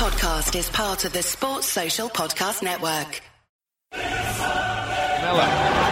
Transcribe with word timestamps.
podcast 0.00 0.56
is 0.58 0.70
part 0.70 1.04
of 1.04 1.12
the 1.12 1.22
Sports 1.22 1.66
Social 1.66 2.08
Podcast 2.08 2.62
Network. 2.62 3.20
Miller, 3.92 5.50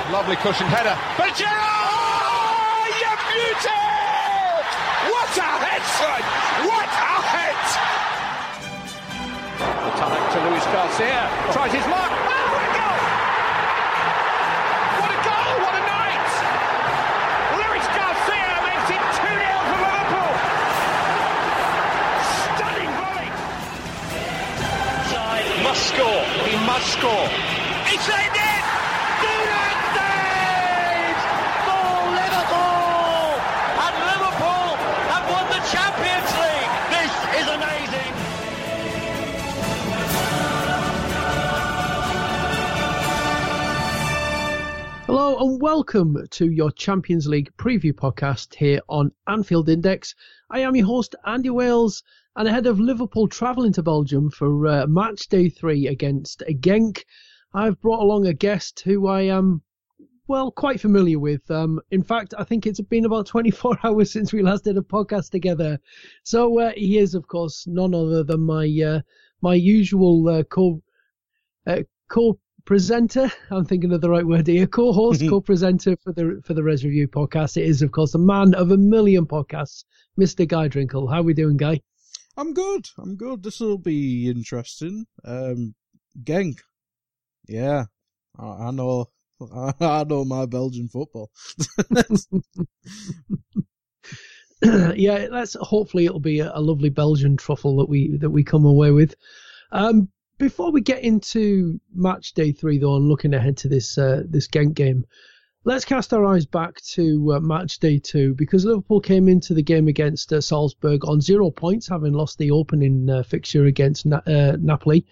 lovely 0.09 0.37
cushioned 0.37 0.73
header. 0.73 0.97
But 1.21 1.37
Gerrard, 1.37 2.89
you 2.89 3.13
beauty! 3.29 3.85
What 5.13 5.29
a 5.37 5.51
head, 5.61 5.85
son! 6.01 6.25
What 6.73 6.89
a 6.89 7.21
head! 7.21 7.61
The 9.61 9.93
time 10.01 10.25
to 10.33 10.39
Luis 10.49 10.65
Garcia. 10.73 11.29
Tries 11.53 11.73
his 11.77 11.85
mark. 11.93 12.09
Oh, 12.09 12.68
must 26.79 26.93
score. 26.93 27.29
It's 27.91 28.09
in 28.09 28.15
it! 28.15 28.65
Brilliant 29.19 29.83
save 29.99 31.19
for 31.67 31.91
Liverpool! 32.19 33.35
And 33.85 33.95
Liverpool 34.11 34.69
have 35.11 35.25
won 35.27 35.47
the 35.55 35.63
Champions 35.75 36.31
League! 36.39 36.73
This 36.95 37.13
is 37.41 37.47
amazing! 37.57 38.13
Hello 45.07 45.39
and 45.41 45.61
welcome 45.61 46.27
to 46.31 46.51
your 46.51 46.71
Champions 46.71 47.27
League 47.27 47.51
preview 47.57 47.93
podcast 47.93 48.55
here 48.55 48.81
on 48.89 49.11
Anfield 49.27 49.69
Index. 49.69 50.15
I 50.51 50.61
am 50.61 50.77
your 50.77 50.87
host 50.87 51.17
Andy 51.27 51.51
Wales, 51.51 52.05
and 52.39 52.47
ahead 52.47 52.69
of 52.69 52.79
Liverpool 52.79 53.27
travelling 53.27 53.73
to 53.73 53.83
Belgium 53.83 54.31
for 54.31 54.69
uh, 54.69 54.87
match 54.87 55.27
day 55.29 55.49
three 55.49 55.89
against 55.89 56.45
Genk, 56.61 57.03
I've 57.53 57.81
brought 57.81 58.01
along 58.01 58.29
a 58.29 58.33
guest 58.33 58.79
who 58.85 59.09
I 59.09 59.23
am 59.23 59.61
well 60.29 60.53
quite 60.53 60.81
familiar 60.81 61.19
with. 61.19 61.51
Um, 61.51 61.81
in 61.91 62.05
fact, 62.05 62.35
I 62.39 62.45
think 62.45 62.65
it's 62.65 62.81
been 62.81 63.05
about 63.05 63.27
24 63.27 63.81
hours 63.85 64.13
since 64.13 64.33
we 64.33 64.43
last 64.43 64.63
did 64.63 64.79
a 64.79 64.83
podcast 64.83 65.31
together. 65.31 65.81
So 66.23 66.61
uh, 66.61 66.73
he 66.77 66.99
is, 66.99 67.17
of 67.17 67.27
course, 67.27 67.67
none 67.67 67.93
other 67.93 68.23
than 68.23 68.43
my 68.43 68.67
uh, 68.87 69.01
my 69.41 69.57
usual 69.57 70.29
uh, 70.29 70.45
co 70.45 70.81
uh, 71.67 71.83
co 72.09 72.39
presenter. 72.67 73.33
I'm 73.51 73.65
thinking 73.65 73.93
of 73.93 74.01
the 74.01 74.11
right 74.11 74.25
word 74.25 74.47
here. 74.47 74.69
Co-host, 74.69 75.23
co-presenter 75.29 75.97
for 75.97 76.13
the 76.13 76.41
for 76.45 76.55
the 76.55 76.63
Reds 76.63 76.85
Review 76.85 77.09
podcast. 77.09 77.57
It 77.57 77.65
is, 77.65 77.83
of 77.83 77.91
course, 77.91 78.13
the 78.13 78.19
man 78.19 78.55
of 78.55 78.71
a 78.71 78.77
million 78.77 79.27
podcasts, 79.27 79.83
Mr. 80.21 80.47
Guy 80.47 80.69
Drinkel. 80.69 81.11
How 81.11 81.19
are 81.19 81.25
we 81.25 81.35
doing, 81.35 81.57
Guy? 81.57 81.81
I'm 82.39 82.55
good. 82.55 82.87
I'm 82.97 83.17
good. 83.17 83.43
This 83.43 83.59
will 83.59 83.79
be 83.79 84.31
interesting. 84.31 85.07
Um, 85.25 85.75
Genk. 86.23 86.61
Yeah, 87.49 87.87
I, 88.39 88.69
I 88.69 88.71
know. 88.71 89.07
I, 89.81 90.05
know 90.05 90.25
my 90.25 90.47
Belgian 90.47 90.89
football. 90.89 91.33
yeah, 94.63 95.27
that's 95.29 95.55
hopefully 95.61 96.07
it'll 96.07 96.21
be 96.21 96.39
a, 96.39 96.53
a 96.55 96.61
lovely 96.61 96.91
Belgian 96.91 97.37
truffle 97.37 97.77
that 97.79 97.89
we 97.89 98.17
that 98.19 98.31
we 98.31 98.45
come 98.45 98.65
away 98.65 98.93
with. 98.93 99.17
Um, 99.73 100.09
before 100.39 100.71
we 100.71 100.81
get 100.81 101.03
into 101.03 101.81
match 101.93 102.35
day 102.35 102.53
three, 102.53 102.79
though, 102.79 102.95
and 102.95 103.09
looking 103.09 103.35
ahead 103.35 103.57
to 103.59 103.69
this 103.69 103.99
uh, 103.99 104.23
this 104.29 104.47
Genk 104.47 104.75
game, 104.75 105.05
let's 105.65 105.85
cast 105.85 106.13
our 106.13 106.25
eyes 106.25 106.47
back 106.47 106.81
to 106.81 107.35
uh, 107.35 107.41
match 107.41 107.79
day 107.79 107.99
two 107.99 108.35
because 108.35 108.65
Liverpool 108.65 109.01
came 109.01 109.29
into 109.29 109.55
the 109.55 109.63
game 109.63 109.89
against 109.89 110.33
uh, 110.33 110.41
Salzburg 110.41 111.05
on 111.05 111.21
zero 111.21 111.51
points, 111.51 111.89
having 111.89 112.13
lost 112.13 112.39
the 112.39 112.51
opening 112.51 113.09
uh, 113.11 113.23
fixture 113.23 113.67
against 113.67 114.07
Na- 114.07 114.23
uh, 114.27 114.57
Napoli. 114.61 115.07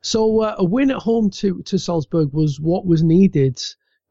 So 0.00 0.42
uh, 0.42 0.54
a 0.58 0.64
win 0.64 0.90
at 0.90 0.98
home 0.98 1.30
to 1.30 1.62
to 1.62 1.78
Salzburg 1.78 2.32
was 2.32 2.60
what 2.60 2.86
was 2.86 3.02
needed, 3.02 3.60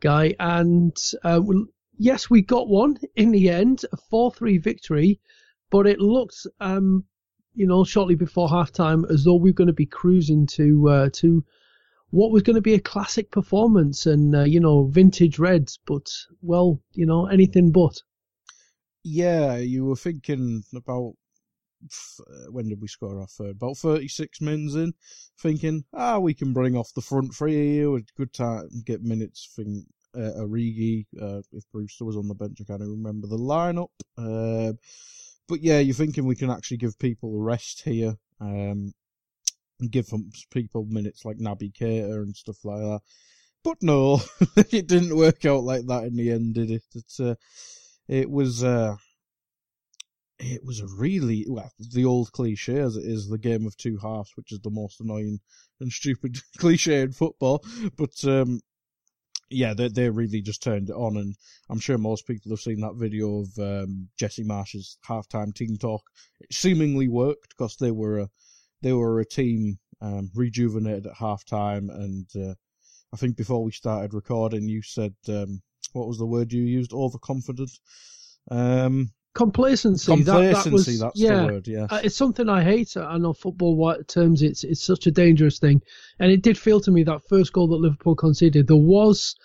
guy. 0.01 0.35
And 0.39 0.95
uh, 1.23 1.41
yes, 1.97 2.29
we 2.29 2.41
got 2.41 2.67
one 2.67 2.97
in 3.15 3.31
the 3.31 3.49
end, 3.49 3.85
a 3.91 3.97
four 3.97 4.31
three 4.31 4.57
victory, 4.57 5.19
but 5.69 5.87
it 5.87 5.99
looked 5.99 6.47
um, 6.59 7.05
you 7.53 7.67
know, 7.67 7.83
shortly 7.83 8.15
before 8.15 8.47
halftime, 8.47 9.09
as 9.11 9.23
though 9.23 9.35
we 9.35 9.51
were 9.51 9.55
going 9.55 9.67
to 9.67 9.73
be 9.73 9.85
cruising 9.85 10.47
to 10.47 11.09
to 11.13 11.43
what 12.11 12.31
was 12.31 12.43
going 12.43 12.55
to 12.55 12.61
be 12.61 12.73
a 12.75 12.79
classic 12.79 13.31
performance 13.31 14.05
and 14.05 14.35
uh, 14.35 14.43
you 14.43 14.59
know 14.59 14.85
vintage 14.85 15.39
Reds, 15.39 15.79
but 15.85 16.11
well, 16.41 16.79
you 16.93 17.05
know 17.05 17.25
anything 17.27 17.71
but. 17.71 18.01
yeah, 19.03 19.57
you 19.57 19.85
were 19.85 19.95
thinking 19.95 20.63
about 20.75 21.13
uh, 22.19 22.51
when 22.51 22.69
did 22.69 22.81
we 22.81 22.87
score 22.87 23.19
our 23.19 23.27
third? 23.27 23.51
About 23.55 23.77
36 23.77 24.41
minutes 24.41 24.75
in, 24.75 24.93
thinking, 25.39 25.83
ah, 25.93 26.19
we 26.19 26.33
can 26.33 26.53
bring 26.53 26.75
off 26.75 26.93
the 26.93 27.01
front 27.01 27.33
three 27.33 27.55
here 27.75 27.89
with 27.91 28.13
good 28.15 28.33
time, 28.33 28.69
get 28.85 29.01
minutes. 29.01 29.49
Think 29.55 29.85
uh, 30.15 30.41
Origi, 30.41 31.05
uh, 31.19 31.41
if 31.51 31.63
Brewster 31.71 32.05
was 32.05 32.17
on 32.17 32.27
the 32.27 32.35
bench, 32.35 32.59
I 32.61 32.65
can't 32.65 32.81
remember 32.81 33.27
the 33.27 33.37
lineup. 33.37 33.89
Uh, 34.17 34.73
but 35.47 35.61
yeah, 35.61 35.79
you're 35.79 35.95
thinking 35.95 36.25
we 36.25 36.35
can 36.35 36.51
actually 36.51 36.77
give 36.77 36.99
people 36.99 37.35
a 37.35 37.39
rest 37.39 37.81
here. 37.83 38.15
Um, 38.39 38.93
and 39.81 39.91
give 39.91 40.07
people 40.51 40.85
minutes 40.85 41.25
like 41.25 41.37
Naby 41.37 41.73
Keita 41.73 42.13
and 42.13 42.35
stuff 42.35 42.63
like 42.63 42.79
that. 42.79 43.01
But 43.63 43.77
no, 43.81 44.21
it 44.55 44.87
didn't 44.87 45.15
work 45.15 45.45
out 45.45 45.63
like 45.63 45.85
that 45.87 46.05
in 46.05 46.15
the 46.15 46.31
end, 46.31 46.55
did 46.55 46.71
it? 46.71 46.83
It's, 46.95 47.19
uh, 47.19 47.35
it 48.07 48.29
was, 48.29 48.63
uh, 48.63 48.95
it 50.39 50.61
was 50.63 50.79
a 50.79 50.87
really, 50.97 51.45
well, 51.47 51.71
the 51.79 52.05
old 52.05 52.31
cliche 52.31 52.79
as 52.79 52.95
it 52.95 53.05
is, 53.05 53.27
the 53.27 53.37
game 53.37 53.67
of 53.67 53.77
two 53.77 53.97
halves, 53.97 54.31
which 54.35 54.51
is 54.51 54.59
the 54.61 54.71
most 54.71 54.99
annoying 54.99 55.39
and 55.79 55.91
stupid 55.91 56.37
cliche 56.57 57.01
in 57.01 57.11
football. 57.11 57.63
But, 57.97 58.23
um, 58.25 58.61
yeah, 59.51 59.73
they 59.73 59.89
they 59.89 60.09
really 60.09 60.41
just 60.41 60.63
turned 60.63 60.89
it 60.89 60.95
on, 60.95 61.17
and 61.17 61.35
I'm 61.69 61.79
sure 61.79 61.97
most 61.97 62.25
people 62.25 62.51
have 62.51 62.61
seen 62.61 62.79
that 62.81 62.95
video 62.95 63.41
of 63.41 63.59
um, 63.59 64.07
Jesse 64.17 64.45
Marsch's 64.45 64.97
halftime 65.05 65.53
team 65.53 65.77
talk. 65.77 66.03
It 66.39 66.53
seemingly 66.53 67.09
worked 67.09 67.49
because 67.49 67.75
they 67.75 67.91
were 67.91 68.29
they 68.81 68.93
were 68.93 69.19
a 69.19 69.25
team 69.25 69.77
um, 70.01 70.31
rejuvenated 70.33 71.07
at 71.07 71.15
halftime, 71.15 71.89
and 71.89 72.27
uh, 72.35 72.55
I 73.13 73.17
think 73.17 73.37
before 73.37 73.63
we 73.63 73.71
started 73.71 74.13
recording, 74.13 74.67
you 74.67 74.81
said 74.81 75.13
um, 75.27 75.61
what 75.93 76.07
was 76.07 76.17
the 76.17 76.25
word 76.25 76.51
you 76.51 76.63
used? 76.63 76.93
Overconfident. 76.93 77.71
Um, 78.49 79.11
Complacency. 79.33 80.13
that- 80.23 80.25
that, 80.25 80.63
complacency. 80.63 80.91
was, 80.91 80.99
that's 80.99 81.19
yeah, 81.19 81.45
the 81.45 81.53
word. 81.53 81.67
Yeah. 81.67 81.87
Uh, 81.89 82.01
it's 82.03 82.17
something 82.17 82.49
I 82.49 82.63
hate. 82.63 82.97
I 82.97 83.17
know 83.17 83.31
football 83.31 83.95
terms. 84.07 84.41
It's 84.41 84.65
it's 84.65 84.83
such 84.83 85.07
a 85.07 85.11
dangerous 85.11 85.57
thing, 85.57 85.81
and 86.19 86.31
it 86.31 86.41
did 86.41 86.57
feel 86.57 86.81
to 86.81 86.91
me 86.91 87.03
that 87.03 87.27
first 87.29 87.53
goal 87.53 87.67
that 87.69 87.77
Liverpool 87.77 88.15
conceded, 88.15 88.67
there 88.67 88.75
was 88.75 89.35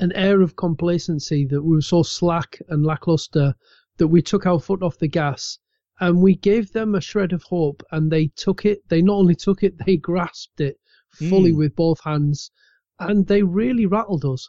an 0.00 0.12
air 0.12 0.40
of 0.40 0.56
complacency 0.56 1.44
that 1.46 1.62
we 1.62 1.74
were 1.76 1.82
so 1.82 2.02
slack 2.02 2.58
and 2.68 2.86
lackluster 2.86 3.54
that 3.98 4.08
we 4.08 4.22
took 4.22 4.46
our 4.46 4.58
foot 4.58 4.82
off 4.82 4.98
the 4.98 5.08
gas, 5.08 5.58
and 6.00 6.20
we 6.20 6.34
gave 6.34 6.72
them 6.72 6.94
a 6.94 7.00
shred 7.00 7.32
of 7.32 7.42
hope, 7.44 7.82
and 7.90 8.10
they 8.10 8.28
took 8.28 8.64
it. 8.64 8.88
They 8.88 9.02
not 9.02 9.16
only 9.16 9.34
took 9.34 9.62
it, 9.62 9.74
they 9.86 9.96
grasped 9.96 10.60
it 10.60 10.78
fully 11.12 11.52
Mm. 11.52 11.58
with 11.58 11.76
both 11.76 12.00
hands, 12.04 12.50
and 12.98 13.26
they 13.26 13.42
really 13.42 13.86
rattled 13.86 14.24
us. 14.24 14.48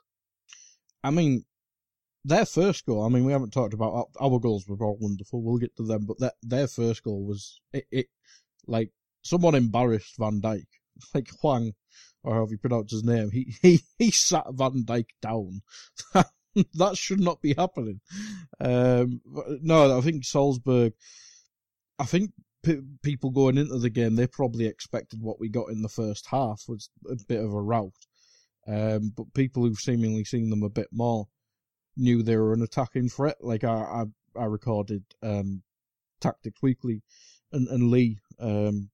I 1.03 1.11
mean, 1.11 1.45
their 2.23 2.45
first 2.45 2.85
goal. 2.85 3.03
I 3.03 3.09
mean, 3.09 3.25
we 3.25 3.31
haven't 3.31 3.53
talked 3.53 3.73
about 3.75 3.93
our, 3.93 4.05
our 4.31 4.39
goals. 4.39 4.67
Were 4.67 4.83
all 4.83 4.97
wonderful. 4.99 5.43
We'll 5.43 5.59
get 5.59 5.75
to 5.77 5.83
them, 5.83 6.05
but 6.05 6.19
their 6.19 6.31
their 6.41 6.67
first 6.67 7.03
goal 7.03 7.23
was 7.25 7.61
it, 7.71 7.85
it 7.91 8.07
like 8.65 8.91
someone 9.21 9.53
embarrassed 9.55 10.15
Van 10.17 10.41
Dijk, 10.41 10.65
like 11.13 11.29
Hwang, 11.41 11.73
or 12.23 12.33
however 12.33 12.51
you 12.51 12.57
pronounce 12.57 12.91
his 12.91 13.03
name. 13.03 13.29
He 13.31 13.55
he 13.61 13.81
he 13.99 14.09
sat 14.11 14.45
Van 14.53 14.83
Dijk 14.83 15.05
down. 15.21 15.61
that 16.73 16.97
should 16.97 17.19
not 17.19 17.41
be 17.41 17.53
happening. 17.53 18.01
Um, 18.59 19.21
no, 19.61 19.95
I 19.97 20.01
think 20.01 20.23
Salzburg. 20.25 20.93
I 21.99 22.05
think 22.05 22.31
p- 22.63 22.81
people 23.03 23.29
going 23.29 23.57
into 23.57 23.77
the 23.77 23.89
game, 23.89 24.15
they 24.15 24.27
probably 24.27 24.65
expected 24.65 25.21
what 25.21 25.39
we 25.39 25.49
got 25.49 25.69
in 25.69 25.81
the 25.81 25.89
first 25.89 26.27
half 26.27 26.63
was 26.67 26.89
a 27.09 27.15
bit 27.27 27.39
of 27.43 27.53
a 27.53 27.61
rout. 27.61 27.93
Um, 28.67 29.13
but 29.15 29.33
people 29.33 29.63
who've 29.63 29.77
seemingly 29.77 30.23
seen 30.23 30.49
them 30.49 30.63
a 30.63 30.69
bit 30.69 30.87
more 30.91 31.27
knew 31.95 32.23
they 32.23 32.35
were 32.35 32.53
an 32.53 32.63
attacking 32.63 33.09
threat. 33.09 33.37
Like 33.41 33.63
I, 33.63 34.03
I, 34.35 34.39
I 34.39 34.45
recorded 34.45 35.03
um, 35.21 35.61
Tactics 36.19 36.61
Weekly, 36.61 37.03
and 37.51 37.67
and 37.67 37.91
Lee 37.91 38.17
um, 38.39 38.89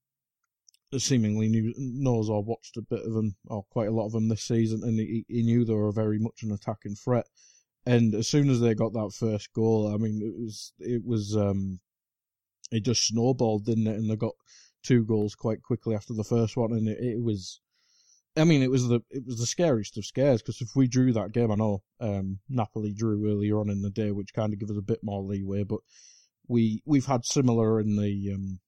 seemingly 0.97 1.47
knew 1.47 1.73
knows 1.77 2.29
or 2.29 2.43
watched 2.43 2.77
a 2.77 2.81
bit 2.81 3.05
of 3.05 3.13
them 3.13 3.35
or 3.47 3.63
quite 3.71 3.87
a 3.87 3.93
lot 3.93 4.07
of 4.07 4.11
them 4.11 4.27
this 4.27 4.43
season, 4.43 4.83
and 4.83 4.99
he, 4.99 5.25
he 5.27 5.41
knew 5.41 5.63
they 5.63 5.73
were 5.73 5.91
very 5.91 6.19
much 6.19 6.43
an 6.43 6.51
attacking 6.51 6.95
threat. 6.95 7.27
And 7.85 8.13
as 8.13 8.27
soon 8.27 8.49
as 8.49 8.59
they 8.59 8.75
got 8.75 8.93
that 8.93 9.13
first 9.17 9.53
goal, 9.53 9.91
I 9.91 9.97
mean, 9.97 10.21
it 10.21 10.37
was 10.37 10.73
it 10.79 11.03
was 11.05 11.35
um, 11.35 11.79
it 12.71 12.85
just 12.85 13.05
snowballed, 13.07 13.65
didn't 13.65 13.87
it? 13.87 13.97
And 13.97 14.09
they 14.09 14.15
got 14.15 14.35
two 14.83 15.03
goals 15.03 15.35
quite 15.35 15.61
quickly 15.61 15.95
after 15.95 16.13
the 16.13 16.23
first 16.23 16.57
one, 16.57 16.71
and 16.71 16.87
it, 16.87 16.99
it 16.99 17.21
was. 17.21 17.59
I 18.37 18.45
mean, 18.45 18.63
it 18.63 18.71
was 18.71 18.87
the 18.87 19.01
it 19.09 19.25
was 19.25 19.39
the 19.39 19.45
scariest 19.45 19.97
of 19.97 20.05
scares 20.05 20.41
because 20.41 20.61
if 20.61 20.69
we 20.75 20.87
drew 20.87 21.11
that 21.13 21.33
game, 21.33 21.51
I 21.51 21.55
know 21.55 21.83
um, 21.99 22.39
Napoli 22.47 22.93
drew 22.93 23.29
earlier 23.29 23.59
on 23.59 23.69
in 23.69 23.81
the 23.81 23.89
day, 23.89 24.11
which 24.11 24.33
kind 24.33 24.53
of 24.53 24.59
gives 24.59 24.71
us 24.71 24.77
a 24.77 24.81
bit 24.81 24.99
more 25.03 25.21
leeway. 25.21 25.63
But 25.63 25.81
we 26.47 26.81
we've 26.85 27.05
had 27.05 27.25
similar 27.25 27.79
in 27.81 27.97
the 27.97 28.31
um, 28.33 28.59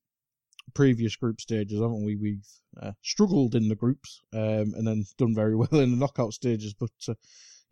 previous 0.73 1.15
group 1.15 1.39
stages, 1.39 1.79
haven't 1.79 2.05
we? 2.05 2.15
We've 2.15 2.47
uh, 2.81 2.91
struggled 3.01 3.55
in 3.55 3.69
the 3.69 3.75
groups 3.75 4.21
um, 4.33 4.73
and 4.75 4.85
then 4.87 5.05
done 5.17 5.33
very 5.33 5.55
well 5.55 5.79
in 5.79 5.91
the 5.91 5.97
knockout 5.97 6.33
stages. 6.33 6.73
But 6.73 6.91
uh, 7.07 7.13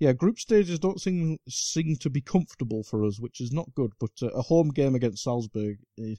yeah, 0.02 0.14
group 0.14 0.40
stages 0.40 0.80
don't 0.80 1.00
seem 1.00 1.38
seem 1.48 1.96
to 1.98 2.10
be 2.10 2.22
comfortable 2.22 2.84
for 2.84 3.06
us, 3.06 3.20
which 3.20 3.40
is 3.40 3.52
not 3.52 3.72
good. 3.76 3.92
But 4.00 4.10
uh, 4.24 4.30
a 4.30 4.42
home 4.42 4.70
game 4.70 4.96
against 4.96 5.24
Salzburg 5.24 5.78
eh, 6.00 6.16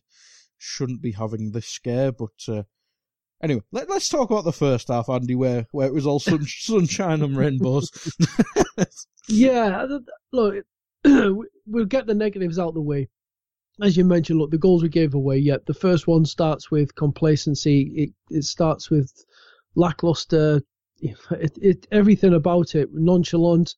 shouldn't 0.57 1.03
be 1.03 1.11
having 1.11 1.51
this 1.51 1.67
scare. 1.67 2.13
But 2.13 2.31
uh, 2.47 2.63
anyway, 3.43 3.63
let, 3.73 3.91
us 3.91 4.09
talk 4.09 4.31
about 4.31 4.45
the 4.45 4.53
first 4.53 4.87
half, 4.87 5.09
Andy, 5.09 5.35
where 5.35 5.67
where 5.73 5.89
it 5.89 5.95
was 5.95 6.07
all 6.07 6.21
sun, 6.21 6.45
sunshine 6.47 7.23
and 7.23 7.37
rainbows. 7.37 7.91
yeah, 9.29 9.85
look, 10.31 10.65
we'll 11.05 11.85
get 11.89 12.07
the 12.07 12.15
negatives 12.15 12.61
out 12.61 12.75
the 12.75 12.81
way 12.81 13.09
as 13.81 13.97
you 13.97 14.05
mentioned, 14.05 14.39
look, 14.39 14.51
the 14.51 14.59
goals 14.59 14.83
we 14.83 14.89
gave 14.89 15.15
away, 15.15 15.39
yeah, 15.39 15.57
the 15.67 15.75
first 15.75 16.07
one 16.07 16.25
starts 16.25 16.71
with 16.71 16.95
complacency. 16.95 17.91
It 17.97 18.37
it 18.37 18.45
starts 18.45 18.91
with 18.91 19.11
lackluster, 19.75 20.63
it, 21.03 21.59
it, 21.61 21.87
everything 21.91 22.35
about 22.35 22.75
it, 22.75 22.89
nonchalant, 22.93 23.75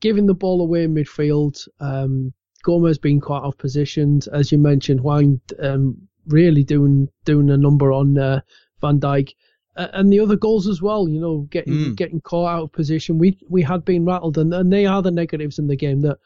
giving 0.00 0.26
the 0.26 0.34
ball 0.34 0.60
away 0.60 0.84
in 0.84 0.94
midfield. 0.94 1.66
Um, 1.80 2.32
Gomez 2.64 2.98
being 2.98 3.20
quite 3.20 3.42
off 3.42 3.56
positioned, 3.56 4.26
as 4.32 4.52
you 4.52 4.58
mentioned, 4.58 5.00
Hwang 5.00 5.40
um, 5.60 6.08
really 6.26 6.64
doing 6.64 7.08
doing 7.24 7.50
a 7.50 7.56
number 7.56 7.92
on 7.92 8.18
uh, 8.18 8.40
Van 8.80 9.00
Dijk. 9.00 9.32
Uh, 9.76 9.88
and 9.92 10.12
the 10.12 10.18
other 10.20 10.36
goals 10.36 10.66
as 10.66 10.82
well, 10.82 11.08
you 11.08 11.20
know, 11.20 11.46
getting 11.50 11.74
mm. 11.74 11.96
getting 11.96 12.20
caught 12.20 12.48
out 12.48 12.62
of 12.64 12.72
position. 12.72 13.18
We 13.18 13.38
we 13.48 13.62
had 13.62 13.84
been 13.84 14.04
rattled, 14.04 14.36
and, 14.36 14.52
and 14.52 14.72
they 14.72 14.86
are 14.86 15.02
the 15.02 15.12
negatives 15.12 15.58
in 15.58 15.68
the 15.68 15.76
game 15.76 16.00
that 16.00 16.18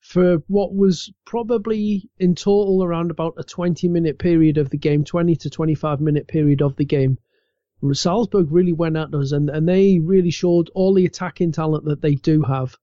for 0.00 0.38
what 0.48 0.74
was 0.74 1.12
probably 1.24 2.10
in 2.18 2.34
total 2.34 2.82
around 2.82 3.12
about 3.12 3.34
a 3.38 3.44
20 3.44 3.86
minute 3.86 4.18
period 4.18 4.58
of 4.58 4.68
the 4.70 4.76
game, 4.76 5.04
20 5.04 5.36
to 5.36 5.48
25 5.48 6.00
minute 6.00 6.26
period 6.26 6.60
of 6.60 6.74
the 6.74 6.84
game. 6.84 7.18
Salzburg 7.92 8.50
really 8.50 8.72
went 8.72 8.96
at 8.96 9.12
us 9.14 9.32
and, 9.32 9.50
and 9.50 9.68
they 9.68 9.98
really 9.98 10.30
showed 10.30 10.70
all 10.74 10.94
the 10.94 11.06
attacking 11.06 11.52
talent 11.52 11.84
that 11.84 12.00
they 12.00 12.14
do 12.14 12.42
have. 12.42 12.76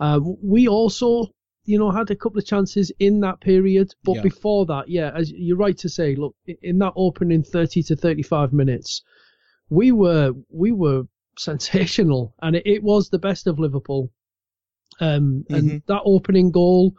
Uh, 0.00 0.20
we 0.42 0.66
also, 0.66 1.26
you 1.64 1.78
know, 1.78 1.90
had 1.90 2.10
a 2.10 2.16
couple 2.16 2.38
of 2.38 2.46
chances 2.46 2.90
in 2.98 3.20
that 3.20 3.40
period, 3.40 3.94
but 4.02 4.16
yeah. 4.16 4.22
before 4.22 4.66
that, 4.66 4.88
yeah, 4.88 5.12
as 5.14 5.30
you're 5.30 5.56
right 5.56 5.78
to 5.78 5.88
say, 5.88 6.16
look, 6.16 6.34
in 6.62 6.78
that 6.78 6.92
opening 6.96 7.44
30 7.44 7.84
to 7.84 7.96
35 7.96 8.52
minutes, 8.52 9.02
we 9.70 9.92
were 9.92 10.32
we 10.50 10.72
were 10.72 11.04
sensational, 11.38 12.34
and 12.42 12.56
it, 12.56 12.66
it 12.66 12.82
was 12.82 13.08
the 13.08 13.18
best 13.18 13.46
of 13.46 13.60
Liverpool. 13.60 14.10
Um, 15.00 15.44
and 15.48 15.64
mm-hmm. 15.64 15.76
that 15.86 16.02
opening 16.04 16.50
goal 16.50 16.94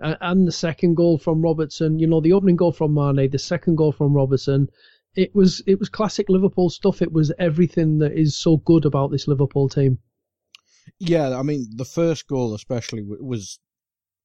uh, 0.00 0.16
and 0.20 0.46
the 0.46 0.52
second 0.52 0.94
goal 0.94 1.18
from 1.18 1.42
Robertson, 1.42 1.98
you 1.98 2.06
know, 2.06 2.20
the 2.20 2.32
opening 2.32 2.56
goal 2.56 2.72
from 2.72 2.94
Mane, 2.94 3.30
the 3.30 3.38
second 3.38 3.76
goal 3.76 3.92
from 3.92 4.12
Robertson, 4.12 4.68
it 5.14 5.34
was 5.34 5.62
it 5.66 5.78
was 5.78 5.88
classic 5.88 6.28
Liverpool 6.28 6.70
stuff. 6.70 7.02
It 7.02 7.12
was 7.12 7.32
everything 7.38 7.98
that 7.98 8.12
is 8.12 8.38
so 8.38 8.56
good 8.58 8.84
about 8.84 9.10
this 9.10 9.28
Liverpool 9.28 9.68
team. 9.68 9.98
Yeah, 10.98 11.38
I 11.38 11.42
mean, 11.42 11.66
the 11.76 11.84
first 11.84 12.26
goal 12.26 12.54
especially 12.54 13.02
was. 13.02 13.58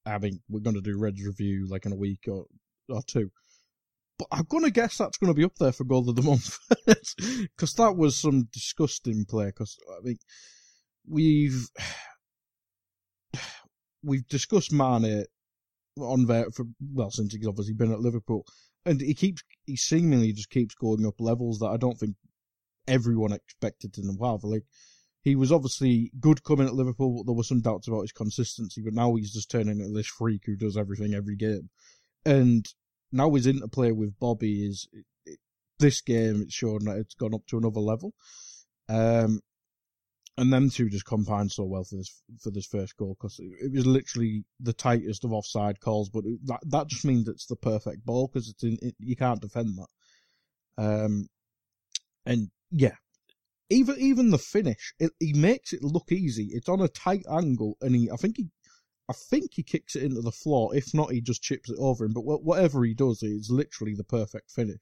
I 0.06 0.18
mean, 0.20 0.40
we're 0.48 0.62
going 0.62 0.76
to 0.76 0.82
do 0.82 0.98
Red's 0.98 1.26
review 1.26 1.68
like 1.70 1.86
in 1.86 1.92
a 1.92 1.98
week 1.98 2.26
or 2.30 2.46
or 2.90 3.02
two, 3.04 3.30
but 4.18 4.30
I'm 4.32 4.46
going 4.48 4.64
to 4.64 4.72
guess 4.72 4.98
that's 4.98 5.18
going 5.18 5.34
to 5.34 5.38
be 5.38 5.44
up 5.44 5.56
there 5.60 5.74
for 5.74 5.84
goal 5.84 6.10
of 6.10 6.16
the 6.16 6.22
month 6.24 6.58
because 6.86 7.74
that 7.74 7.98
was 7.98 8.18
some 8.18 8.48
disgusting 8.54 9.26
play. 9.26 9.48
Because 9.48 9.78
I 9.92 10.02
mean, 10.04 10.18
we've 11.08 11.68
we've 14.04 14.28
discussed 14.28 14.72
Mane 14.72 15.26
on 16.00 16.26
there 16.26 16.46
for 16.54 16.66
well 16.94 17.12
since 17.12 17.34
he's 17.34 17.48
obviously 17.48 17.74
been 17.74 17.92
at 17.92 18.00
Liverpool, 18.00 18.46
and 18.88 19.02
he 19.02 19.14
keeps 19.14 19.44
he 19.66 19.76
seemingly 19.76 20.32
just 20.32 20.50
keeps 20.50 20.74
going 20.74 21.06
up 21.06 21.20
levels 21.20 21.60
that 21.60 21.68
I 21.68 21.78
don't 21.78 22.00
think 22.00 22.16
everyone 22.88 23.34
expected 23.34 23.98
him 23.98 24.18
to 24.18 24.24
have. 24.26 24.44
Like 24.44 24.64
he 25.22 25.36
was 25.36 25.52
obviously 25.52 26.12
good 26.20 26.44
coming 26.44 26.68
at 26.68 26.74
Liverpool, 26.74 27.18
but 27.18 27.26
there 27.26 27.36
were 27.36 27.44
some 27.44 27.62
doubts 27.62 27.88
about 27.88 28.02
his 28.02 28.14
consistency. 28.14 28.82
But 28.82 28.94
now 28.94 29.14
he's 29.16 29.34
just 29.34 29.52
turning 29.52 29.80
into 29.82 29.94
this 29.94 30.08
freak 30.08 30.44
who 30.46 30.56
does 30.56 30.78
everything 30.78 31.14
every 31.14 31.36
game, 31.36 31.70
and 32.26 32.66
now 33.12 33.30
his 33.32 33.46
interplay 33.46 33.92
with 33.92 34.18
Bobby 34.20 34.66
is 34.66 34.88
it, 34.94 35.06
it, 35.26 35.40
this 35.80 36.02
game. 36.02 36.42
It's 36.42 36.54
shown 36.54 36.86
that 36.86 36.98
it's 36.98 37.16
gone 37.16 37.34
up 37.34 37.46
to 37.48 37.58
another 37.58 37.82
level. 37.82 38.14
Um, 38.90 39.42
and 40.38 40.54
them 40.54 40.70
two 40.70 40.90
just 40.90 41.06
combined 41.06 41.52
so 41.52 41.64
well 41.64 41.84
for 41.84 41.96
this 41.96 42.22
for 42.40 42.52
this 42.52 42.68
first 42.68 42.96
goal 42.98 43.18
because 43.20 43.40
it, 43.40 43.72
was 43.74 43.88
literally 43.88 44.44
the 44.60 44.74
tightest 44.74 45.24
of 45.24 45.34
offside 45.34 45.80
calls. 45.80 46.10
But 46.10 46.26
it, 46.26 46.40
that 46.46 46.60
that 46.68 46.88
just 46.88 47.06
means 47.06 47.28
it's 47.28 47.48
the 47.48 47.56
perfect 47.56 48.06
ball 48.06 48.28
because 48.28 48.50
it's 48.50 48.64
in 48.64 48.78
it, 48.82 48.96
you 49.00 49.16
can't 49.16 49.42
defend 49.42 49.78
that. 49.78 50.84
Um, 50.84 51.28
and 52.26 52.50
yeah, 52.72 52.96
even 53.70 53.96
even 54.00 54.30
the 54.30 54.38
finish, 54.38 54.94
it, 55.00 55.12
he 55.20 55.34
makes 55.34 55.74
it 55.74 55.84
look 55.84 56.12
easy. 56.12 56.50
It's 56.52 56.70
on 56.70 56.82
a 56.82 56.88
tight 56.88 57.26
angle, 57.30 57.78
and 57.82 57.96
he 57.96 58.12
I 58.12 58.16
think 58.16 58.38
he. 58.38 58.50
I 59.10 59.14
think 59.14 59.52
he 59.54 59.64
kicks 59.64 59.96
it 59.96 60.04
into 60.04 60.20
the 60.20 60.34
floor. 60.34 60.76
If 60.76 60.94
not, 60.94 61.14
he 61.14 61.22
just 61.22 61.42
chips 61.42 61.70
it 61.70 61.78
over 61.80 62.04
him. 62.04 62.12
But 62.12 62.26
whatever 62.26 62.84
he 62.84 62.94
does, 62.94 63.24
it's 63.24 63.50
literally 63.50 63.96
the 63.96 64.04
perfect 64.04 64.52
finish. 64.52 64.82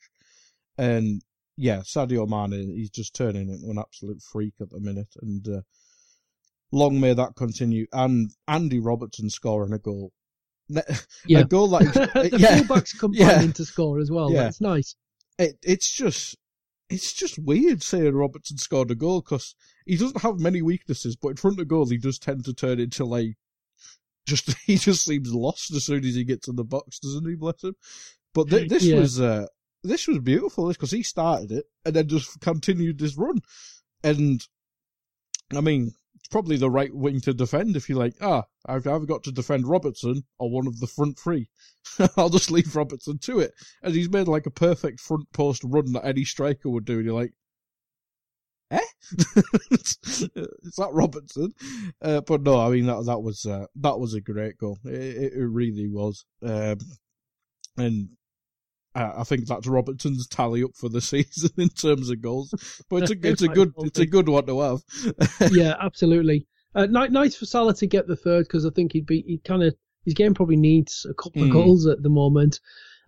And 0.80 1.22
yeah, 1.58 1.80
Sadio 1.80 2.28
Mane, 2.28 2.70
he's 2.70 2.90
just 2.90 3.16
turning 3.16 3.50
into 3.50 3.70
an 3.70 3.80
absolute 3.80 4.22
freak 4.22 4.54
at 4.62 4.70
the 4.70 4.80
minute, 4.80 5.14
and 5.22 5.48
uh, 5.48 5.62
long 6.72 7.00
may 7.00 7.14
that 7.14 7.36
continue. 7.36 7.88
And 7.94 8.32
Andy 8.48 8.80
Robertson 8.80 9.30
scoring 9.30 9.74
a 9.74 9.80
goal, 9.80 10.12
yeah. 10.70 11.40
a 11.40 11.44
goal 11.46 11.70
that 11.70 11.94
the 12.32 12.38
yeah. 12.38 12.60
fullbacks 12.60 12.98
combining 13.00 13.48
yeah. 13.48 13.54
to 13.54 13.66
score 13.66 14.00
as 14.00 14.12
well. 14.12 14.32
Yeah. 14.32 14.48
It's 14.48 14.62
nice. 14.62 14.96
It, 15.38 15.58
it's 15.64 15.92
just 15.92 16.38
it's 16.90 17.14
just 17.14 17.40
weird 17.40 17.82
saying 17.82 18.14
Robertson 18.14 18.58
scored 18.58 18.92
a 18.92 18.96
goal 18.96 19.22
because 19.22 19.56
he 19.86 19.98
doesn't 19.98 20.22
have 20.22 20.40
many 20.40 20.62
weaknesses, 20.62 21.16
but 21.16 21.30
in 21.30 21.36
front 21.38 21.60
of 21.60 21.68
goals 21.68 21.90
he 21.90 21.98
does 21.98 22.20
tend 22.20 22.46
to 22.46 22.54
turn 22.54 22.80
into 22.80 23.06
like 23.06 23.36
just 24.26 24.56
he 24.66 24.78
just 24.78 25.06
seems 25.06 25.34
lost 25.34 25.72
as 25.72 25.86
soon 25.86 26.06
as 26.06 26.16
he 26.16 26.24
gets 26.24 26.48
in 26.48 26.56
the 26.56 26.64
box, 26.64 27.00
doesn't 27.00 27.28
he? 27.28 27.36
Bless 27.36 27.64
him. 27.64 27.76
But 28.34 28.50
th- 28.50 28.70
this 28.70 28.84
yeah. 28.84 29.00
was 29.00 29.22
uh, 29.22 29.46
this 29.88 30.08
was 30.08 30.20
beautiful 30.20 30.68
because 30.70 30.92
he 30.92 31.04
started 31.04 31.52
it 31.52 31.66
and 31.86 31.96
then 31.96 32.08
just 32.08 32.40
continued 32.42 33.00
this 33.00 33.18
run. 33.18 33.42
And 34.04 34.46
I 35.56 35.62
mean, 35.62 35.94
it's 36.16 36.28
probably 36.28 36.58
the 36.58 36.72
right 36.72 36.94
wing 36.94 37.22
to 37.22 37.34
defend 37.34 37.76
if 37.76 37.88
you're 37.88 38.00
like, 38.00 38.16
ah, 38.22 38.46
I've 38.66 38.88
either 38.88 39.06
got 39.06 39.24
to 39.24 39.32
defend 39.32 39.68
Robertson 39.68 40.24
or 40.40 40.50
one 40.50 40.68
of 40.68 40.80
the 40.80 40.88
front 40.88 41.20
three. 41.20 41.50
I'll 42.18 42.30
just 42.30 42.50
leave 42.52 42.76
Robertson 42.76 43.20
to 43.20 43.40
it. 43.40 43.54
And 43.84 43.94
he's 43.94 44.10
made 44.10 44.28
like 44.28 44.46
a 44.46 44.52
perfect 44.52 45.00
front 45.00 45.32
post 45.34 45.64
run 45.64 45.94
that 45.94 46.06
any 46.06 46.24
striker 46.24 46.70
would 46.70 46.86
do. 46.86 46.96
And 46.98 47.06
you're 47.06 47.14
like, 47.14 47.34
eh? 48.72 48.80
is 49.72 50.76
that 50.78 50.90
Robertson? 50.92 51.54
Uh, 52.02 52.22
but 52.22 52.42
no, 52.42 52.60
I 52.60 52.70
mean 52.70 52.88
that 52.88 53.06
that 53.06 53.20
was 53.20 53.46
uh, 53.46 53.68
that 53.76 54.00
was 54.00 54.14
a 54.14 54.22
great 54.22 54.58
goal. 54.58 54.80
It, 54.84 55.34
it 55.34 55.48
really 55.48 55.88
was. 55.88 56.26
Um, 56.42 56.80
and 57.78 58.10
uh, 58.96 59.12
I 59.18 59.24
think 59.24 59.46
that's 59.46 59.68
Robertson's 59.68 60.28
tally 60.28 60.64
up 60.64 60.76
for 60.76 60.90
the 60.90 61.02
season 61.14 61.52
in 61.58 61.70
terms 61.70 62.10
of 62.10 62.22
goals. 62.22 62.54
But 62.90 63.04
it's 63.04 63.12
a 63.12 63.16
it's 63.30 63.42
a 63.42 63.48
good 63.48 63.74
it's 63.80 64.00
a 64.00 64.06
good 64.06 64.30
one 64.30 64.46
to 64.46 64.62
have. 64.62 64.82
yeah, 65.52 65.76
absolutely. 65.80 66.48
Uh, 66.74 66.88
nice 66.88 67.36
for 67.36 67.46
Salah 67.46 67.74
to 67.76 67.88
get 67.88 68.08
the 68.08 68.16
third 68.16 68.44
because 68.48 68.66
I 68.66 68.70
think 68.70 68.94
he'd 68.94 69.06
be 69.06 69.24
he 69.28 69.38
kind 69.40 69.64
of 69.64 69.76
his 70.04 70.14
game 70.14 70.34
probably 70.34 70.58
needs 70.58 71.06
a 71.10 71.14
couple 71.14 71.44
of 71.44 71.50
mm. 71.50 71.54
goals 71.54 71.86
at 71.88 72.04
the 72.04 72.10
moment. 72.10 72.60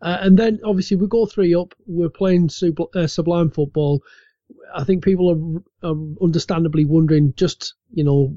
Uh, 0.02 0.18
and 0.22 0.38
then 0.38 0.60
obviously 0.64 0.98
we 0.98 1.08
go 1.08 1.26
three 1.26 1.56
up. 1.56 1.74
We're 1.86 2.10
playing 2.10 2.50
uh, 2.96 3.08
sublime 3.08 3.50
football. 3.50 4.02
I 4.74 4.84
think 4.84 5.04
people 5.04 5.64
are, 5.84 5.90
are 5.90 5.96
understandably 6.22 6.86
wondering 6.86 7.34
just 7.36 7.74
you 7.92 8.04
know 8.04 8.34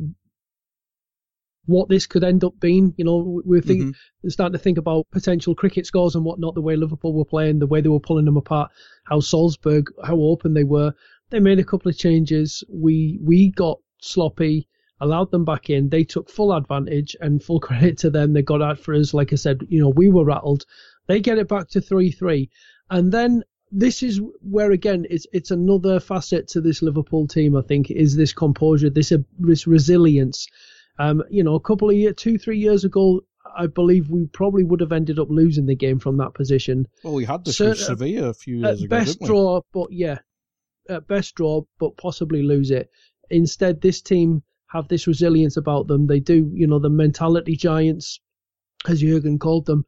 what 1.66 1.88
this 1.88 2.06
could 2.06 2.24
end 2.24 2.44
up 2.44 2.58
being. 2.60 2.94
You 2.96 3.04
know, 3.04 3.42
we're 3.44 3.60
thinking, 3.60 3.92
mm-hmm. 3.92 4.28
starting 4.28 4.52
to 4.52 4.62
think 4.62 4.78
about 4.78 5.06
potential 5.10 5.54
cricket 5.54 5.86
scores 5.86 6.14
and 6.14 6.24
whatnot, 6.24 6.54
the 6.54 6.60
way 6.60 6.76
Liverpool 6.76 7.14
were 7.14 7.24
playing, 7.24 7.58
the 7.58 7.66
way 7.66 7.80
they 7.80 7.88
were 7.88 8.00
pulling 8.00 8.24
them 8.24 8.36
apart, 8.36 8.70
how 9.04 9.20
Salzburg, 9.20 9.90
how 10.04 10.16
open 10.16 10.54
they 10.54 10.64
were. 10.64 10.92
They 11.30 11.40
made 11.40 11.58
a 11.58 11.64
couple 11.64 11.88
of 11.88 11.96
changes. 11.96 12.64
We 12.68 13.20
we 13.22 13.50
got 13.50 13.78
sloppy, 14.00 14.68
allowed 15.00 15.30
them 15.30 15.44
back 15.44 15.70
in. 15.70 15.88
They 15.88 16.04
took 16.04 16.28
full 16.28 16.52
advantage 16.52 17.16
and 17.20 17.42
full 17.42 17.60
credit 17.68 17.98
to 17.98 18.10
them. 18.10 18.32
They 18.32 18.42
got 18.42 18.62
out 18.62 18.78
for 18.78 18.94
us. 18.94 19.14
Like 19.14 19.32
I 19.32 19.36
said, 19.36 19.60
you 19.68 19.80
know, 19.80 19.90
we 19.90 20.08
were 20.08 20.24
rattled. 20.24 20.64
They 21.06 21.20
get 21.20 21.38
it 21.38 21.48
back 21.48 21.68
to 21.70 21.80
three 21.80 22.10
three, 22.10 22.50
and 22.90 23.12
then 23.12 23.44
this 23.72 24.02
is 24.02 24.20
where 24.40 24.72
again 24.72 25.06
it's 25.08 25.26
it's 25.32 25.52
another 25.52 26.00
facet 26.00 26.48
to 26.48 26.60
this 26.60 26.82
Liverpool 26.82 27.28
team. 27.28 27.56
I 27.56 27.62
think 27.62 27.90
is 27.90 28.16
this 28.16 28.32
composure, 28.32 28.90
this 28.90 29.12
uh, 29.12 29.18
this 29.38 29.66
resilience 29.66 30.48
um, 31.00 31.22
you 31.30 31.42
know, 31.42 31.54
a 31.54 31.60
couple 31.60 31.88
of 31.88 31.96
years, 31.96 32.14
two, 32.18 32.36
three 32.36 32.58
years 32.58 32.84
ago, 32.84 33.22
I 33.56 33.66
believe 33.66 34.10
we 34.10 34.26
probably 34.26 34.64
would 34.64 34.80
have 34.80 34.92
ended 34.92 35.18
up 35.18 35.28
losing 35.30 35.64
the 35.64 35.74
game 35.74 35.98
from 35.98 36.18
that 36.18 36.34
position. 36.34 36.86
Well, 37.02 37.14
we 37.14 37.24
had 37.24 37.42
this 37.42 37.58
with 37.58 37.78
Sevilla 37.78 38.28
a 38.28 38.34
few 38.34 38.58
years 38.58 38.82
ago. 38.82 38.98
Best 38.98 39.18
draw, 39.20 39.62
but 39.72 39.90
yeah, 39.90 40.18
at 40.90 41.08
best 41.08 41.36
draw, 41.36 41.62
but 41.78 41.96
possibly 41.96 42.42
lose 42.42 42.70
it. 42.70 42.90
Instead, 43.30 43.80
this 43.80 44.02
team 44.02 44.42
have 44.66 44.88
this 44.88 45.06
resilience 45.06 45.56
about 45.56 45.86
them. 45.86 46.06
They 46.06 46.20
do, 46.20 46.52
you 46.54 46.66
know, 46.66 46.78
the 46.78 46.90
mentality 46.90 47.56
giants, 47.56 48.20
as 48.86 49.00
Jurgen 49.00 49.38
called 49.38 49.64
them. 49.64 49.86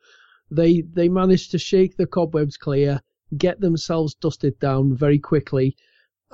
They 0.51 0.81
they 0.81 1.11
managed 1.11 1.51
to 1.51 1.59
shake 1.59 1.99
the 1.99 2.07
cobwebs 2.07 2.57
clear. 2.57 3.03
get 3.37 3.61
themselves 3.61 4.15
dusted 4.15 4.59
down 4.61 4.97
very 4.97 5.19
quickly, 5.19 5.77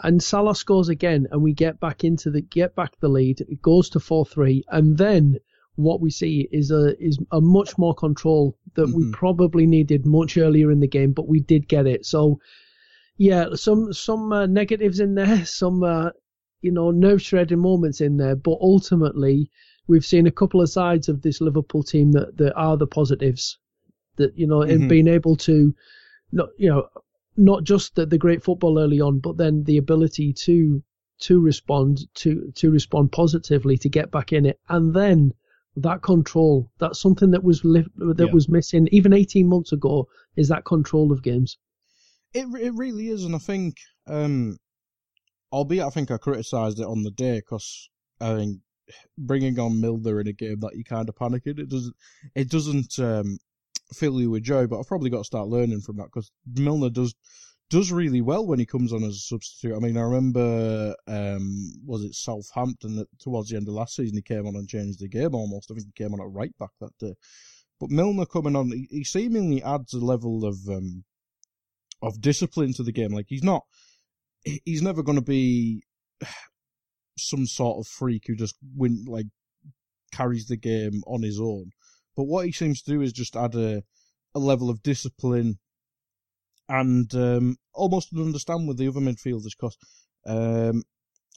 and 0.03 0.23
Salah 0.23 0.55
scores 0.55 0.89
again, 0.89 1.27
and 1.31 1.43
we 1.43 1.53
get 1.53 1.81
back 1.81 2.05
into 2.05 2.31
the 2.31 2.41
get 2.41 2.75
back 2.75 2.99
the 3.01 3.09
lead. 3.09 3.41
It 3.41 3.63
goes 3.63 3.91
to 3.91 4.01
four 4.01 4.25
three, 4.25 4.65
and 4.69 4.97
then 4.97 5.39
what 5.77 6.01
we 6.01 6.11
see 6.11 6.49
is 6.51 6.71
a 6.71 7.01
is 7.03 7.19
a 7.31 7.41
much 7.41 7.79
more 7.79 7.95
control 7.95 8.59
that 8.75 8.87
mm-hmm. 8.87 8.97
we 8.97 9.13
probably 9.13 9.67
needed 9.67 10.05
much 10.07 10.37
earlier 10.37 10.71
in 10.73 10.81
the 10.81 10.89
game, 10.89 11.13
but 11.13 11.29
we 11.29 11.41
did 11.41 11.69
get 11.69 11.87
it. 11.87 12.05
So 12.05 12.41
yeah, 13.17 13.55
some 13.55 13.93
some 13.93 14.33
uh, 14.33 14.47
negatives 14.47 15.01
in 15.01 15.15
there, 15.15 15.45
some 15.47 15.83
uh, 15.83 16.11
you 16.63 16.73
know 16.73 16.91
nerve 16.91 17.23
shredding 17.23 17.61
moments 17.61 18.01
in 18.01 18.17
there, 18.17 18.37
but 18.37 18.59
ultimately 18.61 19.51
we've 19.87 20.05
seen 20.05 20.27
a 20.27 20.33
couple 20.33 20.61
of 20.61 20.69
sides 20.69 21.09
of 21.09 21.23
this 21.23 21.41
Liverpool 21.41 21.83
team 21.83 22.13
that, 22.13 22.37
that 22.37 22.55
are 22.55 22.77
the 22.77 22.87
positives. 22.87 23.59
That 24.17 24.37
you 24.37 24.47
know, 24.47 24.59
mm-hmm. 24.59 24.83
in 24.83 24.89
being 24.89 25.09
able 25.09 25.37
to, 25.37 25.75
not 26.33 26.49
you 26.59 26.69
know, 26.69 26.89
not 27.39 27.65
just 27.65 27.95
the, 27.95 28.05
the 28.05 28.19
great 28.19 28.43
football 28.43 28.79
early 28.79 29.01
on, 29.01 29.21
but 29.21 29.37
then 29.37 29.65
the 29.65 29.79
ability 29.79 30.33
to 30.45 30.83
to 31.21 31.41
respond 31.41 32.07
to 32.15 32.53
to 32.57 32.71
respond 32.71 33.13
positively 33.13 33.77
to 33.79 33.89
get 33.89 34.11
back 34.11 34.33
in 34.33 34.47
it, 34.47 34.61
and 34.69 34.95
then 34.95 35.33
that 35.77 36.03
control. 36.03 36.71
That's 36.79 37.01
something 37.01 37.31
that 37.31 37.45
was 37.45 37.65
li- 37.65 37.87
that 37.97 38.27
yeah. 38.27 38.33
was 38.33 38.49
missing 38.49 38.89
even 38.93 39.13
18 39.13 39.47
months 39.49 39.73
ago. 39.73 40.09
Is 40.37 40.49
that 40.49 40.65
control 40.65 41.13
of 41.13 41.23
games? 41.23 41.57
It 42.35 42.47
it 42.61 42.75
really 42.75 43.09
is, 43.09 43.25
and 43.25 43.35
I 43.35 43.39
think, 43.39 43.77
um, 44.07 44.59
albeit 45.53 45.87
I 45.87 45.91
think 45.91 46.11
I 46.11 46.19
criticised 46.19 46.81
it 46.81 46.87
on 46.87 47.03
the 47.03 47.11
day 47.11 47.39
because 47.39 47.89
I 48.21 48.35
think 48.35 48.61
bringing 49.17 49.59
on 49.59 49.81
Milner 49.81 50.21
in 50.21 50.29
a 50.29 50.33
game 50.33 50.61
that 50.61 50.77
you 50.77 50.85
kind 50.85 51.09
of 51.09 51.15
panicking, 51.15 51.59
it 51.59 51.69
doesn't 51.69 51.95
it 52.35 52.51
doesn't 52.51 52.99
um, 52.99 53.39
fill 53.95 54.21
you 54.21 54.31
with 54.31 54.43
joy. 54.43 54.67
But 54.67 54.81
I've 54.81 54.89
probably 54.89 55.11
got 55.11 55.19
to 55.19 55.25
start 55.25 55.49
learning 55.49 55.81
from 55.81 55.97
that 55.97 56.07
because 56.07 56.31
Milner 56.47 56.91
does 56.91 57.15
does 57.71 57.93
really 57.93 58.23
well 58.23 58.47
when 58.47 58.59
he 58.59 58.67
comes 58.67 58.93
on 58.93 59.05
as 59.05 59.15
a 59.15 59.19
substitute. 59.19 59.77
I 59.77 59.79
mean, 59.79 59.99
I 59.99 60.03
remember 60.03 60.95
um, 61.07 61.73
was 61.87 62.03
it 62.03 62.15
Southampton 62.15 62.97
that 62.97 63.09
towards 63.21 63.51
the 63.51 63.57
end 63.57 63.69
of 63.69 63.75
last 63.75 63.97
season 63.97 64.17
he 64.17 64.23
came 64.23 64.47
on 64.47 64.57
and 64.57 64.69
changed 64.69 65.01
the 65.01 65.09
game 65.09 65.35
almost. 65.35 65.71
I 65.71 65.75
think 65.75 65.87
he 65.87 66.05
came 66.05 66.15
on 66.15 66.21
at 66.21 66.33
right 66.33 66.57
back 66.59 66.71
that 66.81 66.97
day. 66.99 67.15
But 67.79 67.91
Milner 67.91 68.27
coming 68.27 68.57
on, 68.57 68.73
he, 68.91 69.05
seemingly 69.05 69.63
adds 69.63 69.95
a 69.95 69.99
level 69.99 70.45
of 70.45 70.57
um, 70.69 71.05
of 72.03 72.21
discipline 72.21 72.73
to 72.75 72.83
the 72.83 72.93
game. 72.93 73.13
Like 73.13 73.27
he's 73.29 73.45
not, 73.45 73.65
he's 74.65 74.83
never 74.83 75.03
going 75.03 75.19
to 75.19 75.25
be 75.25 75.83
some 77.19 77.47
sort 77.47 77.79
of 77.79 77.87
freak 77.87 78.25
who 78.27 78.35
just 78.35 78.57
win 78.75 79.05
like 79.07 79.27
carries 80.13 80.47
the 80.47 80.57
game 80.57 81.03
on 81.07 81.23
his 81.23 81.39
own. 81.41 81.71
But 82.19 82.27
what 82.27 82.47
he 82.47 82.51
seems 82.51 82.83
to 82.83 82.91
do 82.91 83.01
is 83.01 83.13
just 83.13 83.37
add 83.37 83.55
a 83.55 83.85
a 84.35 84.41
level 84.41 84.71
of 84.71 84.83
discipline 84.83 85.61
and 86.69 87.15
um, 87.15 87.57
almost 87.73 88.13
an 88.13 88.21
understand 88.21 88.67
with 88.67 88.77
the 88.77 88.89
other 88.89 88.99
midfielders. 88.99 89.55
Because 89.57 89.79
um, 90.27 90.83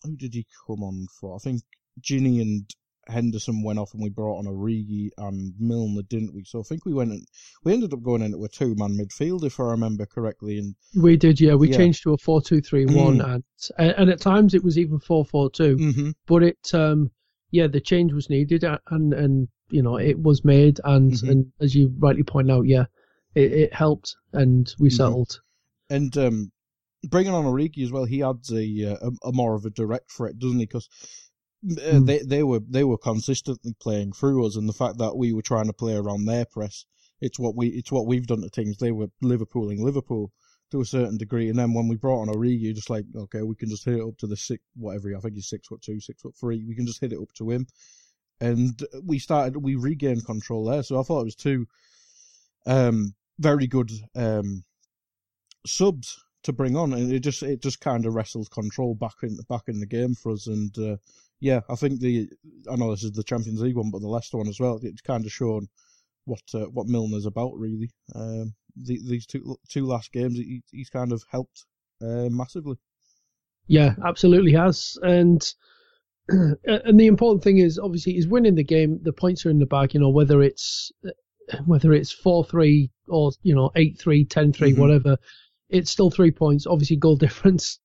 who 0.04 0.18
did 0.18 0.34
he 0.34 0.48
come 0.66 0.82
on 0.82 1.06
for? 1.20 1.36
I 1.36 1.38
think 1.38 1.62
Gini 2.02 2.42
and 2.42 2.68
Henderson 3.08 3.62
went 3.64 3.78
off 3.78 3.94
and 3.94 4.02
we 4.02 4.10
brought 4.10 4.40
on 4.40 4.46
Origi 4.46 5.10
and 5.20 5.54
Milner, 5.60 6.02
didn't 6.02 6.34
we? 6.34 6.46
So 6.46 6.62
I 6.62 6.64
think 6.64 6.84
we 6.84 6.96
went 6.96 7.12
and 7.12 7.28
we 7.64 7.74
ended 7.74 7.94
up 7.94 8.02
going 8.02 8.24
in 8.24 8.34
into 8.34 8.44
a 8.44 8.50
two 8.50 8.74
man 8.76 8.98
midfield, 8.98 9.44
if 9.44 9.60
I 9.60 9.66
remember 9.66 10.08
correctly. 10.08 10.58
And 10.58 10.76
we 11.00 11.16
did, 11.16 11.40
yeah. 11.40 11.54
We 11.54 11.70
yeah. 11.70 11.78
changed 11.78 12.02
to 12.04 12.14
a 12.14 12.18
four 12.18 12.42
two 12.42 12.60
three 12.60 12.88
one, 12.88 13.20
mm. 13.20 13.34
and 13.36 13.44
and 13.78 14.10
at 14.10 14.20
times 14.20 14.56
it 14.56 14.64
was 14.64 14.80
even 14.80 14.98
four 14.98 15.26
four 15.26 15.52
two. 15.52 15.76
Mm-hmm. 15.76 16.10
But 16.26 16.42
it, 16.42 16.74
um, 16.74 17.12
yeah, 17.52 17.68
the 17.68 17.82
change 17.82 18.14
was 18.14 18.32
needed, 18.32 18.64
and 18.64 19.14
and 19.14 19.48
you 19.72 19.82
know 19.82 19.98
it 19.98 20.20
was 20.20 20.46
made, 20.46 20.80
and 20.84 21.12
mm-hmm. 21.12 21.30
and 21.30 21.52
as 21.60 21.76
you 21.76 21.94
rightly 21.98 22.24
point 22.24 22.52
out, 22.52 22.68
yeah, 22.68 22.86
it, 23.36 23.52
it 23.52 23.74
helped, 23.74 24.16
and 24.34 24.74
we 24.80 24.90
mm-hmm. 24.90 24.96
settled. 24.96 25.42
And 25.90 26.16
um, 26.18 26.52
bringing 27.08 27.34
on 27.34 27.46
Origi 27.46 27.84
as 27.84 27.92
well, 27.92 28.06
he 28.06 28.24
adds 28.24 28.52
a, 28.52 28.92
uh, 28.92 29.10
a, 29.10 29.30
a 29.30 29.34
more 29.34 29.56
of 29.56 29.66
a 29.66 29.70
direct 29.70 30.12
threat, 30.12 30.38
doesn't 30.38 30.60
he? 30.60 30.66
Because 30.66 30.90
mm. 31.66 32.06
they 32.06 32.20
they 32.20 32.44
were 32.44 32.62
they 32.68 32.84
were 32.84 32.98
consistently 32.98 33.76
playing 33.80 34.14
through 34.14 34.46
us, 34.46 34.56
and 34.56 34.68
the 34.68 34.74
fact 34.74 34.98
that 35.00 35.16
we 35.16 35.34
were 35.34 35.42
trying 35.42 35.68
to 35.68 35.74
play 35.74 35.96
around 35.96 36.26
their 36.26 36.46
press, 36.46 36.86
it's 37.20 37.40
what 37.40 37.56
we 37.56 37.68
it's 37.68 37.92
what 37.92 38.08
we've 38.08 38.28
done 38.28 38.42
to 38.42 38.50
teams. 38.50 38.78
They 38.78 38.92
were 38.92 39.08
Liverpooling 39.24 39.80
Liverpool 39.80 40.32
to 40.72 40.82
a 40.82 40.86
certain 40.86 41.18
degree, 41.18 41.50
and 41.50 41.60
then 41.60 41.74
when 41.74 41.88
we 41.88 41.98
brought 41.98 42.22
on 42.22 42.34
Origi, 42.34 42.74
just 42.74 42.90
like 42.90 43.06
okay, 43.16 43.42
we 43.42 43.56
can 43.56 43.70
just 43.70 43.86
hit 43.86 43.96
it 43.96 44.04
up 44.04 44.18
to 44.20 44.28
the 44.28 44.38
six 44.38 44.64
whatever 44.76 45.16
I 45.16 45.20
think 45.20 45.36
he's 45.36 45.50
six 45.50 45.68
foot 45.68 45.82
two, 45.82 46.00
six 46.00 46.22
foot 46.22 46.36
three. 46.40 46.64
We 46.68 46.76
can 46.76 46.86
just 46.86 47.02
hit 47.02 47.14
it 47.14 47.20
up 47.22 47.34
to 47.38 47.50
him, 47.50 47.68
and 48.42 48.84
we 49.04 49.20
started 49.20 49.56
we 49.58 49.76
regained 49.76 50.26
control 50.26 50.66
there. 50.66 50.84
So 50.84 51.00
I 51.00 51.04
thought 51.04 51.22
it 51.22 51.26
was 51.26 51.36
two 51.36 51.68
um, 52.66 53.14
very 53.40 53.68
good 53.68 53.92
um, 54.16 54.64
subs 55.66 56.24
to 56.44 56.52
bring 56.52 56.76
on, 56.76 56.94
and 56.94 57.14
it 57.14 57.20
just 57.20 57.44
it 57.44 57.62
just 57.62 57.80
kind 57.80 58.06
of 58.06 58.16
wrestled 58.16 58.52
control 58.52 58.96
back 58.96 59.16
in 59.24 59.38
back 59.48 59.64
in 59.68 59.80
the 59.80 59.86
game 59.86 60.16
for 60.16 60.32
us, 60.32 60.48
and 60.48 60.78
uh, 60.78 60.98
yeah, 61.40 61.62
I 61.70 61.76
think 61.76 62.00
the 62.00 62.30
I 62.70 62.76
know 62.76 62.92
this 62.92 63.04
is 63.04 63.12
the 63.12 63.24
Champions 63.24 63.62
League 63.62 63.78
one, 63.78 63.92
but 63.92 64.02
the 64.02 64.08
Leicester 64.08 64.38
one 64.38 64.48
as 64.48 64.60
well. 64.60 64.80
It's 64.82 65.02
kind 65.02 65.26
of 65.26 65.32
shown 65.32 65.68
what 66.26 66.42
uh, 66.54 66.66
what 66.66 66.88
Milner's 66.88 67.26
about 67.26 67.54
really. 67.56 67.92
Um, 68.16 68.56
the, 68.76 69.00
these 69.06 69.26
two 69.26 69.58
two 69.70 69.86
last 69.86 70.12
games, 70.12 70.38
he, 70.38 70.64
he's 70.72 70.90
kind 70.90 71.12
of 71.12 71.24
helped 71.30 71.66
uh, 72.02 72.30
massively. 72.30 72.78
Yeah, 73.68 73.96
absolutely 74.04 74.54
has, 74.54 74.98
and 75.04 75.42
and 76.30 77.00
the 77.00 77.08
important 77.08 77.44
thing 77.44 77.58
is 77.58 77.80
obviously 77.80 78.14
he's 78.14 78.28
winning 78.28 78.56
the 78.56 78.64
game. 78.64 79.00
The 79.02 79.14
points 79.14 79.46
are 79.46 79.50
in 79.50 79.60
the 79.60 79.66
bag. 79.66 79.94
You 79.94 80.00
know 80.00 80.10
whether 80.10 80.42
it's 80.42 80.92
whether 81.66 81.94
it's 81.94 82.12
four 82.12 82.46
three 82.46 82.92
or 83.08 83.32
you 83.44 83.56
know 83.56 83.72
eight 83.76 84.00
three, 84.00 84.26
ten 84.26 84.54
three, 84.54 84.72
mm-hmm. 84.72 84.82
whatever. 84.82 85.18
It's 85.70 85.92
still 85.92 86.12
three 86.12 86.32
points. 86.32 86.68
Obviously, 86.68 86.98
goal 86.98 87.16
difference 87.18 87.80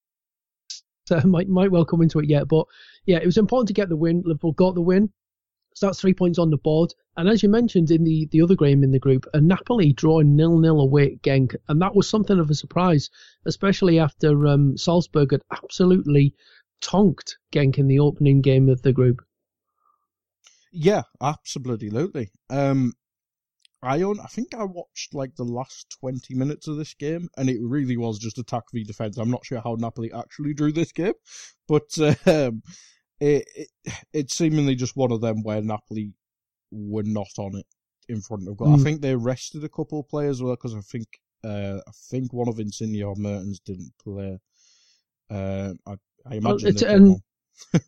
so 1.06 1.20
might 1.24 1.48
might 1.48 1.70
well 1.70 1.84
come 1.84 2.02
into 2.02 2.18
it 2.18 2.28
yet. 2.28 2.48
But 2.48 2.66
yeah, 3.06 3.18
it 3.18 3.26
was 3.26 3.38
important 3.38 3.68
to 3.68 3.74
get 3.74 3.88
the 3.88 3.96
win. 3.96 4.22
Liverpool 4.24 4.52
got 4.52 4.74
the 4.74 4.80
win. 4.80 5.10
So 5.74 5.86
that's 5.86 6.00
three 6.00 6.14
points 6.14 6.38
on 6.38 6.50
the 6.50 6.56
board. 6.56 6.94
And 7.18 7.28
as 7.28 7.42
you 7.42 7.50
mentioned 7.50 7.90
in 7.90 8.02
the, 8.02 8.26
the 8.32 8.40
other 8.40 8.54
game 8.54 8.82
in 8.82 8.92
the 8.92 8.98
group, 8.98 9.26
a 9.34 9.40
Napoli 9.42 9.92
drawing 9.92 10.34
nil 10.34 10.58
nil 10.58 10.80
away 10.80 11.12
at 11.12 11.22
Genk, 11.22 11.54
and 11.68 11.82
that 11.82 11.94
was 11.94 12.08
something 12.08 12.38
of 12.38 12.50
a 12.50 12.54
surprise, 12.54 13.10
especially 13.44 13.98
after 13.98 14.46
um, 14.46 14.76
Salzburg 14.76 15.32
had 15.32 15.42
absolutely 15.52 16.34
tonked 16.80 17.37
Genk 17.52 17.78
in 17.78 17.88
the 17.88 17.99
opening 17.99 18.40
game 18.40 18.68
of 18.68 18.83
the 18.83 18.92
group. 18.92 19.23
Yeah, 20.73 21.02
absolutely. 21.23 22.30
Um, 22.50 22.92
I 23.83 24.02
own, 24.02 24.21
I 24.21 24.26
think 24.26 24.54
I 24.54 24.64
watched 24.64 25.14
like 25.14 25.37
the 25.37 25.45
last 25.45 25.97
20 26.00 26.35
minutes 26.35 26.66
of 26.66 26.76
this 26.76 26.95
game, 26.95 27.28
and 27.37 27.49
it 27.49 27.59
really 27.61 27.97
was 27.97 28.18
just 28.18 28.38
attack 28.38 28.64
v 28.73 28.85
defense. 28.85 29.16
I'm 29.16 29.30
not 29.30 29.47
sure 29.47 29.61
how 29.61 29.76
Napoli 29.78 30.12
actually 30.12 30.54
drew 30.54 30.73
this 30.73 30.92
game, 30.92 31.14
but 31.68 31.97
um, 32.26 32.62
it, 33.21 33.47
it 33.54 33.68
it's 34.12 34.35
seemingly 34.35 34.75
just 34.75 34.97
one 34.97 35.12
of 35.12 35.21
them 35.21 35.42
where 35.42 35.62
Napoli 35.62 36.12
were 36.71 37.04
not 37.04 37.30
on 37.38 37.56
it 37.56 37.66
in 38.09 38.21
front 38.21 38.49
of 38.49 38.56
goal. 38.56 38.68
Mm. 38.68 38.80
I 38.80 38.83
think 38.83 39.00
they 39.00 39.16
rested 39.16 39.64
a 39.64 39.68
couple 39.68 40.00
of 40.00 40.09
players 40.09 40.42
well 40.42 40.54
because 40.54 40.75
I 40.75 40.80
think 40.80 41.06
uh, 41.45 41.78
I 41.87 41.92
think 42.11 42.33
one 42.33 42.49
of 42.49 42.59
Insigne 42.59 43.02
or 43.02 43.14
Mertens 43.16 43.61
didn't 43.61 43.92
play. 44.02 44.38
Uh, 45.30 45.75
I, 45.87 45.95
I 46.30 46.37
imagine. 46.37 47.16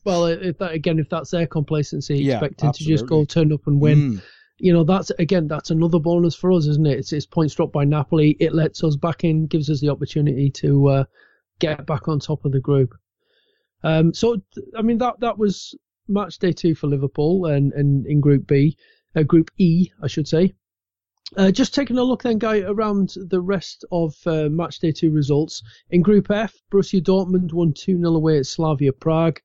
Well, 0.03 0.25
um, 0.25 0.27
well 0.27 0.27
if 0.27 0.57
that, 0.59 0.73
again, 0.73 0.99
if 0.99 1.11
that's 1.11 1.31
their 1.31 1.47
complacency, 1.47 2.17
yeah, 2.17 2.37
expecting 2.37 2.71
absolutely. 2.71 2.97
to 2.97 2.99
just 2.99 3.07
go 3.07 3.25
turn 3.27 3.53
up 3.53 3.67
and 3.67 3.79
win. 3.79 3.99
Mm 3.99 4.23
you 4.59 4.73
know 4.73 4.85
that's 4.85 5.11
again 5.19 5.47
that's 5.47 5.71
another 5.71 5.99
bonus 5.99 6.35
for 6.35 6.53
us, 6.53 6.67
isn't 6.67 6.87
it? 6.87 6.99
It's, 6.99 7.13
it's 7.13 7.27
points 7.27 7.55
dropped 7.55 7.73
by 7.73 7.85
Napoli. 7.85 8.37
It 8.41 8.55
lets 8.55 8.83
us 8.83 8.97
back 8.97 9.25
in, 9.25 9.47
gives 9.47 9.71
us 9.71 9.81
the 9.81 9.89
opportunity 9.89 10.51
to 10.51 10.89
uh, 10.89 11.05
get 11.61 11.87
back 11.87 12.09
on 12.09 12.19
top 12.19 12.45
of 12.45 12.53
the 12.53 12.61
group. 12.61 12.95
Um, 13.85 14.13
so 14.13 14.43
I 14.77 14.83
mean 14.83 14.99
that 14.99 15.21
that 15.21 15.39
was 15.39 15.75
match 16.09 16.39
day 16.39 16.53
two 16.53 16.75
for 16.75 16.89
Liverpool 16.89 17.47
and, 17.47 17.73
and 17.73 18.07
in 18.07 18.21
Group 18.21 18.47
B, 18.47 18.77
uh, 19.15 19.23
Group 19.23 19.51
E, 19.59 19.91
I 20.03 20.09
should 20.09 20.27
say. 20.27 20.55
Uh, 21.37 21.51
just 21.51 21.75
taking 21.75 21.99
a 21.99 22.03
look 22.03 22.23
then, 22.23 22.39
guy, 22.39 22.61
around 22.61 23.15
the 23.17 23.41
rest 23.41 23.85
of 23.93 24.15
uh, 24.27 24.49
match 24.49 24.79
day 24.79 24.93
two 24.93 25.11
results. 25.11 25.63
In 25.91 26.01
Group 26.01 26.31
F, 26.31 26.55
Borussia 26.71 27.03
Dortmund 27.03 27.53
won 27.53 27.75
2 27.75 27.99
0 27.99 28.15
away 28.15 28.39
at 28.39 28.47
Slavia 28.47 28.93
Prague, 28.95 29.41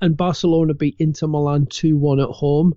and 0.00 0.16
Barcelona 0.16 0.74
beat 0.74 0.94
Inter 1.00 1.26
Milan 1.26 1.66
2 1.66 1.96
1 1.96 2.20
at 2.20 2.28
home. 2.28 2.74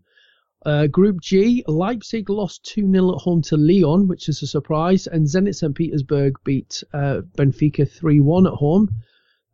Uh, 0.66 0.88
Group 0.88 1.22
G, 1.22 1.64
Leipzig 1.68 2.32
lost 2.32 2.64
2 2.66 2.92
0 2.92 3.16
at 3.16 3.22
home 3.22 3.44
to 3.44 3.58
Lyon, 3.58 4.08
which 4.08 4.28
is 4.28 4.42
a 4.42 4.48
surprise, 4.48 5.06
and 5.06 5.28
Zenit 5.28 5.56
St. 5.56 5.76
Petersburg 5.76 6.34
beat 6.44 6.84
uh, 6.94 7.22
Benfica 7.38 7.88
3 7.88 8.20
1 8.20 8.48
at 8.48 8.54
home. 8.54 8.90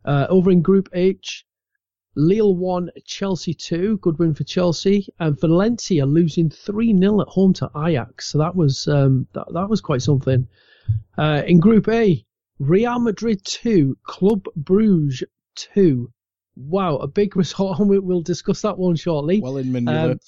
Uh, 0.04 0.26
over 0.30 0.50
in 0.50 0.62
Group 0.62 0.88
H, 0.94 1.44
Lille 2.16 2.54
1, 2.54 2.90
Chelsea 3.04 3.54
2, 3.54 3.98
good 3.98 4.18
win 4.18 4.34
for 4.34 4.44
Chelsea, 4.44 5.08
and 5.18 5.38
Valencia 5.40 6.06
losing 6.06 6.48
3 6.48 6.96
0 6.96 7.20
at 7.20 7.28
home 7.28 7.52
to 7.54 7.70
Ajax. 7.76 8.28
So 8.28 8.38
that 8.38 8.54
was 8.54 8.86
um, 8.86 9.26
that, 9.32 9.46
that 9.52 9.68
was 9.68 9.80
quite 9.80 10.02
something. 10.02 10.46
Uh, 11.18 11.42
in 11.46 11.58
Group 11.58 11.88
A, 11.88 12.24
Real 12.58 12.98
Madrid 13.00 13.44
2, 13.44 13.96
Club 14.04 14.44
Bruges 14.54 15.24
2. 15.56 16.12
Wow, 16.56 16.96
a 16.98 17.08
big 17.08 17.36
result, 17.36 17.80
and 17.80 17.88
we'll 17.88 18.22
discuss 18.22 18.62
that 18.62 18.78
one 18.78 18.94
shortly. 18.94 19.40
Well 19.40 19.56
in 19.56 19.72
manure. 19.72 20.12
Um, 20.12 20.18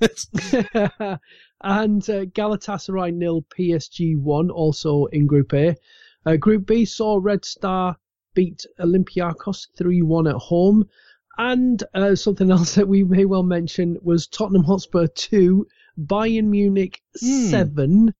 and 1.60 2.08
uh, 2.08 2.24
Galatasaray 2.24 3.12
nil, 3.12 3.44
PSG 3.56 4.16
one, 4.16 4.50
also 4.50 5.06
in 5.06 5.26
Group 5.26 5.52
A. 5.52 5.76
Uh, 6.24 6.36
Group 6.36 6.66
B 6.66 6.86
saw 6.86 7.18
Red 7.22 7.44
Star 7.44 7.98
beat 8.32 8.64
Olympiacos 8.80 9.68
3 9.76 10.02
1 10.02 10.26
at 10.26 10.36
home. 10.36 10.88
And 11.38 11.82
uh, 11.94 12.14
something 12.14 12.50
else 12.56 12.74
that 12.76 12.88
we 12.88 13.04
may 13.04 13.24
well 13.24 13.42
mention 13.42 13.98
was 14.02 14.26
Tottenham 14.26 14.64
Hotspur 14.64 15.06
2, 15.08 15.66
Bayern 15.98 16.46
Munich 16.46 17.00
Hmm. 17.20 17.46
7. 17.50 18.14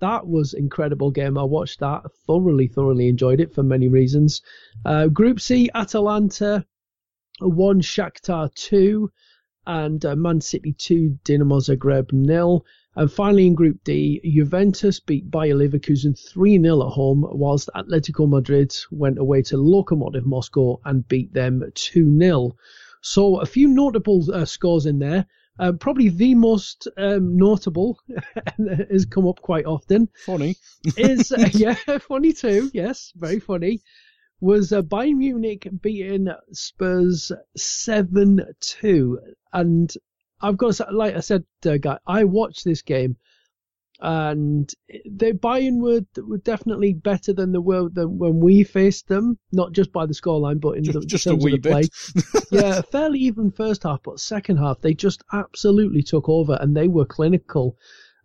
That 0.00 0.26
was 0.26 0.52
incredible 0.52 1.10
game. 1.10 1.38
I 1.38 1.42
watched 1.42 1.80
that. 1.80 2.02
Thoroughly, 2.26 2.68
thoroughly 2.68 3.08
enjoyed 3.08 3.40
it 3.40 3.54
for 3.54 3.62
many 3.62 3.88
reasons. 3.88 4.42
Uh, 4.84 5.06
Group 5.06 5.40
C, 5.40 5.70
Atalanta 5.74 6.66
1, 7.40 7.80
Shakhtar 7.80 8.52
2, 8.54 9.10
and 9.66 10.04
uh, 10.04 10.14
Man 10.14 10.40
City 10.42 10.72
2, 10.74 11.18
Dinamo 11.24 11.60
Zagreb 11.60 12.12
nil. 12.12 12.64
And 12.98 13.12
finally 13.12 13.46
in 13.46 13.54
Group 13.54 13.84
D, 13.84 14.22
Juventus 14.24 15.00
beat 15.00 15.30
Bayer 15.30 15.54
Leverkusen 15.54 16.18
3 16.18 16.58
0 16.58 16.86
at 16.86 16.92
home, 16.92 17.26
whilst 17.28 17.68
Atletico 17.74 18.26
Madrid 18.26 18.74
went 18.90 19.18
away 19.18 19.42
to 19.42 19.56
Lokomotiv 19.56 20.24
Moscow 20.24 20.80
and 20.84 21.06
beat 21.06 21.34
them 21.34 21.62
2 21.74 22.18
0. 22.18 22.56
So 23.02 23.40
a 23.40 23.46
few 23.46 23.68
notable 23.68 24.24
uh, 24.32 24.46
scores 24.46 24.86
in 24.86 24.98
there. 24.98 25.26
Uh, 25.58 25.72
probably 25.72 26.08
the 26.08 26.34
most 26.34 26.88
um, 26.96 27.36
notable, 27.36 27.98
has 28.90 29.04
come 29.06 29.26
up 29.26 29.40
quite 29.40 29.64
often, 29.66 30.08
Funny. 30.24 30.56
is 30.96 31.32
uh, 31.38 31.48
yeah, 31.52 31.74
funny 32.00 32.32
too. 32.32 32.70
Yes, 32.74 33.12
very 33.14 33.40
funny. 33.40 33.80
Was 34.40 34.72
uh, 34.72 34.82
Bayern 34.82 35.16
Munich 35.16 35.66
beating 35.80 36.28
Spurs 36.52 37.32
seven 37.56 38.54
two, 38.60 39.18
and 39.52 39.94
I've 40.40 40.56
got 40.56 40.74
to 40.74 40.86
like 40.90 41.14
I 41.16 41.20
said, 41.20 41.44
uh, 41.64 41.76
guy, 41.78 41.98
I 42.06 42.24
watched 42.24 42.64
this 42.64 42.82
game, 42.82 43.16
and 44.00 44.70
the 45.06 45.32
Bayern 45.32 45.80
were 45.80 46.02
were 46.22 46.38
definitely 46.38 46.92
better 46.92 47.32
than 47.32 47.52
the 47.52 47.60
were 47.60 47.88
than 47.88 48.18
when 48.18 48.40
we 48.40 48.62
faced 48.64 49.08
them, 49.08 49.38
not 49.52 49.72
just 49.72 49.92
by 49.92 50.04
the 50.04 50.12
scoreline, 50.12 50.60
but 50.60 50.76
in 50.76 50.84
Just, 50.84 51.00
the, 51.00 51.06
just 51.06 51.26
a 51.26 51.30
terms 51.30 51.44
wee 51.44 51.54
of 51.54 51.62
the 51.62 51.70
play 51.70 51.82
bit. 51.82 52.44
yeah, 52.50 52.80
fairly 52.82 53.18
even 53.20 53.50
first 53.50 53.84
half, 53.84 54.02
but 54.02 54.20
second 54.20 54.58
half 54.58 54.80
they 54.82 54.92
just 54.92 55.22
absolutely 55.32 56.02
took 56.02 56.28
over 56.28 56.58
and 56.60 56.76
they 56.76 56.88
were 56.88 57.06
clinical. 57.06 57.76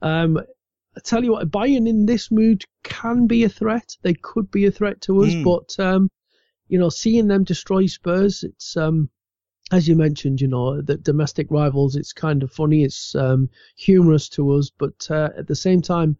Um, 0.01 0.37
I 0.97 0.99
tell 1.05 1.23
you 1.23 1.31
what, 1.31 1.49
Bayern 1.49 1.87
in 1.87 2.05
this 2.05 2.29
mood 2.31 2.65
can 2.83 3.25
be 3.25 3.45
a 3.45 3.49
threat. 3.49 3.95
They 4.01 4.13
could 4.15 4.51
be 4.51 4.65
a 4.65 4.71
threat 4.71 4.99
to 5.01 5.23
us, 5.23 5.33
Mm. 5.33 5.43
but 5.45 5.79
um, 5.83 6.09
you 6.67 6.77
know, 6.77 6.89
seeing 6.89 7.27
them 7.27 7.45
destroy 7.45 7.85
Spurs, 7.85 8.43
it's 8.43 8.75
um, 8.75 9.09
as 9.71 9.87
you 9.87 9.95
mentioned, 9.95 10.41
you 10.41 10.47
know, 10.47 10.81
that 10.81 11.03
domestic 11.03 11.47
rivals. 11.49 11.95
It's 11.95 12.13
kind 12.13 12.43
of 12.43 12.51
funny. 12.51 12.83
It's 12.83 13.15
um, 13.15 13.49
humorous 13.75 14.29
to 14.29 14.51
us, 14.51 14.69
but 14.77 15.07
uh, 15.09 15.29
at 15.37 15.47
the 15.47 15.55
same 15.55 15.81
time. 15.81 16.17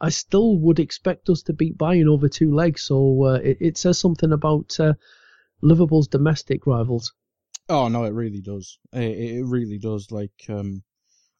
I 0.00 0.10
still 0.10 0.58
would 0.58 0.80
expect 0.80 1.30
us 1.30 1.42
to 1.42 1.52
beat 1.52 1.78
Bayern 1.78 2.08
over 2.08 2.28
two 2.28 2.52
legs, 2.52 2.82
so 2.82 3.24
uh, 3.24 3.34
it, 3.34 3.58
it 3.60 3.78
says 3.78 3.98
something 3.98 4.32
about 4.32 4.78
uh, 4.80 4.94
Liverpool's 5.62 6.08
domestic 6.08 6.66
rivals. 6.66 7.14
Oh 7.68 7.88
no, 7.88 8.04
it 8.04 8.12
really 8.12 8.42
does. 8.42 8.78
It, 8.92 9.38
it 9.38 9.44
really 9.46 9.78
does. 9.78 10.10
Like, 10.10 10.32
um, 10.48 10.82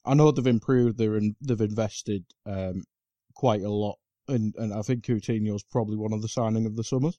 I 0.04 0.14
know 0.14 0.30
they've 0.30 0.46
improved. 0.46 0.96
They're 0.96 1.16
in, 1.16 1.36
they've 1.42 1.60
invested 1.60 2.24
um, 2.46 2.84
quite 3.34 3.62
a 3.62 3.70
lot, 3.70 3.98
and 4.28 4.54
and 4.56 4.72
I 4.72 4.82
think 4.82 5.04
Coutinho's 5.04 5.64
probably 5.64 5.96
one 5.96 6.12
of 6.12 6.22
the 6.22 6.28
signing 6.28 6.64
of 6.64 6.76
the 6.76 6.84
summer, 6.84 7.10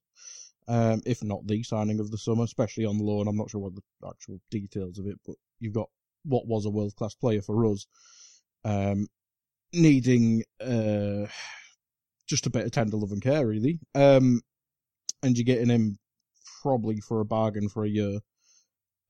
um, 0.67 1.01
if 1.05 1.23
not 1.23 1.45
the 1.45 1.63
signing 1.63 1.99
of 1.99 2.11
the 2.11 2.17
summer, 2.17 2.43
especially 2.43 2.85
on 2.85 2.97
the 2.97 3.03
loan. 3.03 3.27
I'm 3.27 3.37
not 3.37 3.49
sure 3.49 3.61
what 3.61 3.75
the 3.75 3.81
actual 4.07 4.39
details 4.49 4.99
of 4.99 5.07
it, 5.07 5.19
but 5.25 5.35
you've 5.59 5.73
got 5.73 5.89
what 6.23 6.47
was 6.47 6.65
a 6.65 6.69
world 6.69 6.95
class 6.95 7.13
player 7.13 7.41
for 7.41 7.65
us, 7.67 7.85
um, 8.63 9.07
needing 9.73 10.43
uh, 10.59 11.27
just 12.27 12.47
a 12.47 12.49
bit 12.49 12.65
of 12.65 12.71
tender 12.71 12.97
love 12.97 13.11
and 13.11 13.21
care, 13.21 13.45
really. 13.45 13.79
Um, 13.93 14.41
and 15.21 15.37
you're 15.37 15.45
getting 15.45 15.69
him 15.69 15.99
probably 16.61 16.99
for 16.99 17.21
a 17.21 17.25
bargain 17.25 17.69
for 17.69 17.85
a 17.85 17.89
year. 17.89 18.19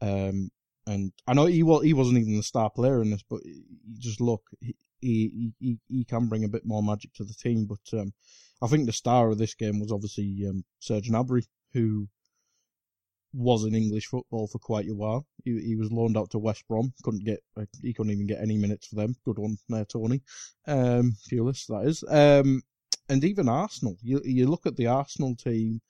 Um, 0.02 0.52
and 0.88 1.14
I 1.26 1.34
know 1.34 1.46
he 1.46 1.64
was 1.64 1.84
he 1.84 1.94
wasn't 1.94 2.20
even 2.20 2.38
the 2.38 2.44
star 2.44 2.70
player 2.70 3.02
in 3.02 3.10
this, 3.12 3.24
but 3.28 3.42
just 3.98 4.22
look, 4.22 4.44
he 4.60 4.76
he 5.00 5.54
he, 5.60 5.78
he 5.90 6.04
can 6.04 6.28
bring 6.28 6.44
a 6.44 6.50
bit 6.50 6.66
more 6.66 6.84
magic 6.84 7.14
to 7.14 7.24
the 7.24 7.34
team. 7.34 7.66
But 7.66 8.00
um, 8.00 8.14
I 8.62 8.68
think 8.68 8.86
the 8.86 8.94
star 8.94 9.30
of 9.30 9.38
this 9.38 9.54
game 9.54 9.80
was 9.80 9.92
obviously 9.92 10.46
um, 10.48 10.64
Serge 10.80 11.10
Gnabry, 11.10 11.46
who 11.74 12.08
was 13.34 13.66
in 13.66 13.76
English 13.76 14.08
football 14.08 14.48
for 14.48 14.60
quite 14.60 14.88
a 14.88 14.96
while. 14.96 15.28
He 15.44 15.60
he 15.60 15.76
was 15.76 15.92
loaned 15.92 16.18
out 16.18 16.32
to 16.32 16.40
West 16.40 16.64
Brom, 16.68 16.94
couldn't 17.04 17.26
get 17.26 17.40
he 17.82 17.94
couldn't 17.94 18.14
even 18.14 18.28
get 18.28 18.42
any 18.42 18.58
minutes 18.58 18.88
for 18.88 18.96
them. 18.96 19.16
Good 19.26 19.38
one 19.38 19.58
there, 19.68 19.86
Tony. 19.86 20.22
Um, 20.68 21.16
Pulis, 21.30 21.68
that 21.68 21.86
is. 21.86 22.04
Um, 22.08 22.62
and 23.10 23.24
even 23.24 23.50
Arsenal. 23.50 23.98
You 24.02 24.22
you 24.24 24.48
look 24.48 24.66
at 24.66 24.78
the 24.78 24.88
Arsenal 24.88 25.36
team 25.36 25.82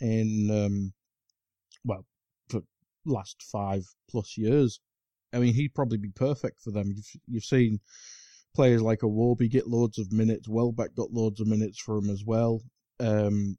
in 0.00 0.50
um, 0.50 0.92
well, 1.84 2.04
for 2.48 2.62
last 3.04 3.42
five 3.42 3.84
plus 4.10 4.36
years. 4.36 4.80
I 5.32 5.38
mean, 5.38 5.54
he'd 5.54 5.74
probably 5.74 5.98
be 5.98 6.10
perfect 6.10 6.60
for 6.60 6.70
them. 6.70 6.92
You've 6.94 7.10
you've 7.26 7.44
seen 7.44 7.80
players 8.56 8.82
like 8.82 9.02
a 9.02 9.06
Iwobi 9.06 9.48
get 9.50 9.68
loads 9.68 9.98
of 9.98 10.10
minutes. 10.12 10.48
Welbeck 10.48 10.94
got 10.96 11.12
loads 11.12 11.40
of 11.40 11.46
minutes 11.46 11.78
for 11.80 11.96
him 11.98 12.10
as 12.10 12.24
well. 12.24 12.60
Um, 12.98 13.56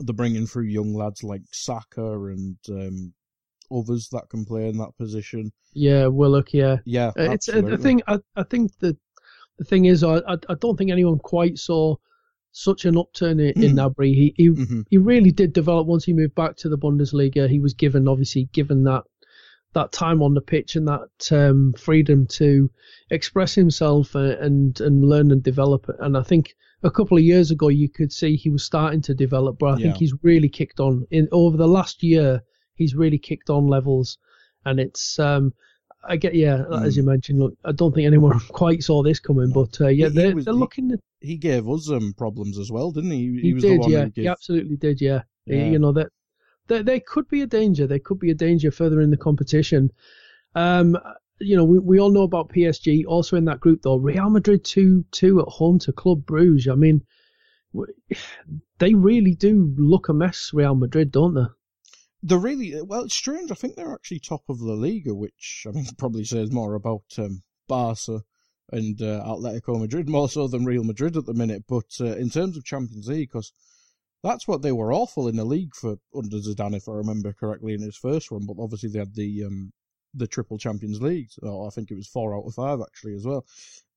they're 0.00 0.14
bringing 0.14 0.46
through 0.46 0.64
young 0.64 0.92
lads 0.94 1.22
like 1.22 1.42
Saka 1.52 2.26
and 2.26 2.56
um, 2.68 3.14
others 3.72 4.08
that 4.12 4.28
can 4.28 4.44
play 4.44 4.68
in 4.68 4.76
that 4.78 4.96
position. 4.98 5.50
Yeah, 5.72 6.06
Willock. 6.06 6.52
Yeah, 6.52 6.76
Yeah, 6.84 7.08
Uh, 7.18 7.30
it's 7.32 7.48
uh, 7.48 7.60
the 7.62 7.78
thing. 7.78 8.02
I, 8.06 8.18
I 8.36 8.42
think 8.44 8.78
the 8.78 8.96
the 9.58 9.64
thing 9.64 9.84
is, 9.86 10.02
I, 10.04 10.16
I 10.28 10.36
I 10.48 10.54
don't 10.60 10.76
think 10.76 10.90
anyone 10.90 11.18
quite 11.18 11.58
saw 11.58 11.96
such 12.52 12.84
an 12.84 12.96
upturn 12.96 13.40
in, 13.40 13.52
in 13.62 13.74
Mm. 13.74 13.94
Gnabry. 13.94 14.14
He 14.14 14.34
he 14.36 14.50
Mhm. 14.50 14.84
he 14.90 14.98
really 14.98 15.30
did 15.32 15.52
develop 15.52 15.86
once 15.86 16.04
he 16.04 16.12
moved 16.12 16.34
back 16.34 16.56
to 16.58 16.68
the 16.68 16.78
Bundesliga. 16.78 17.48
He 17.48 17.60
was 17.60 17.74
given 17.74 18.06
obviously 18.08 18.48
given 18.52 18.84
that 18.84 19.04
that 19.74 19.92
time 19.92 20.22
on 20.22 20.34
the 20.34 20.40
pitch 20.40 20.76
and 20.76 20.88
that 20.88 21.32
um, 21.32 21.72
freedom 21.78 22.26
to 22.28 22.70
express 23.10 23.54
himself 23.54 24.14
and, 24.14 24.80
and 24.80 25.04
learn 25.08 25.30
and 25.30 25.42
develop. 25.42 25.86
And 26.00 26.16
I 26.16 26.22
think 26.22 26.54
a 26.82 26.90
couple 26.90 27.16
of 27.18 27.24
years 27.24 27.50
ago 27.50 27.68
you 27.68 27.88
could 27.88 28.12
see 28.12 28.36
he 28.36 28.50
was 28.50 28.64
starting 28.64 29.02
to 29.02 29.14
develop, 29.14 29.58
but 29.58 29.74
I 29.74 29.76
think 29.82 29.96
he's 29.96 30.14
really 30.22 30.48
kicked 30.48 30.80
on 30.80 31.06
in 31.10 31.28
over 31.32 31.56
the 31.56 31.68
last 31.68 32.02
year. 32.02 32.42
He's 32.76 32.94
really 32.94 33.18
kicked 33.18 33.50
on 33.50 33.66
levels, 33.68 34.18
and 34.64 34.80
it's 34.80 35.18
um. 35.18 35.52
I 36.06 36.16
get 36.18 36.34
yeah, 36.34 36.64
as 36.82 36.92
Mm. 36.92 36.96
you 36.98 37.02
mentioned. 37.04 37.38
Look, 37.38 37.54
I 37.64 37.72
don't 37.72 37.94
think 37.94 38.06
anyone 38.06 38.38
quite 38.50 38.82
saw 38.82 39.02
this 39.02 39.18
coming, 39.20 39.50
but 39.52 39.80
uh, 39.80 39.88
yeah, 39.88 40.08
He- 40.08 40.12
he 40.12 40.16
they're, 40.18 40.34
was- 40.34 40.44
they're 40.44 40.52
he- 40.52 40.60
looking. 40.60 40.90
He 41.22 41.36
gave 41.38 41.66
us 41.66 41.88
um, 41.88 42.12
problems 42.18 42.58
as 42.58 42.70
well, 42.70 42.90
didn't 42.90 43.12
he? 43.12 43.40
He, 43.40 43.54
was 43.54 43.62
did, 43.62 43.72
the 43.72 43.78
one 43.78 43.90
yeah, 43.90 44.04
who 44.04 44.10
gave 44.10 44.22
he 44.24 44.28
absolutely 44.28 44.76
did, 44.76 45.00
yeah. 45.00 45.22
Yeah. 45.46 45.68
You 45.70 45.78
know 45.78 45.92
that 45.92 46.08
they, 46.66 46.82
they 46.82 47.00
could 47.00 47.28
be 47.28 47.42
a 47.42 47.46
danger. 47.46 47.86
They 47.86 47.98
could 47.98 48.18
be 48.18 48.30
a 48.30 48.34
danger 48.34 48.70
further 48.70 49.00
in 49.00 49.10
the 49.10 49.16
competition. 49.16 49.90
Um, 50.54 50.96
you 51.40 51.56
know, 51.56 51.64
we, 51.64 51.78
we 51.78 52.00
all 52.00 52.12
know 52.12 52.22
about 52.22 52.50
PSG. 52.50 53.04
Also 53.06 53.36
in 53.36 53.44
that 53.46 53.60
group 53.60 53.82
though, 53.82 53.96
Real 53.96 54.30
Madrid 54.30 54.64
two 54.64 55.04
two 55.10 55.40
at 55.40 55.48
home 55.48 55.78
to 55.80 55.92
Club 55.92 56.24
Bruges. 56.24 56.68
I 56.68 56.74
mean, 56.74 57.02
they 58.78 58.94
really 58.94 59.34
do 59.34 59.74
look 59.76 60.08
a 60.08 60.14
mess, 60.14 60.50
Real 60.52 60.74
Madrid, 60.74 61.10
don't 61.10 61.34
they? 61.34 61.46
They're 62.22 62.38
really 62.38 62.80
well. 62.80 63.04
It's 63.04 63.14
strange. 63.14 63.50
I 63.50 63.54
think 63.54 63.76
they're 63.76 63.92
actually 63.92 64.20
top 64.20 64.44
of 64.48 64.60
La 64.60 64.74
Liga, 64.74 65.14
which 65.14 65.66
I 65.68 65.72
mean 65.72 65.86
probably 65.98 66.24
says 66.24 66.50
more 66.52 66.74
about 66.74 67.04
um, 67.18 67.42
Barca 67.68 68.22
and 68.72 69.00
uh, 69.02 69.22
Atletico 69.26 69.78
Madrid 69.78 70.08
more 70.16 70.28
so 70.28 70.48
than 70.48 70.64
Real 70.64 70.84
Madrid 70.84 71.16
at 71.16 71.26
the 71.26 71.34
minute. 71.34 71.64
But 71.68 71.96
uh, 72.00 72.16
in 72.16 72.30
terms 72.30 72.56
of 72.56 72.64
Champions 72.64 73.08
League, 73.08 73.30
because 73.30 73.52
that's 74.24 74.48
what 74.48 74.62
they 74.62 74.72
were 74.72 74.92
awful 74.92 75.28
in 75.28 75.36
the 75.36 75.44
league 75.44 75.74
for 75.74 75.98
under 76.16 76.38
Zidane, 76.38 76.74
if 76.74 76.88
I 76.88 76.92
remember 76.92 77.34
correctly, 77.34 77.74
in 77.74 77.82
his 77.82 77.96
first 77.96 78.30
run. 78.30 78.46
But 78.46 78.56
obviously 78.58 78.88
they 78.88 78.98
had 78.98 79.14
the 79.14 79.44
um, 79.44 79.72
the 80.14 80.26
triple 80.26 80.56
Champions 80.56 81.02
League. 81.02 81.28
Or 81.42 81.66
I 81.66 81.70
think 81.70 81.90
it 81.90 81.96
was 81.96 82.08
four 82.08 82.34
out 82.34 82.46
of 82.46 82.54
five 82.54 82.80
actually 82.80 83.14
as 83.14 83.26
well. 83.26 83.44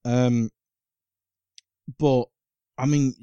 Um, 0.03 0.49
but 1.97 2.25
I 2.77 2.85
mean, 2.85 3.13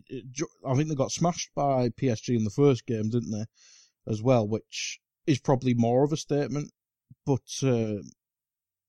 I 0.66 0.74
think 0.74 0.88
they 0.88 0.94
got 0.94 1.12
smashed 1.12 1.50
by 1.54 1.90
PSG 1.90 2.36
in 2.36 2.44
the 2.44 2.50
first 2.50 2.86
game, 2.86 3.10
didn't 3.10 3.30
they? 3.30 3.44
As 4.10 4.22
well, 4.22 4.48
which 4.48 4.98
is 5.26 5.38
probably 5.38 5.74
more 5.74 6.04
of 6.04 6.12
a 6.12 6.16
statement. 6.16 6.72
But 7.26 7.42
uh, 7.62 8.02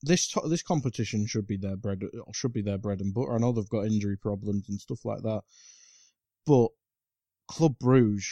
this 0.02 0.34
this 0.48 0.64
competition 0.64 1.28
should 1.28 1.48
be 1.48 1.58
their 1.58 1.76
bread 1.76 2.02
should 2.34 2.54
be 2.54 2.62
their 2.62 2.78
bread 2.78 3.02
and 3.02 3.14
butter. 3.14 3.36
I 3.36 3.40
know 3.40 3.52
they've 3.52 3.68
got 3.68 3.88
injury 3.88 4.18
problems 4.18 4.70
and 4.70 4.80
stuff 4.80 5.04
like 5.04 5.22
that, 5.24 5.42
but 6.46 6.70
Club 7.48 7.76
Bruges 7.80 8.28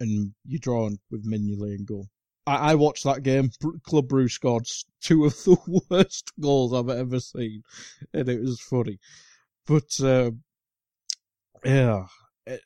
and 0.00 0.32
you're 0.46 0.58
drawn 0.58 0.98
with 1.10 1.26
Mignolet 1.26 1.78
in 1.78 1.84
goal. 1.84 2.08
I, 2.46 2.72
I 2.72 2.74
watched 2.76 3.04
that 3.04 3.22
game. 3.22 3.50
Club 3.82 4.08
Bruges 4.08 4.34
scored 4.34 4.66
two 5.00 5.24
of 5.24 5.34
the 5.44 5.82
worst 5.90 6.32
goals 6.40 6.72
I've 6.72 6.88
ever 6.88 7.20
seen, 7.20 7.62
and 8.14 8.28
it 8.28 8.40
was 8.40 8.60
funny. 8.60 8.98
But 9.66 10.00
um, 10.00 10.42
yeah, 11.64 12.06
it 12.46 12.60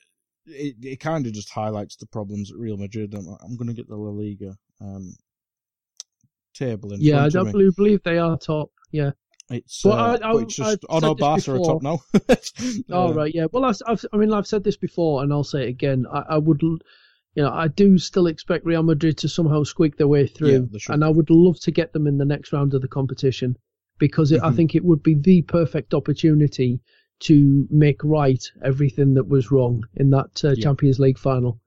it, 0.45 0.75
it 0.81 0.99
kind 0.99 1.25
of 1.25 1.33
just 1.33 1.49
highlights 1.49 1.95
the 1.95 2.05
problems 2.05 2.51
at 2.51 2.57
Real 2.57 2.77
Madrid. 2.77 3.13
I'm, 3.13 3.27
I'm 3.43 3.55
going 3.55 3.67
to 3.67 3.73
get 3.73 3.87
the 3.87 3.95
La 3.95 4.09
Liga 4.09 4.55
um, 4.81 5.15
table 6.53 6.93
in 6.93 7.01
Yeah, 7.01 7.23
I 7.23 7.29
don't 7.29 7.51
believe 7.51 8.03
they 8.03 8.17
are 8.17 8.37
top. 8.37 8.71
Yeah, 8.91 9.11
It's, 9.49 9.83
Well, 9.83 9.93
uh, 9.93 10.17
I- 10.21 10.31
I- 10.31 10.41
it's 10.41 10.55
just, 10.55 10.85
I've 10.89 11.01
this 11.01 11.13
Barca 11.19 11.53
are 11.55 11.59
top 11.59 11.81
now. 11.81 11.99
Oh 12.89 13.09
Uh, 13.09 13.13
right, 13.13 13.33
yeah. 13.35 13.47
Well, 13.51 13.65
I've, 13.65 13.77
I've, 13.85 14.05
I 14.13 14.17
mean, 14.17 14.31
I've 14.33 14.47
said 14.47 14.63
this 14.63 14.77
before, 14.77 15.21
and 15.23 15.31
I'll 15.33 15.43
say 15.43 15.63
it 15.65 15.69
again. 15.69 16.05
I, 16.11 16.23
I 16.29 16.37
would, 16.37 16.63
l- 16.63 16.77
you 17.35 17.43
know, 17.43 17.51
I 17.51 17.67
do 17.67 17.97
still 17.97 18.27
expect 18.27 18.65
Real 18.65 18.83
Madrid 18.83 19.17
to 19.19 19.29
somehow 19.29 19.63
squeak 19.63 19.97
their 19.97 20.07
way 20.07 20.27
through, 20.27 20.69
should. 20.77 20.93
and 20.93 21.03
I 21.03 21.09
would 21.09 21.29
love 21.29 21.59
to 21.61 21.71
get 21.71 21.91
them 21.93 22.07
in 22.07 22.17
the 22.17 22.25
next 22.25 22.53
round 22.53 22.73
of 22.73 22.81
the 22.81 22.87
competition 22.87 23.57
because 23.99 24.31
it, 24.31 24.41
I 24.41 24.49
Mhm. 24.49 24.55
think 24.55 24.75
it 24.75 24.85
would 24.85 25.03
be 25.03 25.15
the 25.15 25.41
perfect 25.43 25.93
opportunity 25.93 26.79
to 27.21 27.67
make 27.69 28.03
right 28.03 28.43
everything 28.63 29.13
that 29.15 29.27
was 29.27 29.51
wrong 29.51 29.83
in 29.95 30.09
that 30.11 30.43
uh, 30.43 30.49
Yeah. 30.49 30.63
Champions 30.63 30.99
League 30.99 31.17
final. 31.19 31.59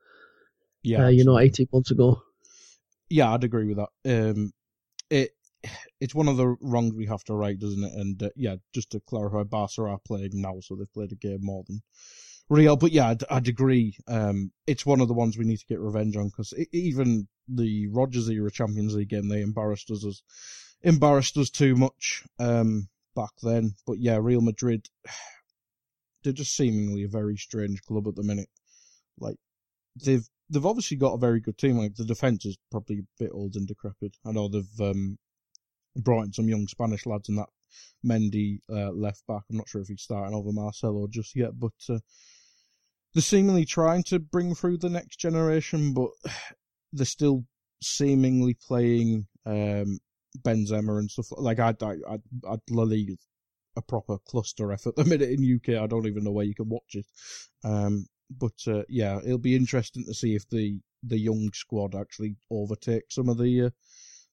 Yeah, 0.83 1.07
uh, 1.07 1.09
you 1.09 1.25
know, 1.25 1.37
absolutely. 1.39 1.45
18 1.65 1.69
months 1.73 1.91
ago. 1.91 2.23
Yeah, 3.11 3.33
I'd 3.33 3.45
agree 3.45 3.67
with 3.67 3.77
that. 3.79 4.31
Um, 4.31 4.53
it's 6.01 6.15
one 6.15 6.29
of 6.29 6.37
the 6.37 6.57
wrongs 6.61 6.95
we 6.95 7.07
have 7.07 7.25
to 7.25 7.35
right, 7.35 7.59
doesn't 7.59 7.85
it? 7.85 7.93
And 7.93 8.23
uh, 8.23 8.31
yeah, 8.37 8.57
just 8.75 8.91
to 8.91 9.01
clarify, 9.01 9.43
Barca 9.45 9.83
are 9.83 9.99
playing 10.07 10.31
now, 10.35 10.61
so 10.61 10.75
they've 10.75 10.93
played 10.93 11.13
a 11.13 11.17
game 11.17 11.41
more 11.43 11.65
than 11.67 11.83
Real. 12.49 12.77
But 12.77 12.93
yeah, 12.93 13.09
I'd, 13.09 13.25
I'd 13.31 13.49
agree. 13.49 13.97
Um, 14.07 14.53
it's 14.67 14.87
one 14.87 15.01
of 15.01 15.09
the 15.09 15.15
ones 15.15 15.37
we 15.37 15.45
need 15.45 15.59
to 15.59 15.67
get 15.67 15.81
revenge 15.81 16.17
on 16.17 16.29
because 16.29 16.55
even 16.73 17.27
the 17.49 17.89
Rodgers 17.89 18.29
era 18.29 18.51
Champions 18.51 18.95
League 18.95 19.09
game, 19.09 19.29
they 19.29 19.41
embarrassed 19.43 19.91
us 19.91 20.05
as 20.05 20.23
embarrassed 20.83 21.37
us 21.37 21.51
too 21.51 21.75
much 21.75 22.23
um, 22.39 22.89
back 23.15 23.33
then. 23.43 23.75
But 23.87 23.99
yeah, 23.99 24.19
Real 24.21 24.41
Madrid, 24.41 24.89
they're 26.23 26.33
just 26.33 26.57
seemingly 26.57 27.03
a 27.03 27.09
very 27.09 27.37
strange 27.37 27.83
club 27.83 28.07
at 28.07 28.15
the 28.15 28.23
minute. 28.23 28.51
Like 29.19 29.37
they've 30.05 30.29
they've 30.49 30.67
obviously 30.67 30.97
got 30.97 31.15
a 31.15 31.19
very 31.19 31.41
good 31.41 31.59
team. 31.59 31.79
Like 31.79 31.97
the 31.97 32.05
defense 32.05 32.45
is 32.45 32.57
probably 32.71 33.01
a 33.01 33.23
bit 33.25 33.31
old 33.33 33.57
and 33.57 33.67
decrepit. 33.67 34.17
I 34.25 34.33
know 34.33 34.49
they've 34.49 34.81
um, 34.81 35.19
brought 35.97 36.25
in 36.25 36.33
some 36.33 36.49
young 36.49 36.67
Spanish 36.67 37.07
lads 37.07 37.29
and 37.29 37.39
that 37.39 37.49
Mendy 38.05 38.61
uh, 38.71 38.91
left 38.91 39.27
back. 39.27 39.43
I'm 39.51 39.57
not 39.57 39.69
sure 39.69 39.81
if 39.81 39.89
he's 39.89 40.03
starting 40.03 40.35
over 40.35 40.53
Marcelo 40.53 41.07
just 41.09 41.35
yet, 41.37 41.59
but 41.59 41.73
uh, 41.89 41.99
they're 43.15 43.23
seemingly 43.23 43.65
trying 43.65 44.03
to 44.05 44.19
bring 44.19 44.55
through 44.55 44.79
the 44.79 44.91
next 44.91 45.19
generation, 45.19 45.95
but 45.95 46.11
they're 46.93 47.07
still 47.07 47.45
seemingly 47.83 48.55
playing 48.55 49.27
um, 49.45 49.99
Benzema 50.43 50.99
and 50.99 51.11
stuff. 51.11 51.33
Like 51.37 51.59
I'd, 51.59 51.83
I'd 51.83 52.61
La 52.71 52.83
Liga 52.85 53.17
a 53.77 53.83
proper 53.83 54.19
cluster 54.27 54.73
effort 54.73 54.97
the 54.97 55.05
minute 55.05 55.31
in 55.31 55.55
UK. 55.57 55.81
I 55.81 55.87
don't 55.87 56.07
even 56.07 56.25
know 56.25 56.33
where 56.33 56.47
you 56.47 56.55
can 56.55 56.69
watch 56.69 56.95
it. 56.95 57.07
Um, 57.65 58.07
but 58.31 58.55
uh, 58.67 58.83
yeah, 58.89 59.19
it'll 59.25 59.39
be 59.39 59.55
interesting 59.55 60.05
to 60.05 60.15
see 60.15 60.35
if 60.35 60.49
the 60.49 60.81
the 61.03 61.19
young 61.19 61.51
squad 61.53 61.95
actually 61.95 62.37
overtake 62.51 63.05
some 63.11 63.29
of 63.29 63.39
the 63.39 63.67
uh, 63.67 63.71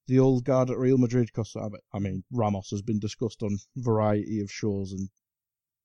the 0.07 0.19
old 0.19 0.43
guard 0.43 0.69
at 0.69 0.77
Real 0.77 0.97
Madrid. 0.97 1.29
Because 1.33 1.55
I, 1.93 1.99
mean, 1.99 2.23
Ramos 2.31 2.69
has 2.71 2.81
been 2.81 2.99
discussed 2.99 3.43
on 3.43 3.57
variety 3.77 4.41
of 4.41 4.51
shows, 4.51 4.91
and 4.91 5.09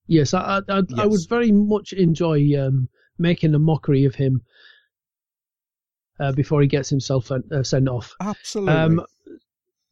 Yes, 0.08 0.32
I, 0.32 0.60
I, 0.68 0.78
I, 0.78 0.82
I 0.96 1.06
would 1.06 1.28
very 1.28 1.52
much 1.52 1.92
enjoy 1.92 2.42
um, 2.58 2.88
making 3.18 3.54
a 3.54 3.58
mockery 3.58 4.06
of 4.06 4.14
him 4.14 4.40
uh, 6.18 6.32
before 6.32 6.62
he 6.62 6.66
gets 6.66 6.88
himself 6.88 7.30
uh, 7.30 7.62
sent 7.62 7.88
off. 7.88 8.14
absolutely, 8.20 8.74
Um, 8.74 9.06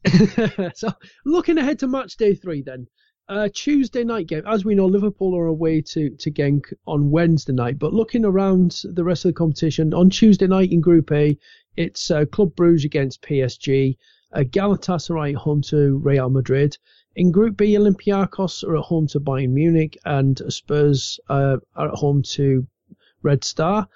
so 0.75 0.89
looking 1.27 1.59
ahead 1.59 1.79
to 1.81 1.87
match 1.87 2.17
day 2.17 2.35
three 2.35 2.63
then. 2.63 2.87
Uh, 3.29 3.49
Tuesday 3.53 4.05
night 4.05 4.29
game. 4.29 4.45
As 4.47 4.65
we 4.65 4.77
know, 4.77 4.87
Liverpool 4.87 5.37
are 5.37 5.47
away 5.47 5.83
to, 5.83 6.11
to 6.11 6.31
Genk 6.31 6.73
on 6.87 7.11
Wednesday 7.11 7.53
night. 7.53 7.77
But 7.77 7.93
looking 7.93 8.25
around 8.25 8.83
the 8.85 9.03
rest 9.03 9.25
of 9.25 9.31
the 9.31 9.39
competition, 9.39 9.93
on 9.93 10.11
Tuesday 10.11 10.47
night 10.47 10.71
in 10.71 10.81
Group 10.81 11.11
A, 11.11 11.37
it's 11.77 12.11
uh, 12.11 12.25
Club 12.27 12.55
Brugge 12.55 12.85
against 12.85 13.23
PSG, 13.23 13.97
Galatasaray 14.45 15.35
home 15.35 15.63
to 15.63 15.97
Real 15.99 16.31
Madrid. 16.31 16.77
In 17.15 17.31
Group 17.31 17.57
B, 17.57 17.77
Olympiacos 17.77 18.63
are 18.65 18.77
at 18.77 18.85
home 18.85 19.07
to 19.09 19.21
Bayern 19.21 19.51
Munich, 19.51 19.97
and 20.05 20.41
Spurs 20.49 21.19
uh, 21.29 21.57
are 21.75 21.89
at 21.89 21.95
home 21.95 22.23
to 22.23 22.67
Red 23.23 23.43
Star. 23.45 23.89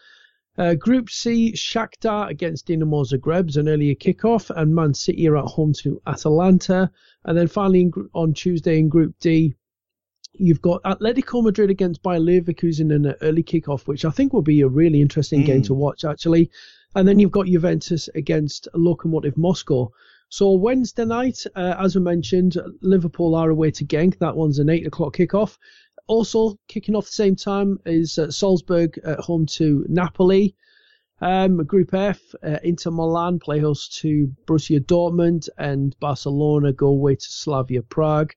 Uh, 0.58 0.74
Group 0.74 1.10
C, 1.10 1.52
Shakhtar 1.52 2.28
against 2.28 2.66
Dinamo 2.66 3.04
Zagreb 3.06 3.48
is 3.48 3.56
an 3.56 3.68
earlier 3.68 3.94
kickoff, 3.94 4.50
and 4.54 4.74
Man 4.74 4.94
City 4.94 5.28
are 5.28 5.36
at 5.36 5.44
home 5.44 5.72
to 5.74 6.00
Atalanta. 6.06 6.90
And 7.24 7.36
then 7.36 7.46
finally, 7.48 7.82
in, 7.82 7.92
on 8.14 8.34
Tuesday 8.34 8.78
in 8.78 8.88
Group 8.88 9.14
D, 9.20 9.54
you've 10.32 10.62
got 10.62 10.82
Atletico 10.84 11.42
Madrid 11.42 11.70
against 11.70 12.02
Bayer 12.02 12.20
Leverkusen 12.20 12.92
in 12.92 13.04
an 13.04 13.14
early 13.20 13.42
kickoff, 13.42 13.86
which 13.86 14.04
I 14.04 14.10
think 14.10 14.32
will 14.32 14.42
be 14.42 14.60
a 14.62 14.68
really 14.68 15.00
interesting 15.00 15.44
game 15.44 15.62
Mm. 15.62 15.66
to 15.66 15.74
watch, 15.74 16.04
actually. 16.04 16.50
And 16.94 17.06
then 17.06 17.18
you've 17.18 17.30
got 17.30 17.46
Juventus 17.46 18.08
against 18.14 18.66
Lokomotiv 18.74 19.36
Moscow. 19.36 19.92
So 20.32 20.52
Wednesday 20.52 21.04
night, 21.04 21.44
uh, 21.56 21.74
as 21.76 21.96
I 21.96 21.98
mentioned, 21.98 22.56
Liverpool 22.82 23.34
are 23.34 23.50
away 23.50 23.72
to 23.72 23.84
Genk. 23.84 24.18
That 24.18 24.36
one's 24.36 24.60
an 24.60 24.68
eight 24.68 24.86
o'clock 24.86 25.16
kickoff. 25.16 25.58
Also 26.06 26.56
kicking 26.68 26.94
off 26.94 27.06
the 27.06 27.12
same 27.12 27.34
time 27.34 27.80
is 27.84 28.16
uh, 28.16 28.30
Salzburg 28.30 28.96
at 29.04 29.18
home 29.18 29.44
to 29.46 29.84
Napoli. 29.88 30.54
Um, 31.20 31.56
Group 31.64 31.92
F, 31.92 32.20
uh, 32.44 32.58
Inter 32.62 32.92
Milan 32.92 33.40
play 33.40 33.58
host 33.58 33.98
to 34.02 34.32
Borussia 34.46 34.78
Dortmund, 34.78 35.48
and 35.58 35.98
Barcelona 35.98 36.72
go 36.72 36.86
away 36.86 37.16
to 37.16 37.32
Slavia 37.32 37.82
Prague. 37.82 38.32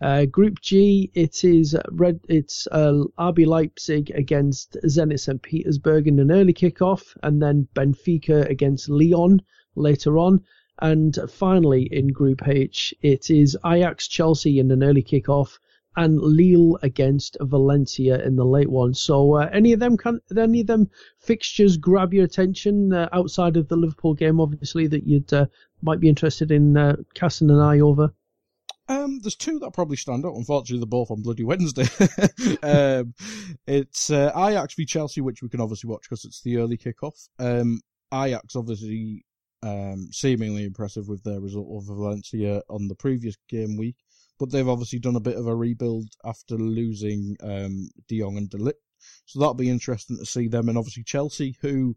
Uh, 0.00 0.24
Group 0.24 0.60
G, 0.60 1.12
it 1.14 1.44
is 1.44 1.76
red. 1.92 2.18
It's 2.28 2.66
uh, 2.72 3.04
RB 3.16 3.46
Leipzig 3.46 4.10
against 4.10 4.76
Zenit 4.86 5.20
St 5.20 5.40
Petersburg 5.40 6.08
in 6.08 6.18
an 6.18 6.32
early 6.32 6.52
kickoff, 6.52 7.16
and 7.22 7.40
then 7.40 7.68
Benfica 7.76 8.50
against 8.50 8.88
Lyon 8.88 9.40
later 9.76 10.18
on. 10.18 10.42
And 10.80 11.16
finally, 11.28 11.88
in 11.90 12.08
Group 12.08 12.46
H, 12.46 12.94
it 13.02 13.30
is 13.30 13.56
Ajax 13.64 14.08
Chelsea 14.08 14.58
in 14.58 14.70
an 14.70 14.82
early 14.82 15.02
kickoff, 15.02 15.58
and 15.96 16.18
Lille 16.18 16.78
against 16.82 17.36
Valencia 17.40 18.24
in 18.24 18.36
the 18.36 18.44
late 18.44 18.70
one. 18.70 18.94
So, 18.94 19.34
uh, 19.34 19.50
any 19.52 19.72
of 19.72 19.80
them 19.80 19.96
can 19.96 20.20
any 20.36 20.62
of 20.62 20.66
them 20.66 20.90
fixtures 21.18 21.76
grab 21.76 22.14
your 22.14 22.24
attention 22.24 22.92
uh, 22.92 23.08
outside 23.12 23.56
of 23.56 23.68
the 23.68 23.76
Liverpool 23.76 24.14
game, 24.14 24.40
obviously 24.40 24.86
that 24.86 25.06
you'd 25.06 25.32
uh, 25.32 25.46
might 25.82 26.00
be 26.00 26.08
interested 26.08 26.50
in 26.50 26.76
uh, 26.76 26.96
casting 27.14 27.50
an 27.50 27.60
eye 27.60 27.80
over. 27.80 28.14
Um, 28.88 29.20
there's 29.20 29.36
two 29.36 29.58
that 29.60 29.72
probably 29.72 29.96
stand 29.96 30.26
out. 30.26 30.34
Unfortunately, 30.34 30.78
they're 30.78 30.86
both 30.86 31.10
on 31.10 31.22
bloody 31.22 31.44
Wednesday. 31.44 31.86
um, 32.62 33.14
it's 33.66 34.10
uh, 34.10 34.32
Ajax 34.34 34.74
v 34.74 34.84
Chelsea, 34.84 35.20
which 35.20 35.42
we 35.42 35.48
can 35.48 35.60
obviously 35.60 35.88
watch 35.88 36.02
because 36.02 36.24
it's 36.24 36.42
the 36.42 36.58
early 36.58 36.76
kickoff. 36.76 37.28
Um, 37.38 37.80
Ajax 38.12 38.56
obviously 38.56 39.24
um, 39.62 40.08
seemingly 40.12 40.64
impressive 40.64 41.08
with 41.08 41.22
their 41.22 41.40
result 41.40 41.68
over 41.70 41.94
Valencia 41.94 42.62
on 42.68 42.88
the 42.88 42.94
previous 42.94 43.36
game 43.48 43.76
week, 43.76 43.96
but 44.38 44.50
they've 44.50 44.68
obviously 44.68 44.98
done 44.98 45.16
a 45.16 45.20
bit 45.20 45.36
of 45.36 45.46
a 45.46 45.54
rebuild 45.54 46.08
after 46.24 46.56
losing 46.56 47.36
um, 47.42 47.88
De 48.08 48.20
Jong 48.20 48.36
and 48.36 48.50
De 48.50 48.58
Ligt. 48.58 48.80
So 49.26 49.38
that'll 49.40 49.54
be 49.54 49.70
interesting 49.70 50.18
to 50.18 50.26
see 50.26 50.48
them, 50.48 50.68
and 50.68 50.78
obviously 50.78 51.04
Chelsea, 51.04 51.56
who 51.60 51.96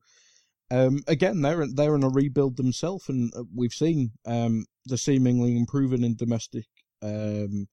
um, 0.71 1.03
again, 1.07 1.41
they're 1.41 1.67
they're 1.67 1.95
in 1.95 2.03
a 2.03 2.09
rebuild 2.09 2.57
themselves, 2.57 3.07
and 3.09 3.31
uh, 3.35 3.43
we've 3.53 3.73
seen 3.73 4.11
um, 4.25 4.65
they're 4.85 4.97
seemingly 4.97 5.55
improving 5.55 6.03
in 6.03 6.15
domestic 6.15 6.65
um, 7.03 7.67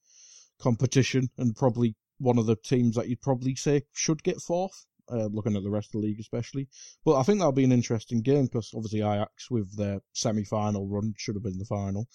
competition, 0.60 1.30
and 1.38 1.56
probably 1.56 1.94
one 2.18 2.38
of 2.38 2.46
the 2.46 2.56
teams 2.56 2.96
that 2.96 3.08
you'd 3.08 3.22
probably 3.22 3.54
say 3.54 3.82
should 3.92 4.22
get 4.22 4.40
fourth. 4.40 4.84
Uh, 5.12 5.28
looking 5.30 5.56
at 5.56 5.62
the 5.62 5.70
rest 5.70 5.94
of 5.94 6.00
the 6.00 6.06
league, 6.06 6.20
especially, 6.20 6.66
but 7.04 7.16
I 7.16 7.22
think 7.22 7.38
that'll 7.38 7.52
be 7.52 7.64
an 7.64 7.72
interesting 7.72 8.22
game 8.22 8.46
because 8.46 8.72
obviously 8.74 9.00
Ajax 9.00 9.50
with 9.50 9.76
their 9.76 10.00
semi-final 10.14 10.88
run 10.88 11.12
should 11.18 11.34
have 11.34 11.42
been 11.42 11.58
the 11.58 11.66
final. 11.66 12.08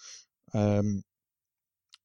Um, 0.54 1.04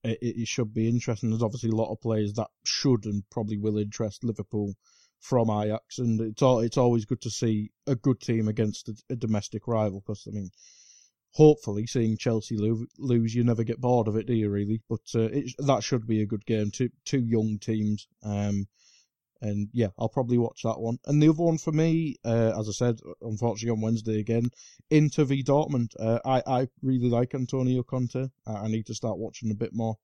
it, 0.05 0.19
it 0.21 0.49
should 0.49 0.75
be 0.75 0.89
interesting. 0.89 1.31
There's 1.31 1.43
obviously 1.43 1.71
a 1.71 1.77
lot 1.77 1.93
of 1.93 2.01
players 2.01 2.35
that 2.35 2.49
should 2.65 3.07
and 3.07 3.23
probably 3.31 3.59
will 3.59 3.79
interest 3.79 4.25
Liverpool 4.25 4.75
from 5.21 5.51
Ajax, 5.51 5.99
and 5.99 6.21
it's 6.21 6.43
all, 6.43 6.61
it's 6.61 6.77
always 6.77 7.05
good 7.05 7.21
to 7.23 7.31
see 7.31 7.71
a 7.87 7.95
good 7.95 8.21
team 8.21 8.49
against 8.49 8.89
a, 8.89 8.95
a 9.11 9.17
domestic 9.17 9.69
rival. 9.69 10.01
Because 10.01 10.27
I 10.27 10.33
mean, 10.33 10.51
hopefully, 11.33 11.87
seeing 11.87 12.17
Chelsea 12.17 12.57
lose, 12.57 12.87
lose, 12.99 13.35
you 13.35 13.45
never 13.45 13.63
get 13.63 13.81
bored 13.81 14.09
of 14.09 14.17
it, 14.17 14.27
do 14.27 14.35
you? 14.35 14.51
Really? 14.51 14.83
But 14.89 15.01
uh, 15.15 15.31
it, 15.33 15.53
that 15.59 15.85
should 15.85 16.07
be 16.07 16.23
a 16.23 16.27
good 16.27 16.45
game. 16.45 16.71
Two 16.73 16.91
two 17.05 17.25
young 17.25 17.59
teams, 17.61 18.09
um, 18.25 18.67
and 19.43 19.69
yeah, 19.73 19.89
I'll 19.99 20.09
probably 20.09 20.39
watch 20.39 20.63
that 20.63 20.81
one. 20.81 20.99
And 21.07 21.21
the 21.21 21.29
other 21.29 21.43
one 21.43 21.59
for 21.59 21.73
me, 21.73 22.17
uh, 22.25 22.59
as 22.59 22.69
I 22.69 22.73
said, 22.73 23.01
unfortunately 23.21 23.77
on 23.77 23.81
Wednesday 23.81 24.21
again, 24.21 24.51
Inter 24.89 25.25
v 25.25 25.43
Dortmund. 25.43 25.95
Uh, 25.99 26.21
I 26.25 26.43
I 26.47 26.69
really 26.81 27.11
like 27.11 27.35
Antonio 27.35 27.83
Conte. 27.83 28.29
I, 28.47 28.53
I 28.53 28.69
need 28.69 28.87
to 28.87 28.95
start 28.95 29.19
watching 29.19 29.51
a 29.51 29.55
bit 29.55 29.75
more 29.75 29.97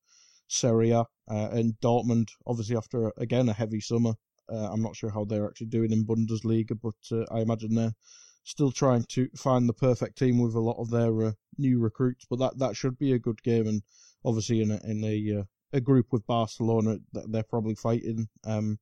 Serie 0.49 0.91
A, 0.91 1.01
uh, 1.01 1.05
and 1.53 1.75
Dortmund. 1.81 2.31
Obviously, 2.47 2.77
after 2.77 3.13
again 3.17 3.49
a 3.49 3.53
heavy 3.53 3.81
summer, 3.81 4.15
uh, 4.53 4.73
I'm 4.73 4.83
not 4.83 4.97
sure 4.97 5.11
how 5.11 5.25
they're 5.25 5.47
actually 5.47 5.69
doing 5.69 5.93
in 5.93 6.05
Bundesliga, 6.05 6.77
but 6.83 7.17
uh, 7.17 7.25
I 7.33 7.41
imagine 7.41 7.75
they're 7.75 7.95
still 8.43 8.73
trying 8.73 9.05
to 9.11 9.29
find 9.37 9.69
the 9.69 9.75
perfect 9.75 10.19
team 10.19 10.43
with 10.43 10.55
a 10.55 10.61
lot 10.61 10.81
of 10.81 10.91
their 10.91 11.35
new 11.59 11.79
recruits. 11.79 12.27
But 12.29 12.41
that, 12.41 12.59
that 12.59 12.77
should 12.77 12.99
be 12.99 13.13
a 13.13 13.21
good 13.21 13.41
game, 13.45 13.69
and 13.69 13.83
obviously 14.25 14.63
in 14.63 14.73
a 14.73 14.81
in 14.83 15.05
a 15.05 15.45
a 15.73 15.81
group 15.81 16.07
with 16.11 16.27
Barcelona, 16.27 16.97
they're 17.13 17.45
probably 17.45 17.77
fighting 17.77 18.29
um 18.45 18.81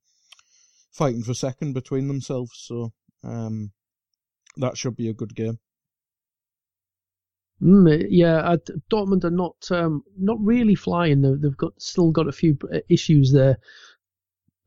fighting 0.96 1.22
for 1.22 1.35
second 1.35 1.74
between 1.74 2.09
themselves. 2.09 2.59
So 2.66 2.92
um 3.22 3.72
that 4.56 4.76
should 4.76 4.96
be 4.96 5.09
a 5.09 5.14
good 5.14 5.35
game. 5.35 5.59
Mm, 7.62 8.06
yeah, 8.11 8.38
uh, 8.38 8.59
Dortmund 8.90 9.24
are 9.24 9.30
not 9.30 9.56
um, 9.70 10.02
not 10.18 10.38
really 10.40 10.74
flying. 10.74 11.22
They've, 11.22 11.40
they've 11.40 11.56
got 11.56 11.80
still 11.80 12.11
got 12.11 12.28
a 12.28 12.32
few 12.32 12.59
uh, 12.72 12.80
issues 12.88 13.32
there, 13.32 13.59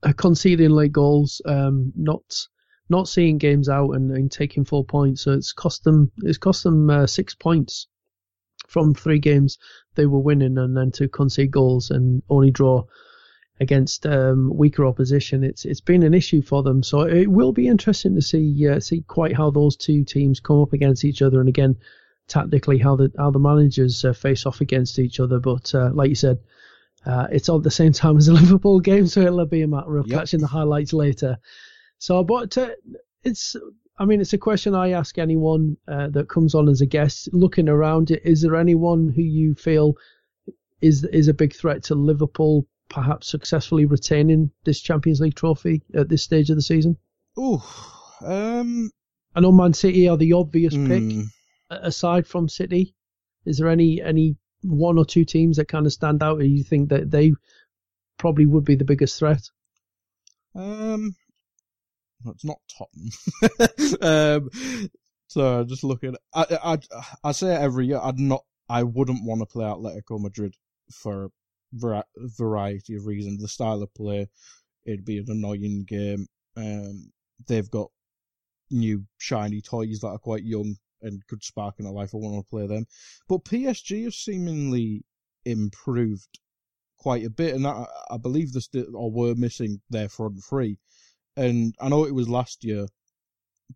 uh, 0.02 0.14
conceding 0.14 0.72
late 0.72 0.92
goals, 0.92 1.42
um, 1.46 1.94
not 1.96 2.48
not 2.90 3.08
seeing 3.08 3.38
games 3.38 3.70
out 3.70 3.92
and, 3.92 4.10
and, 4.12 4.32
taking 4.32 4.66
four 4.66 4.84
points. 4.84 5.22
So 5.22 5.34
it's 5.34 5.54
cost 5.54 5.84
them 5.84 6.12
it's 6.24 6.40
cost 6.40 6.64
them 6.64 6.90
uh, 6.90 7.06
six 7.06 7.36
points 7.36 7.88
from 8.68 8.96
three 8.96 9.20
games 9.20 9.60
they 9.94 10.08
were 10.08 10.20
winning, 10.20 10.58
and 10.58 10.76
then 10.76 10.92
to 10.94 11.08
concede 11.08 11.52
goals 11.52 11.92
and 11.92 12.24
only 12.28 12.50
draw 12.50 12.86
against 13.60 14.06
um, 14.06 14.56
weaker 14.56 14.86
opposition. 14.86 15.44
It's 15.44 15.66
it's 15.66 15.82
been 15.82 16.04
an 16.04 16.14
issue 16.14 16.42
for 16.42 16.64
them. 16.64 16.82
So 16.84 17.02
it 17.02 17.28
will 17.28 17.52
be 17.52 17.68
interesting 17.68 18.16
to 18.16 18.22
see 18.22 18.68
uh, 18.68 18.80
see 18.80 19.02
quite 19.02 19.36
how 19.36 19.52
those 19.52 19.76
two 19.76 20.04
teams 20.04 20.40
come 20.40 20.62
up 20.62 20.74
against 20.74 21.04
each 21.04 21.22
other, 21.22 21.40
and 21.40 21.50
again 21.50 21.78
tactically 22.28 22.78
how 22.78 22.96
the 22.96 23.12
how 23.18 23.32
the 23.32 23.40
managers 23.40 24.06
uh, 24.06 24.14
face 24.14 24.46
off 24.46 24.62
against 24.62 25.00
each 25.00 25.20
other. 25.20 25.40
But 25.40 25.74
uh, 25.76 25.92
like 25.94 26.10
you 26.10 26.16
said, 26.16 26.40
uh, 27.06 27.28
it's 27.32 27.50
all 27.50 27.58
at 27.58 27.64
the 27.64 27.72
same 27.72 27.92
time 27.92 28.18
as 28.18 28.28
a 28.28 28.34
Liverpool 28.42 28.80
game, 28.80 29.08
so 29.08 29.22
it'll 29.22 29.46
be 29.46 29.62
a 29.62 29.68
matter 29.68 29.98
of 29.98 30.08
yep. 30.08 30.20
catching 30.20 30.40
the 30.40 30.48
highlights 30.48 30.94
later. 30.94 31.38
So, 31.98 32.24
but 32.24 32.58
uh, 32.58 32.70
it's 33.24 33.56
I 33.98 34.06
mean 34.06 34.22
it's 34.22 34.34
a 34.34 34.38
question 34.38 34.74
I 34.74 34.92
ask 34.92 35.18
anyone 35.18 35.76
uh, 35.88 36.08
that 36.10 36.30
comes 36.30 36.56
on 36.56 36.70
as 36.70 36.80
a 36.80 36.86
guest. 36.86 37.30
Looking 37.34 37.68
around, 37.68 38.12
is 38.12 38.42
there 38.42 38.56
anyone 38.56 39.10
who 39.10 39.22
you 39.22 39.56
feel 39.56 39.96
is 40.82 41.04
is 41.04 41.28
a 41.28 41.34
big 41.34 41.54
threat 41.54 41.84
to 41.86 41.96
Liverpool? 41.96 42.66
Perhaps 42.90 43.28
successfully 43.28 43.86
retaining 43.86 44.52
this 44.64 44.82
Champions 44.82 45.22
League 45.22 45.36
trophy 45.36 45.84
at 45.94 46.10
this 46.10 46.24
stage 46.24 46.50
of 46.50 46.56
the 46.56 46.62
season. 46.62 46.98
Oh, 47.38 47.64
um, 48.22 48.92
I 49.36 49.40
know 49.40 49.52
Man 49.52 49.74
City 49.74 50.10
are 50.10 50.18
the 50.18 50.34
obvious 50.34 50.74
mm. 50.74 50.88
pick 50.88 51.28
aside 51.70 52.28
from 52.28 52.50
City, 52.50 52.96
is 53.46 53.58
there 53.58 53.70
any 53.70 54.02
any 54.02 54.36
one 54.62 54.98
or 54.98 55.06
two 55.06 55.26
teams 55.26 55.58
that 55.58 55.68
kind 55.68 55.86
of 55.86 55.94
stand 55.94 56.22
out, 56.22 56.40
or 56.40 56.44
you 56.44 56.64
think 56.64 56.90
that 56.90 57.10
they 57.10 57.34
probably 58.18 58.46
would 58.46 58.66
be 58.66 58.76
the 58.76 58.86
biggest 58.86 59.18
threat? 59.18 59.50
Um, 60.56 61.16
well, 62.24 62.34
it's 62.34 62.46
not 62.46 62.60
Tottenham. 62.78 63.98
um, 64.52 64.90
so 65.28 65.64
just 65.64 65.84
looking, 65.84 66.16
I 66.34 66.46
I 66.64 66.78
I 67.24 67.32
say 67.32 67.56
every 67.56 67.88
year 67.88 68.00
I'd 68.02 68.20
not, 68.20 68.44
I 68.68 68.84
wouldn't 68.84 69.24
want 69.24 69.42
to 69.42 69.46
play 69.46 69.66
Atletico 69.66 70.20
Madrid 70.20 70.56
for 70.92 71.30
variety 71.74 72.96
of 72.96 73.06
reasons. 73.06 73.42
The 73.42 73.48
style 73.48 73.82
of 73.84 73.94
play, 73.94 74.30
it'd 74.86 75.06
be 75.06 75.18
an 75.18 75.26
annoying 75.30 75.86
game. 75.88 76.28
Um, 76.56 77.12
they've 77.48 77.70
got 77.70 77.90
new 78.72 79.06
shiny 79.18 79.62
toys 79.62 80.00
that 80.00 80.10
are 80.10 80.20
quite 80.20 80.44
young 80.44 80.76
and 81.02 81.26
could 81.28 81.44
spark 81.44 81.76
in 81.80 81.86
a 81.86 81.92
life. 81.92 82.14
I 82.14 82.18
want 82.18 82.46
to 82.46 82.50
play 82.50 82.68
them. 82.68 82.86
But 83.28 83.46
PSG 83.46 84.04
have 84.04 84.14
seemingly 84.14 85.06
improved 85.46 86.40
quite 86.98 87.26
a 87.26 87.30
bit, 87.30 87.56
and 87.56 87.66
I, 87.66 87.86
believe 88.22 88.52
this 88.52 88.70
or 88.94 89.12
were 89.12 89.36
missing 89.36 89.82
their 89.90 90.10
front 90.10 90.44
three. 90.44 90.78
And 91.38 91.74
I 91.80 91.88
know 91.90 92.06
it 92.06 92.14
was 92.14 92.28
last 92.28 92.64
year, 92.64 92.88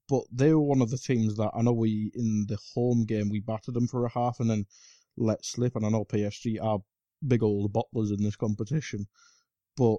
but 0.10 0.24
they 0.32 0.54
were 0.54 0.60
one 0.60 0.82
of 0.82 0.90
the 0.90 0.98
teams 0.98 1.38
that 1.38 1.52
I 1.56 1.62
know 1.62 1.72
we 1.72 2.12
in 2.14 2.46
the 2.48 2.58
home 2.76 3.06
game 3.06 3.30
we 3.30 3.40
battered 3.40 3.76
them 3.76 3.88
for 3.88 4.06
a 4.06 4.10
half 4.10 4.40
and 4.40 4.50
then 4.50 4.66
let 5.16 5.46
slip. 5.46 5.76
And 5.76 5.86
I 5.86 5.90
know 5.90 6.04
PSG 6.04 6.62
are 6.62 6.80
big 7.28 7.44
old 7.44 7.74
bottlers 7.74 8.14
in 8.14 8.24
this 8.24 8.36
competition, 8.36 9.08
but 9.78 9.98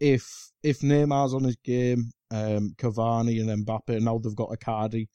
if 0.00 0.50
if 0.62 0.80
Neymar's 0.80 1.34
on 1.34 1.44
his 1.44 1.56
game, 1.56 2.10
um, 2.30 2.74
Cavani 2.78 3.40
and 3.40 3.66
Mbappe, 3.66 4.00
now 4.00 4.18
they've 4.18 4.34
got 4.34 4.50
Icardi 4.50 5.08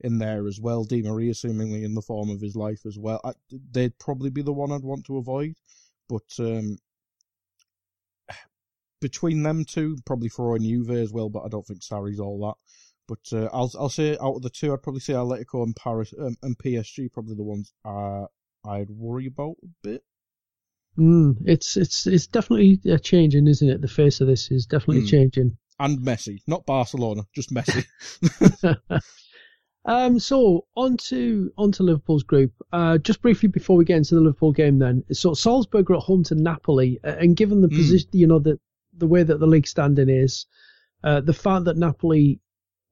in 0.00 0.18
there 0.18 0.46
as 0.46 0.60
well. 0.60 0.84
Di 0.84 1.02
Maria 1.02 1.34
seemingly 1.34 1.84
in 1.84 1.94
the 1.94 2.02
form 2.02 2.30
of 2.30 2.40
his 2.40 2.54
life 2.54 2.84
as 2.86 2.98
well. 2.98 3.20
I, 3.24 3.32
they'd 3.72 3.98
probably 3.98 4.30
be 4.30 4.42
the 4.42 4.52
one 4.52 4.72
I'd 4.72 4.82
want 4.82 5.06
to 5.06 5.16
avoid, 5.16 5.54
but 6.08 6.28
um, 6.38 6.78
between 9.00 9.42
them 9.42 9.64
two, 9.64 9.96
probably 10.04 10.28
throwing 10.28 10.62
Juve 10.62 10.90
as 10.90 11.12
well. 11.12 11.28
But 11.28 11.44
I 11.44 11.48
don't 11.48 11.66
think 11.66 11.80
Sarri's 11.80 12.20
all 12.20 12.40
that. 12.46 12.56
But 13.08 13.36
uh, 13.36 13.48
I'll 13.52 13.70
I'll 13.78 13.88
say 13.88 14.18
out 14.20 14.36
of 14.36 14.42
the 14.42 14.50
two, 14.50 14.72
I'd 14.72 14.82
probably 14.82 15.00
say 15.00 15.14
Atletico 15.14 15.62
and 15.62 15.76
Paris 15.76 16.12
um, 16.18 16.36
and 16.42 16.58
PSG 16.58 17.12
probably 17.12 17.36
the 17.36 17.44
ones 17.44 17.72
uh, 17.84 18.26
I'd 18.64 18.90
worry 18.90 19.26
about 19.26 19.56
a 19.62 19.68
bit. 19.82 20.02
Mm, 20.98 21.36
it's 21.44 21.76
it's 21.76 22.06
it's 22.06 22.26
definitely 22.26 22.80
changing, 22.98 23.46
isn't 23.46 23.68
it? 23.68 23.80
The 23.82 23.88
face 23.88 24.20
of 24.20 24.28
this 24.28 24.50
is 24.50 24.66
definitely 24.66 25.02
mm. 25.02 25.10
changing. 25.10 25.56
And 25.78 25.98
Messi, 26.00 26.38
not 26.46 26.64
Barcelona, 26.64 27.22
just 27.34 27.52
Messi. 27.52 27.84
Um, 29.86 30.18
so 30.18 30.66
on 30.74 30.96
to 31.08 31.52
onto 31.56 31.84
Liverpool's 31.84 32.24
group. 32.24 32.52
Uh, 32.72 32.98
just 32.98 33.22
briefly 33.22 33.48
before 33.48 33.76
we 33.76 33.84
get 33.84 33.98
into 33.98 34.16
the 34.16 34.20
Liverpool 34.20 34.50
game, 34.50 34.80
then, 34.80 35.04
so 35.12 35.32
Salzburg 35.32 35.88
are 35.90 35.98
at 35.98 36.02
home 36.02 36.24
to 36.24 36.34
Napoli, 36.34 36.98
uh, 37.04 37.14
and 37.20 37.36
given 37.36 37.60
the 37.60 37.68
mm. 37.68 37.76
position, 37.76 38.08
you 38.12 38.26
know, 38.26 38.40
the 38.40 38.58
the 38.98 39.06
way 39.06 39.22
that 39.22 39.38
the 39.38 39.46
league 39.46 39.68
standing 39.68 40.08
is, 40.08 40.46
uh, 41.04 41.20
the 41.20 41.32
fact 41.32 41.66
that 41.66 41.76
Napoli 41.76 42.40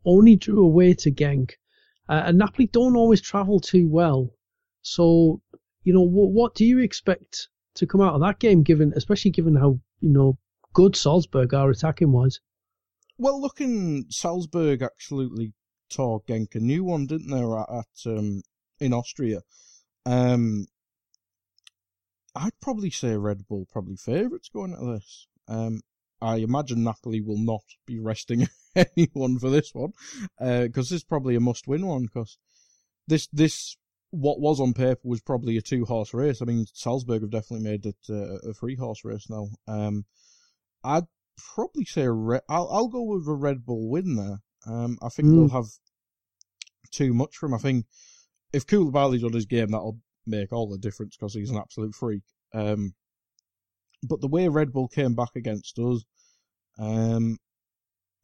only 0.04 0.36
drew 0.36 0.64
away 0.64 0.94
to 0.94 1.10
Genk, 1.10 1.52
uh, 2.08 2.22
and 2.26 2.38
Napoli 2.38 2.68
don't 2.68 2.96
always 2.96 3.20
travel 3.20 3.58
too 3.58 3.88
well. 3.88 4.30
So, 4.82 5.40
you 5.82 5.94
know, 5.94 6.02
what, 6.02 6.30
what 6.30 6.54
do 6.54 6.64
you 6.64 6.78
expect 6.78 7.48
to 7.74 7.86
come 7.86 8.00
out 8.00 8.14
of 8.14 8.20
that 8.20 8.38
game, 8.38 8.62
given, 8.62 8.92
especially 8.96 9.30
given 9.30 9.56
how 9.56 9.78
you 10.00 10.10
know 10.10 10.38
good 10.72 10.96
Salzburg 10.96 11.54
are 11.54 11.70
attacking 11.70 12.12
wise? 12.12 12.40
Well, 13.18 13.40
looking 13.40 14.06
Salzburg 14.10 14.82
absolutely 14.82 15.52
tore 15.88 16.22
Genk 16.22 16.54
a 16.54 16.60
new 16.60 16.84
one, 16.84 17.06
didn't 17.06 17.30
they, 17.30 17.42
at, 17.42 17.70
at 17.70 18.18
um, 18.18 18.42
in 18.80 18.92
Austria? 18.92 19.42
Um, 20.06 20.66
I'd 22.34 22.60
probably 22.60 22.90
say 22.90 23.16
Red 23.16 23.46
Bull 23.46 23.66
probably 23.70 23.96
favourites 23.96 24.48
going 24.48 24.72
into 24.72 24.94
this. 24.94 25.28
Um, 25.46 25.80
I 26.20 26.36
imagine 26.36 26.82
Napoli 26.82 27.20
will 27.20 27.38
not 27.38 27.62
be 27.86 27.98
resting 27.98 28.48
anyone 28.74 29.38
for 29.38 29.50
this 29.50 29.72
one 29.74 29.92
because 30.38 30.68
uh, 30.68 30.68
this 30.80 30.92
is 30.92 31.04
probably 31.04 31.36
a 31.36 31.40
must-win 31.40 31.86
one. 31.86 32.04
Because 32.04 32.38
this 33.06 33.28
this 33.32 33.76
what 34.14 34.40
was 34.40 34.60
on 34.60 34.72
paper 34.72 35.00
was 35.04 35.20
probably 35.20 35.56
a 35.56 35.62
two-horse 35.62 36.14
race. 36.14 36.40
I 36.40 36.44
mean, 36.44 36.66
Salzburg 36.72 37.22
have 37.22 37.30
definitely 37.30 37.68
made 37.68 37.86
it 37.86 37.96
uh, 38.08 38.48
a 38.48 38.54
three-horse 38.54 39.04
race 39.04 39.28
now. 39.28 39.48
Um, 39.66 40.04
I'd 40.82 41.04
probably 41.54 41.84
say 41.84 42.02
a 42.02 42.12
Re- 42.12 42.40
I'll 42.48 42.68
I'll 42.70 42.88
go 42.88 43.02
with 43.02 43.26
a 43.26 43.34
Red 43.34 43.64
Bull 43.64 43.90
win 43.90 44.16
there. 44.16 44.38
Um, 44.66 44.98
I 45.02 45.08
think 45.08 45.28
mm. 45.28 45.34
they'll 45.34 45.60
have 45.60 45.70
too 46.90 47.12
much 47.12 47.36
for 47.36 47.46
him. 47.46 47.54
I 47.54 47.58
think 47.58 47.86
if 48.52 48.66
Koulibaly's 48.66 49.24
on 49.24 49.32
his 49.32 49.46
game, 49.46 49.70
that'll 49.70 49.98
make 50.26 50.52
all 50.52 50.68
the 50.68 50.78
difference 50.78 51.16
because 51.16 51.34
he's 51.34 51.50
an 51.50 51.58
absolute 51.58 51.94
freak. 51.94 52.22
Um, 52.52 52.94
but 54.02 54.20
the 54.20 54.28
way 54.28 54.48
Red 54.48 54.72
Bull 54.72 54.88
came 54.88 55.14
back 55.14 55.30
against 55.34 55.78
us, 55.78 56.04
um, 56.78 57.38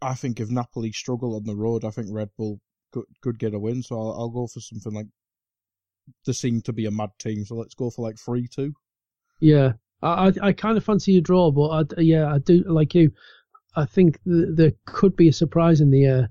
I 0.00 0.14
think 0.14 0.40
if 0.40 0.50
Napoli 0.50 0.92
struggle 0.92 1.34
on 1.34 1.44
the 1.44 1.56
road, 1.56 1.84
I 1.84 1.90
think 1.90 2.08
Red 2.10 2.30
Bull 2.36 2.60
could 2.92 3.04
could 3.22 3.38
get 3.38 3.54
a 3.54 3.58
win. 3.58 3.82
So 3.82 4.00
I'll, 4.00 4.12
I'll 4.12 4.28
go 4.30 4.46
for 4.46 4.60
something 4.60 4.92
like. 4.92 5.06
They 6.26 6.32
seem 6.32 6.60
to 6.62 6.72
be 6.72 6.86
a 6.86 6.90
mad 6.90 7.10
team, 7.18 7.44
so 7.44 7.56
let's 7.56 7.74
go 7.74 7.90
for 7.90 8.02
like 8.02 8.18
three 8.18 8.46
two. 8.48 8.72
Yeah, 9.40 9.72
I 10.02 10.32
I, 10.42 10.52
kind 10.52 10.76
of 10.76 10.84
fancy 10.84 11.16
a 11.18 11.20
draw, 11.20 11.50
but 11.50 11.94
I, 11.98 12.00
yeah, 12.00 12.32
I 12.32 12.38
do 12.38 12.62
like 12.66 12.94
you. 12.94 13.12
I 13.76 13.84
think 13.84 14.22
th- 14.24 14.48
there 14.54 14.72
could 14.86 15.16
be 15.16 15.28
a 15.28 15.32
surprise 15.32 15.80
in 15.80 15.90
the 15.90 16.04
air. 16.04 16.30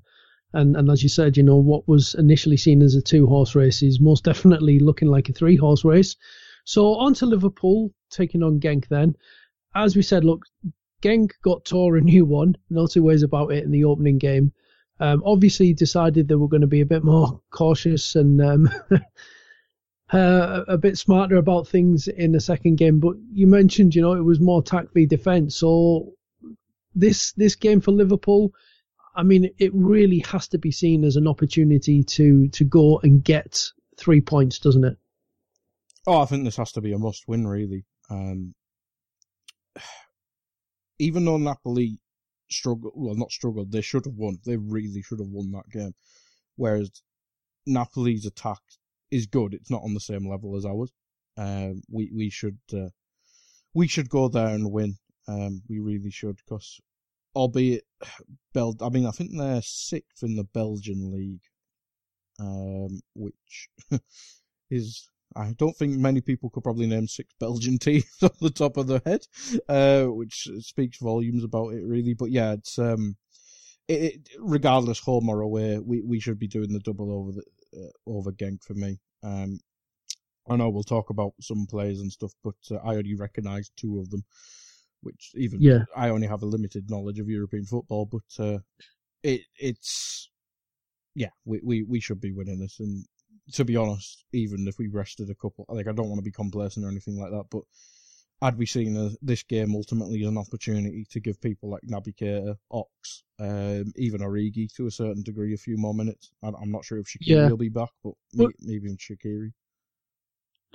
And, 0.51 0.75
and 0.75 0.89
as 0.89 1.03
you 1.03 1.09
said, 1.09 1.37
you 1.37 1.43
know, 1.43 1.57
what 1.57 1.87
was 1.87 2.15
initially 2.15 2.57
seen 2.57 2.81
as 2.81 2.95
a 2.95 3.01
two 3.01 3.27
horse 3.27 3.53
race 3.55 3.83
is 3.83 3.99
most 3.99 4.23
definitely 4.31 4.79
looking 4.79 5.07
like 5.07 5.29
a 5.29 5.33
three 5.33 5.55
horse 5.55 5.85
race. 5.85 6.15
So 6.65 6.95
on 6.95 7.13
to 7.15 7.25
Liverpool, 7.25 7.93
taking 8.09 8.43
on 8.43 8.59
Genk 8.59 8.87
then. 8.87 9.15
As 9.75 9.95
we 9.95 10.01
said, 10.01 10.25
look, 10.25 10.43
Genk 11.01 11.31
got 11.43 11.65
tore 11.65 11.97
a 11.97 12.01
new 12.01 12.25
one, 12.25 12.57
no 12.69 12.87
two 12.87 13.03
ways 13.03 13.23
about 13.23 13.51
it 13.51 13.63
in 13.63 13.71
the 13.71 13.85
opening 13.85 14.17
game. 14.17 14.51
Um, 14.99 15.23
obviously 15.25 15.73
decided 15.73 16.27
they 16.27 16.35
were 16.35 16.49
going 16.49 16.61
to 16.61 16.67
be 16.67 16.81
a 16.81 16.85
bit 16.85 17.03
more 17.03 17.41
cautious 17.51 18.15
and 18.15 18.41
um, 18.41 18.69
uh, 20.11 20.63
a 20.67 20.77
bit 20.77 20.97
smarter 20.97 21.35
about 21.37 21.67
things 21.67 22.07
in 22.07 22.31
the 22.31 22.39
second 22.39 22.75
game. 22.77 22.99
But 22.99 23.15
you 23.31 23.47
mentioned, 23.47 23.95
you 23.95 24.01
know, 24.01 24.13
it 24.13 24.23
was 24.23 24.39
more 24.39 24.61
attack 24.61 24.91
v 24.93 25.05
defence. 25.05 25.55
So 25.55 26.13
this 26.95 27.33
this 27.33 27.55
game 27.55 27.81
for 27.81 27.91
Liverpool, 27.91 28.53
I 29.15 29.23
mean, 29.23 29.49
it 29.57 29.71
really 29.73 30.19
has 30.19 30.47
to 30.49 30.57
be 30.57 30.71
seen 30.71 31.03
as 31.03 31.15
an 31.15 31.27
opportunity 31.27 32.03
to 32.03 32.47
to 32.49 32.63
go 32.63 32.99
and 33.03 33.23
get 33.23 33.63
three 33.97 34.21
points, 34.21 34.59
doesn't 34.59 34.83
it? 34.83 34.97
Oh, 36.07 36.21
I 36.21 36.25
think 36.25 36.43
this 36.43 36.57
has 36.57 36.71
to 36.73 36.81
be 36.81 36.93
a 36.93 36.97
must 36.97 37.27
win, 37.27 37.45
really. 37.45 37.85
Um, 38.09 38.55
even 40.99 41.25
though 41.25 41.37
Napoli 41.37 41.99
struggled, 42.49 42.93
well, 42.95 43.15
not 43.15 43.31
struggled, 43.31 43.71
they 43.71 43.81
should 43.81 44.05
have 44.05 44.15
won. 44.15 44.39
They 44.45 44.57
really 44.57 45.01
should 45.01 45.19
have 45.19 45.29
won 45.29 45.51
that 45.51 45.69
game. 45.71 45.93
Whereas 46.55 46.89
Napoli's 47.67 48.25
attack 48.25 48.59
is 49.11 49.27
good. 49.27 49.53
It's 49.53 49.71
not 49.71 49.83
on 49.83 49.93
the 49.93 49.99
same 49.99 50.29
level 50.29 50.55
as 50.55 50.65
ours. 50.65 50.91
Um, 51.37 51.81
we 51.89 52.11
we 52.13 52.29
should 52.29 52.59
uh, 52.73 52.89
we 53.73 53.87
should 53.87 54.09
go 54.09 54.27
there 54.27 54.47
and 54.47 54.71
win. 54.71 54.97
Um, 55.27 55.61
we 55.69 55.79
really 55.79 56.11
should 56.11 56.37
because 56.37 56.79
albeit 57.35 57.85
Bel, 58.53 58.75
I 58.81 58.89
mean, 58.89 59.05
I 59.05 59.11
think 59.11 59.31
they're 59.33 59.61
sixth 59.61 60.23
in 60.23 60.35
the 60.35 60.43
Belgian 60.43 61.11
league, 61.11 61.43
um, 62.39 63.01
which 63.13 63.69
is 64.69 65.09
I 65.35 65.53
don't 65.57 65.77
think 65.77 65.93
many 65.97 66.21
people 66.21 66.49
could 66.49 66.63
probably 66.63 66.87
name 66.87 67.07
six 67.07 67.33
Belgian 67.39 67.77
teams 67.79 68.17
on 68.21 68.31
the 68.41 68.49
top 68.49 68.77
of 68.77 68.87
their 68.87 69.01
head, 69.05 69.25
uh, 69.67 70.05
which 70.05 70.49
speaks 70.59 70.97
volumes 70.97 71.43
about 71.43 71.73
it, 71.73 71.85
really. 71.85 72.13
But 72.13 72.31
yeah, 72.31 72.53
it's 72.53 72.79
um, 72.79 73.15
it, 73.87 74.01
it, 74.01 74.29
regardless 74.39 74.99
home 74.99 75.29
or 75.29 75.41
away, 75.41 75.79
we, 75.79 76.01
we 76.01 76.19
should 76.19 76.39
be 76.39 76.47
doing 76.47 76.73
the 76.73 76.79
double 76.79 77.11
over 77.11 77.31
the 77.31 77.43
uh, 77.75 77.89
over 78.05 78.31
Genk 78.31 78.63
for 78.63 78.73
me. 78.73 78.99
Um, 79.23 79.59
I 80.49 80.55
know 80.55 80.69
we'll 80.69 80.83
talk 80.83 81.09
about 81.09 81.33
some 81.41 81.67
players 81.67 81.99
and 81.99 82.11
stuff, 82.11 82.31
but 82.43 82.55
uh, 82.71 82.77
I 82.77 82.93
already 82.93 83.15
recognise 83.15 83.69
two 83.75 83.99
of 83.99 84.09
them, 84.09 84.23
which 85.01 85.31
even 85.35 85.61
yeah. 85.61 85.83
I 85.95 86.09
only 86.09 86.27
have 86.27 86.41
a 86.41 86.47
limited 86.47 86.89
knowledge 86.89 87.19
of 87.19 87.29
European 87.29 87.65
football, 87.65 88.05
but 88.05 88.43
uh, 88.43 88.59
it 89.21 89.41
it's 89.57 90.29
yeah, 91.15 91.29
we, 91.45 91.59
we, 91.63 91.83
we 91.83 91.99
should 91.99 92.21
be 92.21 92.31
winning 92.31 92.59
this. 92.59 92.79
And 92.79 93.05
to 93.53 93.65
be 93.65 93.75
honest, 93.75 94.25
even 94.31 94.67
if 94.67 94.77
we 94.77 94.87
rested 94.87 95.29
a 95.29 95.35
couple, 95.35 95.65
like 95.67 95.87
I 95.87 95.91
don't 95.91 96.07
want 96.07 96.19
to 96.19 96.23
be 96.23 96.31
complacent 96.31 96.85
or 96.85 96.89
anything 96.89 97.19
like 97.19 97.31
that, 97.31 97.45
but 97.51 97.63
I'd 98.41 98.57
be 98.57 98.65
seeing 98.65 98.95
a, 98.95 99.09
this 99.21 99.43
game 99.43 99.75
ultimately 99.75 100.21
as 100.21 100.29
an 100.29 100.37
opportunity 100.37 101.05
to 101.11 101.19
give 101.19 101.41
people 101.41 101.69
like 101.69 101.81
Naby 101.81 102.15
Keita, 102.15 102.55
Ox, 102.71 103.23
um, 103.39 103.91
even 103.97 104.21
Origi 104.21 104.73
to 104.75 104.87
a 104.87 104.91
certain 104.91 105.23
degree 105.23 105.53
a 105.53 105.57
few 105.57 105.77
more 105.77 105.93
minutes. 105.93 106.31
I, 106.41 106.47
am 106.47 106.71
not 106.71 106.85
sure 106.85 106.99
if 106.99 107.07
Shaqiri 107.07 107.27
yeah. 107.27 107.49
will 107.49 107.57
be 107.57 107.69
back, 107.69 107.89
but 108.03 108.13
maybe, 108.33 108.53
maybe 108.61 108.85
even 108.85 108.97
Shaqiri. 108.97 109.51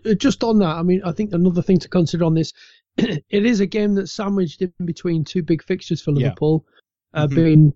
Uh, 0.04 0.14
just 0.14 0.44
on 0.44 0.58
that, 0.58 0.76
I 0.76 0.82
mean, 0.82 1.00
I 1.04 1.12
think 1.12 1.32
another 1.32 1.62
thing 1.62 1.78
to 1.78 1.88
consider 1.88 2.24
on 2.24 2.34
this, 2.34 2.52
it 2.98 3.24
is 3.30 3.60
a 3.60 3.66
game 3.66 3.94
that's 3.94 4.12
sandwiched 4.12 4.60
in 4.60 4.72
between 4.84 5.24
two 5.24 5.42
big 5.42 5.62
fixtures 5.62 6.02
for 6.02 6.12
Liverpool, 6.12 6.66
yeah. 7.14 7.22
uh, 7.22 7.26
mm-hmm. 7.26 7.34
being 7.34 7.72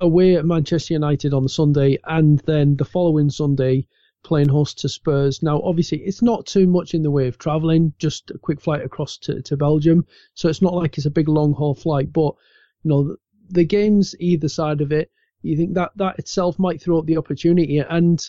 away 0.00 0.36
at 0.36 0.44
Manchester 0.44 0.94
United 0.94 1.34
on 1.34 1.44
the 1.44 1.48
Sunday 1.48 1.98
and 2.04 2.40
then 2.46 2.76
the 2.76 2.84
following 2.84 3.30
Sunday 3.30 3.86
playing 4.22 4.48
host 4.48 4.78
to 4.78 4.88
Spurs. 4.88 5.42
Now, 5.42 5.60
obviously, 5.62 5.98
it's 5.98 6.22
not 6.22 6.46
too 6.46 6.66
much 6.66 6.94
in 6.94 7.02
the 7.02 7.10
way 7.10 7.26
of 7.26 7.38
travelling, 7.38 7.92
just 7.98 8.30
a 8.30 8.38
quick 8.38 8.60
flight 8.60 8.82
across 8.82 9.16
to, 9.18 9.42
to 9.42 9.56
Belgium. 9.56 10.06
So 10.34 10.48
it's 10.48 10.62
not 10.62 10.74
like 10.74 10.96
it's 10.96 11.06
a 11.06 11.10
big 11.10 11.28
long 11.28 11.52
haul 11.52 11.74
flight, 11.74 12.12
but, 12.12 12.34
you 12.82 12.90
know, 12.90 13.16
the, 13.48 13.64
games 13.64 14.14
either 14.20 14.48
side 14.48 14.80
of 14.80 14.92
it, 14.92 15.10
you 15.42 15.56
think 15.56 15.74
that 15.74 15.92
that 15.96 16.18
itself 16.18 16.58
might 16.58 16.82
throw 16.82 16.98
up 16.98 17.06
the 17.06 17.16
opportunity. 17.16 17.78
And 17.78 18.22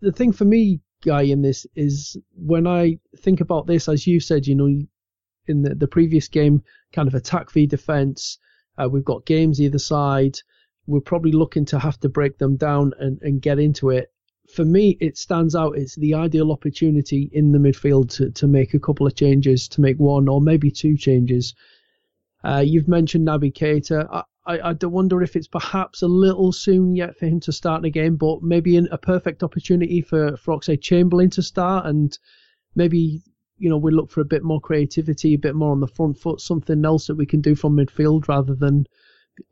the 0.00 0.12
thing 0.12 0.32
for 0.32 0.44
me, 0.44 0.80
Guy, 1.04 1.22
in 1.22 1.42
this 1.42 1.66
is 1.76 2.16
when 2.34 2.66
I 2.66 2.98
think 3.18 3.40
about 3.40 3.66
this, 3.66 3.88
as 3.88 4.06
you 4.06 4.18
said, 4.20 4.46
you 4.46 4.54
know, 4.54 4.66
in 5.46 5.62
the, 5.62 5.74
the 5.74 5.86
previous 5.86 6.28
game, 6.28 6.62
kind 6.92 7.06
of 7.06 7.14
attack 7.14 7.50
v 7.52 7.66
defence, 7.66 8.38
uh, 8.78 8.88
we've 8.88 9.04
got 9.04 9.26
games 9.26 9.60
either 9.60 9.78
side. 9.78 10.38
We're 10.86 11.00
probably 11.00 11.32
looking 11.32 11.66
to 11.66 11.78
have 11.78 12.00
to 12.00 12.08
break 12.08 12.38
them 12.38 12.56
down 12.56 12.94
and, 12.98 13.18
and 13.22 13.42
get 13.42 13.58
into 13.58 13.90
it 13.90 14.10
for 14.54 14.64
me, 14.64 14.96
it 15.00 15.18
stands 15.18 15.54
out. 15.54 15.76
It's 15.76 15.94
the 15.96 16.14
ideal 16.14 16.52
opportunity 16.52 17.30
in 17.32 17.52
the 17.52 17.58
midfield 17.58 18.10
to, 18.16 18.30
to 18.30 18.46
make 18.46 18.74
a 18.74 18.80
couple 18.80 19.06
of 19.06 19.14
changes, 19.14 19.68
to 19.68 19.80
make 19.80 19.98
one 19.98 20.28
or 20.28 20.40
maybe 20.40 20.70
two 20.70 20.96
changes. 20.96 21.54
Uh, 22.44 22.62
you've 22.64 22.88
mentioned 22.88 23.26
Naby 23.26 23.52
Keita. 23.52 24.08
I, 24.10 24.22
I, 24.46 24.70
I 24.70 24.86
wonder 24.86 25.22
if 25.22 25.36
it's 25.36 25.48
perhaps 25.48 26.02
a 26.02 26.06
little 26.06 26.52
soon 26.52 26.96
yet 26.96 27.16
for 27.16 27.26
him 27.26 27.40
to 27.40 27.52
start 27.52 27.84
a 27.84 27.90
game, 27.90 28.16
but 28.16 28.42
maybe 28.42 28.76
an, 28.76 28.88
a 28.90 28.96
perfect 28.96 29.42
opportunity 29.42 30.00
for, 30.00 30.36
for 30.38 30.56
Oxlade 30.56 30.80
Chamberlain 30.80 31.30
to 31.30 31.42
start 31.42 31.84
and 31.84 32.18
maybe, 32.74 33.20
you 33.58 33.68
know, 33.68 33.76
we 33.76 33.90
look 33.90 34.10
for 34.10 34.22
a 34.22 34.24
bit 34.24 34.42
more 34.42 34.60
creativity, 34.60 35.34
a 35.34 35.38
bit 35.38 35.54
more 35.54 35.72
on 35.72 35.80
the 35.80 35.88
front 35.88 36.16
foot, 36.16 36.40
something 36.40 36.84
else 36.84 37.08
that 37.08 37.16
we 37.16 37.26
can 37.26 37.42
do 37.42 37.54
from 37.54 37.76
midfield 37.76 38.28
rather 38.28 38.54
than 38.54 38.86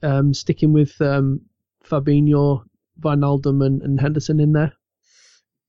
um, 0.03 0.33
sticking 0.33 0.73
with 0.73 0.99
um, 1.03 1.43
Fabinho, 1.85 2.65
and, 3.05 3.83
and 3.83 4.01
Henderson 4.01 4.41
in 4.41 4.53
there. 4.53 4.73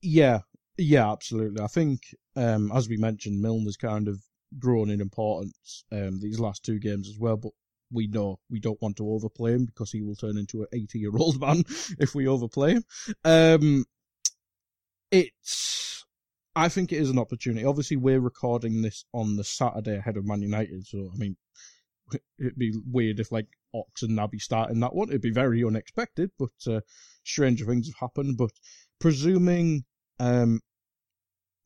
Yeah, 0.01 0.39
yeah, 0.77 1.11
absolutely. 1.11 1.61
I 1.61 1.67
think, 1.67 2.01
um, 2.35 2.71
as 2.73 2.87
we 2.87 2.97
mentioned, 2.97 3.43
Milner's 3.43 3.77
kind 3.77 4.07
of 4.07 4.21
grown 4.59 4.89
in 4.89 5.01
importance 5.01 5.83
um, 5.91 6.19
these 6.21 6.39
last 6.39 6.63
two 6.63 6.79
games 6.79 7.09
as 7.09 7.17
well, 7.19 7.37
but 7.37 7.51
we 7.91 8.07
know 8.07 8.39
we 8.49 8.59
don't 8.59 8.81
want 8.81 8.97
to 8.97 9.09
overplay 9.09 9.53
him 9.53 9.65
because 9.65 9.91
he 9.91 10.01
will 10.01 10.15
turn 10.15 10.37
into 10.37 10.61
an 10.61 10.67
80 10.73 10.99
year 10.99 11.11
old 11.17 11.39
man 11.41 11.63
if 11.99 12.15
we 12.15 12.27
overplay 12.27 12.73
him. 12.73 12.83
Um, 13.23 13.85
it's, 15.11 16.05
I 16.55 16.69
think 16.69 16.91
it 16.91 16.97
is 16.97 17.09
an 17.09 17.19
opportunity. 17.19 17.65
Obviously, 17.65 17.97
we're 17.97 18.19
recording 18.19 18.81
this 18.81 19.05
on 19.13 19.35
the 19.37 19.43
Saturday 19.43 19.97
ahead 19.97 20.17
of 20.17 20.25
Man 20.25 20.41
United, 20.41 20.85
so 20.85 21.09
I 21.13 21.17
mean, 21.17 21.37
it'd 22.39 22.57
be 22.57 22.73
weird 22.91 23.19
if 23.19 23.31
like 23.31 23.47
Ox 23.73 24.03
and 24.03 24.17
Naby 24.17 24.41
starting 24.41 24.79
that 24.81 24.95
one. 24.95 25.09
It'd 25.09 25.21
be 25.21 25.31
very 25.31 25.63
unexpected, 25.63 26.31
but 26.37 26.51
uh, 26.71 26.81
stranger 27.23 27.65
things 27.65 27.87
have 27.87 27.95
happened. 27.99 28.37
But 28.37 28.51
presuming 28.99 29.85
um, 30.19 30.61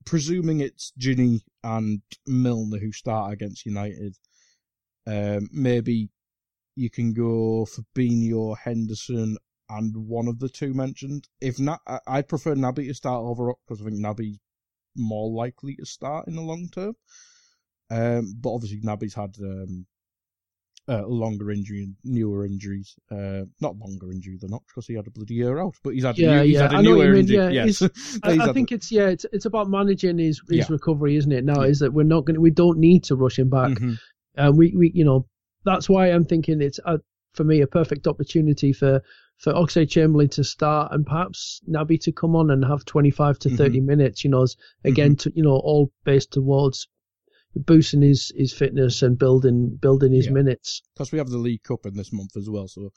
presuming 0.05 0.59
it's 0.59 0.91
Gini 0.99 1.41
and 1.63 2.01
Milner 2.25 2.79
who 2.79 2.91
start 2.91 3.33
against 3.33 3.65
United, 3.65 4.15
um, 5.07 5.49
maybe 5.51 6.09
you 6.75 6.89
can 6.89 7.13
go 7.13 7.65
for 7.65 7.81
Fabinho, 7.81 8.57
Henderson, 8.57 9.37
and 9.69 9.95
one 9.95 10.27
of 10.27 10.39
the 10.39 10.49
two 10.49 10.73
mentioned. 10.73 11.27
If 11.39 11.59
not, 11.59 11.81
I'd 12.07 12.27
prefer 12.27 12.55
Naby 12.55 12.87
to 12.87 12.93
start 12.93 13.23
over 13.23 13.51
up 13.51 13.59
because 13.67 13.81
I 13.81 13.85
think 13.89 14.01
Naby's 14.01 14.39
more 14.95 15.29
likely 15.29 15.75
to 15.77 15.85
start 15.85 16.27
in 16.27 16.35
the 16.35 16.41
long 16.41 16.69
term. 16.69 16.95
Um, 17.89 18.33
but 18.39 18.53
obviously 18.53 18.81
Naby's 18.81 19.15
had 19.15 19.35
um, 19.41 19.85
uh, 20.91 21.07
longer 21.07 21.51
injury 21.51 21.83
and 21.83 21.95
newer 22.03 22.45
injuries. 22.45 22.95
Uh, 23.09 23.43
not 23.61 23.77
longer 23.77 24.11
injury 24.11 24.37
than 24.39 24.53
Ox 24.53 24.65
because 24.67 24.87
he 24.87 24.93
had 24.93 25.07
a 25.07 25.11
bloody 25.11 25.35
year 25.35 25.59
out, 25.59 25.75
but 25.83 25.93
he's 25.93 26.03
had 26.03 26.17
yeah, 26.17 26.37
new, 26.37 26.47
he's 26.47 26.53
yeah. 26.55 26.61
had 26.63 26.73
a 26.73 26.81
newer 26.81 27.15
injury. 27.15 27.37
Yeah, 27.37 27.49
yes. 27.49 27.81
I, 28.23 28.49
I 28.49 28.53
think 28.53 28.71
it's 28.71 28.91
yeah, 28.91 29.07
it's 29.07 29.25
it's 29.31 29.45
about 29.45 29.69
managing 29.69 30.17
his 30.17 30.41
his 30.49 30.59
yeah. 30.59 30.65
recovery, 30.69 31.15
isn't 31.15 31.31
it? 31.31 31.45
Now 31.45 31.61
yeah. 31.61 31.69
is 31.69 31.79
that 31.79 31.93
we're 31.93 32.03
not 32.03 32.25
going 32.25 32.35
to 32.35 32.41
we 32.41 32.51
don't 32.51 32.77
need 32.77 33.05
to 33.05 33.15
rush 33.15 33.39
him 33.39 33.49
back. 33.49 33.71
Mm-hmm. 33.71 33.93
Uh, 34.37 34.51
we 34.51 34.75
we 34.75 34.91
you 34.93 35.05
know 35.05 35.25
that's 35.63 35.87
why 35.87 36.07
I'm 36.07 36.25
thinking 36.25 36.61
it's 36.61 36.79
a, 36.85 36.99
for 37.35 37.45
me 37.45 37.61
a 37.61 37.67
perfect 37.67 38.05
opportunity 38.05 38.73
for 38.73 39.01
for 39.37 39.53
Oxlade 39.53 39.89
Chamberlain 39.89 40.29
to 40.29 40.43
start 40.43 40.91
and 40.91 41.05
perhaps 41.05 41.61
Naby 41.69 41.99
to 42.01 42.11
come 42.11 42.35
on 42.35 42.51
and 42.51 42.63
have 42.65 42.85
25 42.85 43.39
to 43.39 43.49
30 43.49 43.77
mm-hmm. 43.79 43.85
minutes. 43.87 44.23
You 44.23 44.29
know, 44.29 44.43
as, 44.43 44.55
again, 44.83 45.11
mm-hmm. 45.15 45.29
to, 45.29 45.35
you 45.35 45.43
know, 45.43 45.55
all 45.55 45.91
based 46.03 46.31
towards 46.31 46.87
boosting 47.55 48.01
his, 48.01 48.31
his 48.35 48.53
fitness 48.53 49.01
and 49.01 49.17
building 49.17 49.77
building 49.81 50.13
his 50.13 50.27
yeah. 50.27 50.33
minutes. 50.33 50.81
Because 50.93 51.11
we 51.11 51.17
have 51.17 51.29
the 51.29 51.37
League 51.37 51.63
Cup 51.63 51.85
in 51.85 51.95
this 51.95 52.13
month 52.13 52.35
as 52.37 52.49
well, 52.49 52.67
so 52.67 52.91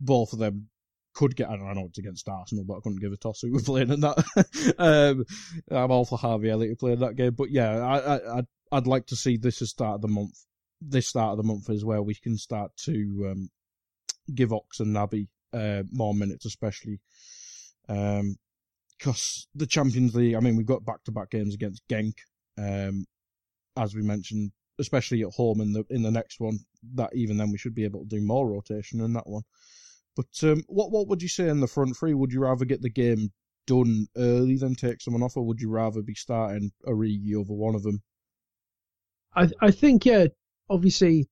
both 0.00 0.32
of 0.32 0.38
them 0.38 0.68
could 1.14 1.34
get. 1.34 1.48
I 1.48 1.56
don't 1.56 1.74
know 1.74 1.86
it's 1.88 1.98
against 1.98 2.28
Arsenal, 2.28 2.64
but 2.64 2.76
I 2.76 2.80
couldn't 2.80 3.00
give 3.00 3.12
a 3.12 3.16
toss 3.16 3.40
who 3.40 3.52
were 3.52 3.60
playing 3.64 3.90
in 3.90 4.00
that. 4.00 4.74
um, 4.78 5.24
I'm 5.70 5.90
all 5.90 6.04
for 6.04 6.18
Harvey 6.18 6.50
Elliott 6.50 6.78
playing 6.78 7.00
that 7.00 7.16
game, 7.16 7.34
but 7.34 7.50
yeah, 7.50 7.78
I, 7.78 8.16
I 8.16 8.38
I'd, 8.38 8.46
I'd 8.72 8.86
like 8.86 9.06
to 9.06 9.16
see 9.16 9.36
this 9.36 9.62
as 9.62 9.70
start 9.70 9.96
of 9.96 10.02
the 10.02 10.08
month. 10.08 10.38
This 10.80 11.08
start 11.08 11.32
of 11.32 11.38
the 11.38 11.50
month 11.50 11.70
is 11.70 11.84
where 11.84 12.02
we 12.02 12.14
can 12.14 12.36
start 12.36 12.70
to 12.84 13.28
um, 13.30 13.48
give 14.34 14.52
Ox 14.52 14.80
and 14.80 14.94
Naby 14.94 15.28
uh, 15.52 15.84
more 15.90 16.14
minutes, 16.14 16.44
especially. 16.44 17.00
Um, 17.88 18.36
because 18.98 19.46
the 19.54 19.66
Champions 19.66 20.14
League, 20.14 20.34
I 20.34 20.40
mean, 20.40 20.56
we've 20.56 20.66
got 20.66 20.84
back-to-back 20.84 21.30
games 21.30 21.54
against 21.54 21.86
Genk, 21.86 22.14
um, 22.56 23.04
as 23.76 23.94
we 23.94 24.02
mentioned, 24.02 24.52
especially 24.78 25.22
at 25.22 25.32
home 25.32 25.60
in 25.60 25.72
the 25.72 25.84
in 25.90 26.02
the 26.02 26.10
next 26.10 26.40
one, 26.40 26.58
that 26.94 27.10
even 27.14 27.36
then 27.36 27.50
we 27.50 27.58
should 27.58 27.74
be 27.74 27.84
able 27.84 28.00
to 28.00 28.16
do 28.16 28.20
more 28.20 28.48
rotation 28.48 29.00
in 29.00 29.12
that 29.14 29.26
one. 29.26 29.42
But 30.16 30.26
um, 30.42 30.62
what 30.68 30.90
what 30.90 31.08
would 31.08 31.22
you 31.22 31.28
say 31.28 31.48
in 31.48 31.60
the 31.60 31.66
front 31.66 31.96
three? 31.96 32.14
Would 32.14 32.32
you 32.32 32.40
rather 32.40 32.64
get 32.64 32.82
the 32.82 32.90
game 32.90 33.32
done 33.66 34.06
early 34.16 34.56
than 34.56 34.74
take 34.74 35.00
someone 35.00 35.22
off, 35.22 35.36
or 35.36 35.44
would 35.44 35.60
you 35.60 35.70
rather 35.70 36.02
be 36.02 36.14
starting 36.14 36.72
Origi 36.86 37.34
over 37.34 37.52
one 37.52 37.74
of 37.74 37.82
them? 37.82 38.02
I 39.34 39.50
I 39.60 39.70
think 39.70 40.06
yeah, 40.06 40.26
obviously 40.70 41.28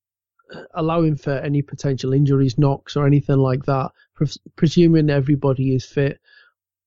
allowing 0.75 1.17
for 1.17 1.33
any 1.33 1.63
potential 1.63 2.13
injuries, 2.13 2.59
knocks, 2.59 2.97
or 2.97 3.07
anything 3.07 3.39
like 3.39 3.65
that, 3.65 3.91
presuming 4.57 5.11
everybody 5.11 5.75
is 5.75 5.85
fit, 5.85 6.21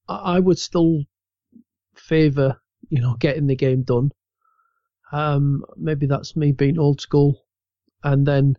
I 0.07 0.39
would 0.39 0.59
still 0.59 1.03
favour 1.95 2.61
you 2.89 3.01
know 3.01 3.15
getting 3.15 3.47
the 3.47 3.55
game 3.55 3.83
done. 3.83 4.11
Um, 5.11 5.63
maybe 5.75 6.05
that's 6.05 6.35
me 6.35 6.51
being 6.51 6.79
old 6.79 7.01
school, 7.01 7.45
and 8.03 8.25
then 8.25 8.57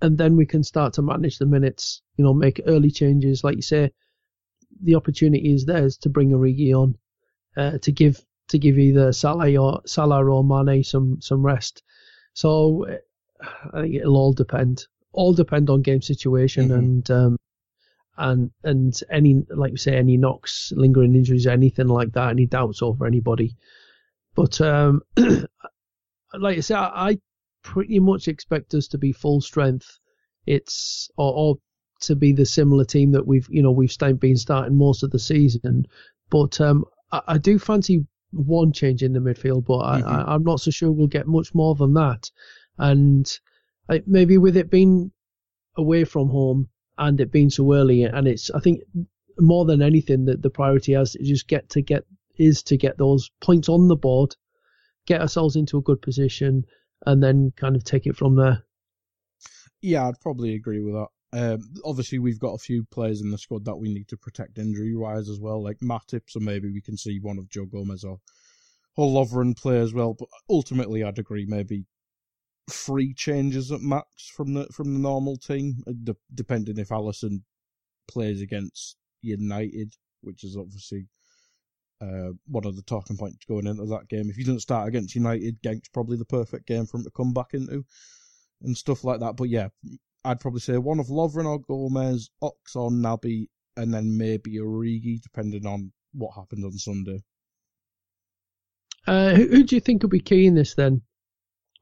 and 0.00 0.16
then 0.16 0.36
we 0.36 0.46
can 0.46 0.62
start 0.62 0.94
to 0.94 1.02
manage 1.02 1.38
the 1.38 1.46
minutes. 1.46 2.02
You 2.16 2.24
know, 2.24 2.34
make 2.34 2.60
early 2.66 2.90
changes, 2.90 3.44
like 3.44 3.56
you 3.56 3.62
say. 3.62 3.90
The 4.82 4.94
opportunity 4.94 5.52
is 5.52 5.64
there 5.64 5.88
to 5.88 6.08
bring 6.08 6.30
Origi 6.30 6.72
on, 6.72 6.96
uh, 7.56 7.78
to 7.78 7.90
give 7.90 8.24
to 8.48 8.58
give 8.58 8.78
either 8.78 9.12
Salah 9.12 9.56
or 9.56 9.80
Salah 9.86 10.24
or 10.24 10.44
Mane 10.44 10.84
some 10.84 11.20
some 11.20 11.44
rest. 11.44 11.82
So 12.34 12.86
I 13.72 13.82
think 13.82 13.94
it'll 13.94 14.16
all 14.16 14.32
depend, 14.32 14.86
all 15.12 15.32
depend 15.32 15.70
on 15.70 15.82
game 15.82 16.02
situation 16.02 16.68
mm-hmm. 16.68 16.78
and 16.78 17.10
um, 17.10 17.38
and 18.16 18.50
and 18.64 19.00
any 19.10 19.42
like 19.50 19.72
we 19.72 19.78
say 19.78 19.96
any 19.96 20.16
knocks, 20.16 20.72
lingering 20.76 21.14
injuries, 21.14 21.46
anything 21.46 21.88
like 21.88 22.12
that, 22.12 22.30
any 22.30 22.46
doubts 22.46 22.82
over 22.82 23.06
anybody. 23.06 23.56
But 24.34 24.60
um, 24.60 25.02
like 26.34 26.58
I 26.58 26.60
say, 26.60 26.74
I, 26.74 27.10
I 27.10 27.18
pretty 27.62 27.98
much 27.98 28.28
expect 28.28 28.74
us 28.74 28.88
to 28.88 28.98
be 28.98 29.12
full 29.12 29.40
strength. 29.40 29.98
It's 30.46 31.10
or, 31.16 31.32
or 31.32 31.56
to 32.00 32.16
be 32.16 32.32
the 32.32 32.46
similar 32.46 32.84
team 32.84 33.12
that 33.12 33.26
we've 33.26 33.46
you 33.50 33.62
know 33.62 33.72
we've 33.72 33.96
been 34.18 34.36
starting 34.36 34.76
most 34.76 35.02
of 35.02 35.10
the 35.10 35.18
season. 35.18 35.86
But 36.30 36.60
um, 36.60 36.84
I, 37.12 37.20
I, 37.28 37.38
do 37.38 37.58
fancy 37.58 38.06
one 38.32 38.72
change 38.72 39.02
in 39.02 39.12
the 39.12 39.20
midfield, 39.20 39.64
but 39.66 39.80
Mm-hmm. 39.80 40.08
I, 40.08 40.22
I, 40.22 40.34
I'm 40.34 40.44
not 40.44 40.60
so 40.60 40.70
sure 40.70 40.92
we'll 40.92 41.06
get 41.06 41.26
much 41.26 41.54
more 41.54 41.74
than 41.74 41.94
that. 41.94 42.30
And 42.78 43.26
I, 43.88 44.02
maybe 44.06 44.38
with 44.38 44.56
it 44.56 44.70
being 44.70 45.10
away 45.76 46.04
from 46.04 46.28
home 46.28 46.68
and 46.98 47.20
it 47.20 47.32
being 47.32 47.50
so 47.50 47.72
early, 47.74 48.02
and 48.04 48.28
it's 48.28 48.50
I 48.50 48.60
think 48.60 48.80
more 49.38 49.64
than 49.64 49.82
anything 49.82 50.24
that 50.26 50.42
the 50.42 50.50
priority 50.50 50.92
has 50.92 51.14
is 51.16 51.28
just 51.28 51.48
get 51.48 51.68
to 51.70 51.82
get 51.82 52.04
is 52.36 52.62
to 52.64 52.76
get 52.76 52.98
those 52.98 53.30
points 53.40 53.68
on 53.68 53.88
the 53.88 53.96
board, 53.96 54.36
get 55.08 55.22
ourselves 55.22 55.56
into 55.56 55.78
a 55.78 55.82
good 55.82 56.00
position, 56.02 56.64
and 57.06 57.22
then 57.22 57.52
kind 57.56 57.74
of 57.74 57.82
take 57.82 58.06
it 58.06 58.16
from 58.16 58.36
there. 58.36 58.62
Yeah, 59.80 60.06
I'd 60.06 60.20
probably 60.20 60.54
agree 60.54 60.80
with 60.80 60.94
that. 60.94 61.08
Um, 61.32 61.60
obviously, 61.84 62.18
we've 62.18 62.38
got 62.38 62.54
a 62.54 62.58
few 62.58 62.84
players 62.90 63.20
in 63.22 63.30
the 63.30 63.38
squad 63.38 63.64
that 63.64 63.76
we 63.76 63.92
need 63.92 64.08
to 64.08 64.16
protect 64.16 64.58
injury 64.58 64.94
wise 64.94 65.28
as 65.28 65.40
well, 65.40 65.62
like 65.62 65.78
Matip, 65.78 66.22
so 66.28 66.40
maybe 66.40 66.70
we 66.70 66.82
can 66.82 66.96
see 66.96 67.18
one 67.20 67.38
of 67.38 67.48
Joe 67.48 67.64
Gomez 67.64 68.04
or, 68.04 68.18
or 68.96 69.06
Lovren 69.06 69.56
play 69.56 69.78
as 69.78 69.94
well. 69.94 70.14
But 70.14 70.28
ultimately, 70.50 71.02
I'd 71.02 71.18
agree 71.18 71.46
maybe 71.48 71.84
three 72.70 73.14
changes 73.14 73.72
at 73.72 73.80
max 73.80 74.28
from 74.34 74.54
the 74.54 74.66
from 74.66 74.92
the 74.92 75.00
normal 75.00 75.36
team, 75.36 75.82
uh, 75.86 76.12
depending 76.34 76.78
if 76.78 76.88
Alisson 76.88 77.42
plays 78.08 78.42
against 78.42 78.96
United, 79.22 79.94
which 80.20 80.44
is 80.44 80.56
obviously 80.56 81.06
uh, 82.00 82.30
one 82.46 82.64
of 82.64 82.76
the 82.76 82.82
talking 82.82 83.16
points 83.16 83.44
going 83.46 83.66
into 83.66 83.86
that 83.86 84.08
game. 84.08 84.28
If 84.30 84.36
he 84.36 84.44
doesn't 84.44 84.60
start 84.60 84.88
against 84.88 85.14
United, 85.14 85.60
Genk's 85.62 85.88
probably 85.88 86.16
the 86.16 86.24
perfect 86.24 86.66
game 86.66 86.86
for 86.86 86.98
him 86.98 87.04
to 87.04 87.10
come 87.10 87.32
back 87.32 87.54
into 87.54 87.84
and 88.62 88.76
stuff 88.76 89.04
like 89.04 89.20
that. 89.20 89.36
But 89.36 89.48
yeah, 89.48 89.68
I'd 90.24 90.40
probably 90.40 90.60
say 90.60 90.78
one 90.78 91.00
of 91.00 91.08
Lovren 91.08 91.46
or 91.46 91.60
Gomez, 91.60 92.30
Ox 92.42 92.76
or 92.76 92.90
Naby, 92.90 93.48
and 93.76 93.92
then 93.92 94.16
maybe 94.16 94.58
Origi, 94.58 95.20
depending 95.20 95.66
on 95.66 95.92
what 96.12 96.34
happens 96.34 96.64
on 96.64 96.72
Sunday. 96.72 97.22
Uh, 99.06 99.34
who, 99.34 99.62
do 99.62 99.74
you 99.74 99.80
think 99.80 100.02
will 100.02 100.10
be 100.10 100.20
key 100.20 100.46
in 100.46 100.54
this 100.54 100.74
then? 100.74 101.00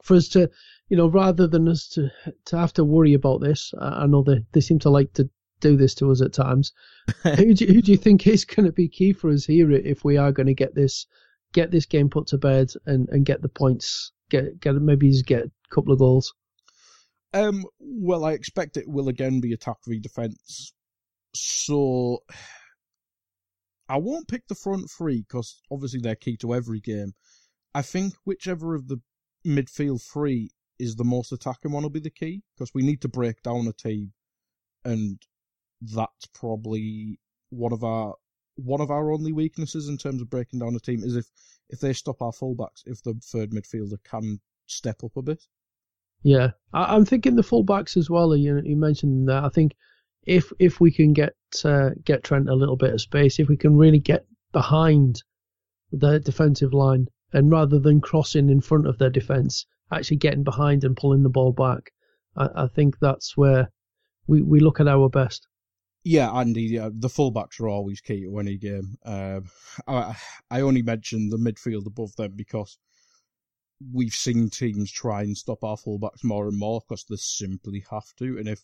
For 0.03 0.15
us 0.15 0.29
to, 0.29 0.49
you 0.89 0.97
know, 0.97 1.09
rather 1.09 1.49
than 1.49 1.69
us 1.69 1.89
to 1.89 2.09
to 2.45 2.57
have 2.57 2.73
to 2.75 2.85
worry 2.85 3.15
about 3.15 3.41
this, 3.41 3.73
I 3.81 4.05
I 4.05 4.07
know 4.07 4.23
they, 4.23 4.45
they 4.53 4.61
seem 4.61 4.79
to 4.81 4.91
like 4.91 5.13
to 5.15 5.29
do 5.61 5.77
this 5.77 5.95
to 5.97 6.11
us 6.11 6.21
at 6.21 6.33
times. 6.33 6.73
who, 7.23 7.55
do, 7.55 7.67
who 7.67 7.83
do 7.83 7.93
you 7.93 7.99
think 7.99 8.27
is 8.27 8.45
going 8.45 8.67
to 8.67 8.73
be 8.73 8.89
key 8.89 9.13
for 9.13 9.31
us 9.31 9.45
here 9.45 9.71
if 9.73 10.05
we 10.05 10.17
are 10.17 10.33
going 10.33 10.47
to 10.47 10.55
get 10.55 10.75
this 10.75 11.07
get 11.53 11.71
this 11.71 11.87
game 11.87 12.11
put 12.11 12.27
to 12.27 12.39
bed 12.39 12.69
and, 12.85 13.09
and 13.09 13.25
get 13.25 13.43
the 13.43 13.49
points, 13.49 14.13
get 14.31 14.61
get 14.61 14.75
maybe 14.75 15.11
just 15.11 15.27
get 15.27 15.45
a 15.45 15.75
couple 15.75 15.93
of 15.93 15.99
goals? 15.99 16.35
Um, 17.33 17.65
well, 17.79 18.25
I 18.25 18.33
expect 18.33 18.77
it 18.77 18.89
will 18.89 19.09
again 19.09 19.41
be 19.41 19.53
attack 19.53 19.77
v 19.87 19.99
defense. 19.99 20.73
So 21.35 22.23
I 23.89 23.99
won't 23.99 24.29
pick 24.29 24.49
the 24.49 24.55
front 24.55 24.91
three 24.91 25.25
because 25.29 25.61
obviously 25.71 26.01
they're 26.01 26.17
key 26.17 26.37
to 26.39 26.55
every 26.55 26.81
game. 26.81 27.13
I 27.75 27.83
think 27.83 28.15
whichever 28.25 28.75
of 28.75 28.89
the 28.89 29.01
midfield 29.47 30.03
three 30.03 30.51
is 30.79 30.97
the 30.97 31.05
most 31.05 31.31
attacking 31.31 31.73
one 31.73 31.83
will 31.83 31.91
be 31.91 32.01
the 32.01 32.11
key 32.11 32.43
because 32.55 32.73
we 32.75 32.83
need 32.83 33.01
to 33.03 33.09
break 33.09 33.43
down 33.43 33.67
a 33.67 33.73
team, 33.73 34.13
and 34.85 35.19
that's 35.81 36.27
probably 36.35 37.19
one 37.51 37.73
of 37.73 37.85
our 37.85 38.15
one 38.57 38.81
of 38.81 38.91
our 38.91 39.13
only 39.13 39.33
weaknesses 39.33 39.89
in 39.89 39.99
terms 39.99 40.23
of 40.23 40.31
breaking 40.31 40.61
down 40.61 40.75
a 40.75 40.81
team 40.81 41.03
is 41.05 41.17
if 41.17 41.27
if 41.69 41.81
they 41.81 41.93
stop 41.93 42.23
our 42.23 42.33
fullbacks, 42.33 42.83
if 42.87 43.03
the 43.03 43.15
third 43.23 43.51
midfielder 43.51 43.99
can 44.05 44.41
step 44.67 45.03
up 45.05 45.17
a 45.17 45.23
bit. 45.23 45.43
Yeah, 46.23 46.53
I, 46.73 46.95
I'm 46.95 47.05
thinking 47.05 47.37
the 47.37 47.43
fullbacks 47.43 47.97
as 47.97 48.09
well. 48.09 48.35
You 48.37 48.61
you 48.65 48.77
mentioned 48.77 49.29
that. 49.29 49.45
I 49.45 49.49
think 49.49 49.75
if 50.27 50.53
if 50.59 50.81
we 50.81 50.91
can 50.91 51.13
get 51.13 51.35
uh, 51.65 51.91
get 52.05 52.25
Trent 52.25 52.49
a 52.49 52.55
little 52.55 52.77
bit 52.77 52.93
of 52.93 53.01
space, 53.01 53.39
if 53.39 53.49
we 53.49 53.57
can 53.57 53.77
really 53.77 54.01
get 54.01 54.27
behind 54.53 55.23
the 55.93 56.19
defensive 56.19 56.73
line, 56.73 57.07
and 57.33 57.51
rather 57.51 57.79
than 57.79 58.01
crossing 58.01 58.49
in 58.51 58.61
front 58.61 58.87
of 58.87 58.99
their 58.99 59.11
defense, 59.11 59.67
actually 59.93 60.17
getting 60.17 60.43
behind 60.43 60.85
and 60.85 60.97
pulling 60.97 61.23
the 61.23 61.29
ball 61.29 61.53
back, 61.53 61.93
I, 62.37 62.49
I 62.65 62.67
think 62.69 62.99
that's 62.99 63.37
where 63.37 63.71
we, 64.27 64.43
we 64.43 64.61
look 64.61 64.81
at 64.81 64.89
our 64.89 65.09
best. 65.09 65.47
Yeah, 66.09 66.31
Andy, 66.31 66.63
yeah, 66.63 66.89
the 66.93 67.09
fullbacks 67.09 67.59
are 67.59 67.67
always 67.67 68.01
key 68.01 68.23
to 68.23 68.39
any 68.39 68.59
game. 68.59 68.97
Um, 69.05 69.51
I, 69.89 70.17
I 70.53 70.61
only 70.61 70.83
mentioned 70.83 71.33
the 71.33 71.37
midfield 71.37 71.85
above 71.85 72.15
them 72.15 72.35
because 72.37 72.79
we've 73.93 74.15
seen 74.15 74.49
teams 74.49 74.93
try 74.93 75.23
and 75.23 75.37
stop 75.37 75.65
our 75.65 75.77
fullbacks 75.77 76.23
more 76.23 76.47
and 76.47 76.57
more 76.57 76.81
because 76.81 77.05
they 77.11 77.17
simply 77.17 77.85
have 77.91 78.15
to. 78.19 78.39
And 78.39 78.47
if 78.47 78.61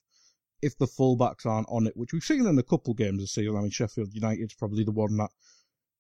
if 0.63 0.79
the 0.79 0.87
fullbacks 0.87 1.45
aren't 1.45 1.67
on 1.69 1.89
it, 1.89 1.97
which 1.97 2.13
we've 2.13 2.23
seen 2.23 2.47
in 2.47 2.61
a 2.61 2.63
couple 2.63 2.95
games 2.95 3.21
this 3.21 3.33
season, 3.33 3.57
I 3.57 3.63
mean 3.63 3.71
Sheffield 3.71 4.15
United's 4.15 4.55
probably 4.55 4.85
the 4.85 4.93
one 4.93 5.17
that 5.17 5.31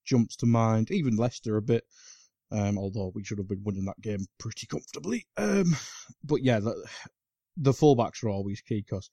jumps 0.04 0.36
to 0.36 0.46
mind. 0.46 0.92
Even 0.92 1.16
Leicester 1.16 1.56
a 1.56 1.62
bit, 1.62 1.82
um, 2.52 2.78
although 2.78 3.10
we 3.16 3.24
should 3.24 3.38
have 3.38 3.48
been 3.48 3.64
winning 3.64 3.86
that 3.86 4.00
game 4.00 4.26
pretty 4.38 4.68
comfortably. 4.68 5.26
Um, 5.36 5.74
but 6.22 6.44
yeah, 6.44 6.60
the, 6.60 6.86
the 7.56 7.72
fullbacks 7.72 8.22
are 8.22 8.28
always 8.28 8.60
key 8.60 8.84
because 8.88 9.10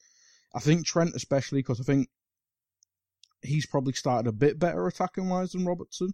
I 0.54 0.60
think 0.60 0.86
Trent 0.86 1.16
especially 1.16 1.62
because 1.62 1.80
I 1.80 1.84
think 1.84 2.08
he's 3.42 3.66
probably 3.66 3.94
started 3.94 4.28
a 4.28 4.34
bit 4.34 4.60
better 4.60 4.88
attacking 4.88 5.30
wise 5.30 5.52
than 5.52 5.66
Robertson, 5.66 6.14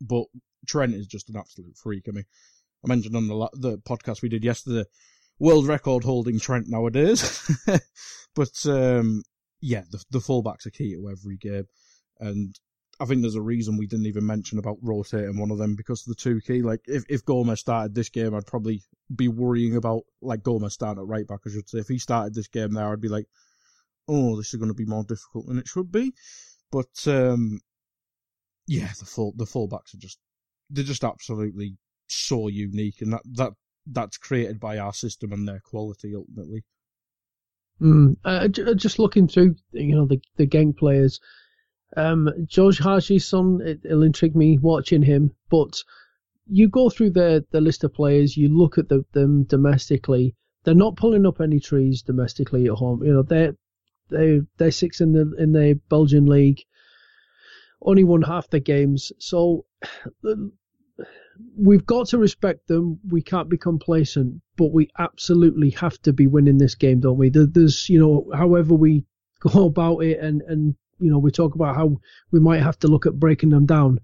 but 0.00 0.24
Trent 0.66 0.94
is 0.94 1.06
just 1.06 1.28
an 1.28 1.36
absolute 1.36 1.76
freak. 1.76 2.04
I 2.08 2.12
mean, 2.12 2.24
I 2.84 2.88
mentioned 2.88 3.16
on 3.16 3.28
the 3.28 3.50
the 3.54 3.78
podcast 3.78 4.22
we 4.22 4.28
did 4.28 4.44
yesterday, 4.44 4.84
world 5.38 5.66
record 5.66 6.04
holding 6.04 6.38
Trent 6.38 6.66
nowadays. 6.68 7.50
but 8.34 8.66
um, 8.66 9.22
yeah, 9.60 9.82
the 9.90 10.02
the 10.10 10.18
fullbacks 10.18 10.66
are 10.66 10.70
key 10.70 10.94
to 10.94 11.10
every 11.10 11.36
game, 11.36 11.66
and 12.18 12.58
I 13.00 13.06
think 13.06 13.22
there's 13.22 13.34
a 13.34 13.42
reason 13.42 13.78
we 13.78 13.86
didn't 13.86 14.06
even 14.06 14.26
mention 14.26 14.58
about 14.58 14.76
rotating 14.82 15.38
one 15.38 15.50
of 15.50 15.58
them 15.58 15.74
because 15.74 16.02
of 16.02 16.08
the 16.08 16.22
two 16.22 16.40
key. 16.40 16.62
Like 16.62 16.80
if 16.86 17.04
if 17.08 17.24
Gomez 17.24 17.60
started 17.60 17.94
this 17.94 18.10
game, 18.10 18.34
I'd 18.34 18.46
probably 18.46 18.82
be 19.14 19.28
worrying 19.28 19.76
about 19.76 20.02
like 20.20 20.42
Gomez 20.42 20.74
starting 20.74 21.02
at 21.02 21.08
right 21.08 21.26
back. 21.26 21.40
I 21.46 21.50
should 21.50 21.68
say 21.68 21.78
if 21.78 21.88
he 21.88 21.98
started 21.98 22.34
this 22.34 22.48
game 22.48 22.72
there, 22.72 22.92
I'd 22.92 23.00
be 23.00 23.08
like, 23.08 23.26
oh, 24.10 24.36
this 24.36 24.52
is 24.52 24.58
going 24.58 24.70
to 24.70 24.74
be 24.74 24.84
more 24.84 25.04
difficult 25.04 25.46
than 25.46 25.58
it 25.58 25.68
should 25.68 25.92
be. 25.92 26.12
But 26.72 27.06
um, 27.06 27.60
yeah, 28.66 28.90
the 28.98 29.06
full 29.06 29.32
the 29.36 29.44
fullbacks 29.44 29.94
are 29.94 29.98
just 29.98 30.18
they're 30.68 30.84
just 30.84 31.04
absolutely 31.04 31.76
so 32.08 32.48
unique, 32.48 33.00
and 33.00 33.12
that 33.12 33.22
that 33.32 33.52
that's 33.86 34.18
created 34.18 34.60
by 34.60 34.78
our 34.78 34.92
system 34.92 35.32
and 35.32 35.48
their 35.48 35.60
quality 35.64 36.14
ultimately. 36.14 36.64
Mm. 37.80 38.16
Uh, 38.24 38.48
just 38.48 38.98
looking 38.98 39.26
through, 39.26 39.56
you 39.72 39.94
know, 39.94 40.06
the 40.06 40.20
the 40.36 40.46
Genk 40.46 40.76
players. 40.76 41.20
Um, 41.96 42.30
George 42.46 42.78
Hagi's 42.78 43.26
son, 43.26 43.60
it, 43.64 43.80
it'll 43.84 44.04
intrigue 44.04 44.36
me 44.36 44.58
watching 44.58 45.02
him. 45.02 45.32
But 45.50 45.82
you 46.46 46.68
go 46.68 46.90
through 46.90 47.10
the 47.10 47.44
the 47.50 47.60
list 47.60 47.84
of 47.84 47.94
players, 47.94 48.36
you 48.36 48.48
look 48.48 48.78
at 48.78 48.88
the, 48.88 49.04
them 49.12 49.44
domestically. 49.44 50.36
They're 50.62 50.74
not 50.74 50.96
pulling 50.96 51.26
up 51.26 51.40
any 51.40 51.58
trees 51.58 52.02
domestically 52.02 52.66
at 52.66 52.74
home. 52.74 53.02
You 53.02 53.14
know, 53.14 53.22
they're 53.22 53.54
they 54.10 54.40
they're 54.56 54.70
six 54.70 55.00
in 55.00 55.12
the 55.12 55.34
in 55.38 55.52
the 55.52 55.80
Belgian 55.88 56.26
league. 56.26 56.60
Only 57.82 58.04
won 58.04 58.22
half 58.22 58.50
the 58.50 58.60
games, 58.60 59.12
so 59.18 59.64
we've 61.56 61.86
got 61.86 62.08
to 62.08 62.18
respect 62.18 62.68
them. 62.68 63.00
We 63.08 63.22
can't 63.22 63.48
be 63.48 63.56
complacent, 63.56 64.40
but 64.56 64.72
we 64.72 64.90
absolutely 64.98 65.70
have 65.70 66.00
to 66.02 66.12
be 66.12 66.26
winning 66.26 66.58
this 66.58 66.74
game, 66.74 67.00
don't 67.00 67.16
we? 67.16 67.30
There's, 67.30 67.88
you 67.88 67.98
know, 67.98 68.30
however 68.34 68.74
we 68.74 69.04
go 69.40 69.66
about 69.66 70.00
it, 70.00 70.18
and 70.20 70.42
and 70.42 70.74
you 70.98 71.10
know, 71.10 71.18
we 71.18 71.30
talk 71.30 71.54
about 71.54 71.76
how 71.76 71.96
we 72.30 72.40
might 72.40 72.62
have 72.62 72.78
to 72.80 72.88
look 72.88 73.06
at 73.06 73.18
breaking 73.18 73.50
them 73.50 73.66
down. 73.66 73.98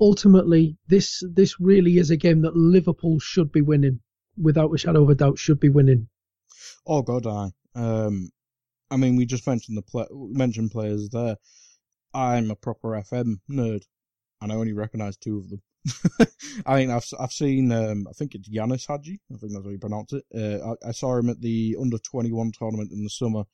Ultimately, 0.00 0.78
this 0.88 1.22
this 1.34 1.60
really 1.60 1.98
is 1.98 2.10
a 2.10 2.16
game 2.16 2.42
that 2.42 2.56
Liverpool 2.56 3.18
should 3.20 3.52
be 3.52 3.60
winning, 3.60 4.00
without 4.40 4.72
a 4.74 4.78
shadow 4.78 5.02
of 5.02 5.10
a 5.10 5.14
doubt. 5.14 5.38
Should 5.38 5.60
be 5.60 5.68
winning. 5.68 6.08
Oh 6.86 7.02
God, 7.02 7.26
I. 7.26 7.50
Um, 7.74 8.30
I 8.90 8.96
mean, 8.96 9.16
we 9.16 9.26
just 9.26 9.46
mentioned 9.46 9.78
the 9.78 9.82
play, 9.82 10.06
mentioned 10.10 10.70
players 10.70 11.08
there. 11.10 11.36
I'm 12.12 12.50
a 12.50 12.56
proper 12.56 12.88
FM 12.90 13.40
nerd, 13.50 13.82
and 14.40 14.52
I 14.52 14.56
only 14.56 14.72
recognise 14.72 15.16
two 15.16 15.38
of 15.38 15.48
them. 15.48 15.62
I 16.66 16.78
mean, 16.78 16.90
I've 16.90 17.06
I've 17.18 17.32
seen. 17.32 17.72
Um, 17.72 18.06
I 18.08 18.12
think 18.12 18.34
it's 18.34 18.48
Ianis 18.48 18.86
Hagi. 18.86 19.20
I 19.32 19.38
think 19.38 19.52
that's 19.52 19.64
how 19.64 19.70
you 19.70 19.78
pronounce 19.78 20.12
it. 20.12 20.24
Uh, 20.34 20.74
I, 20.84 20.88
I 20.88 20.92
saw 20.92 21.16
him 21.16 21.30
at 21.30 21.40
the 21.40 21.76
under 21.80 21.98
twenty 21.98 22.32
one 22.32 22.52
tournament 22.52 22.92
in 22.92 23.04
the 23.04 23.10
summer 23.10 23.44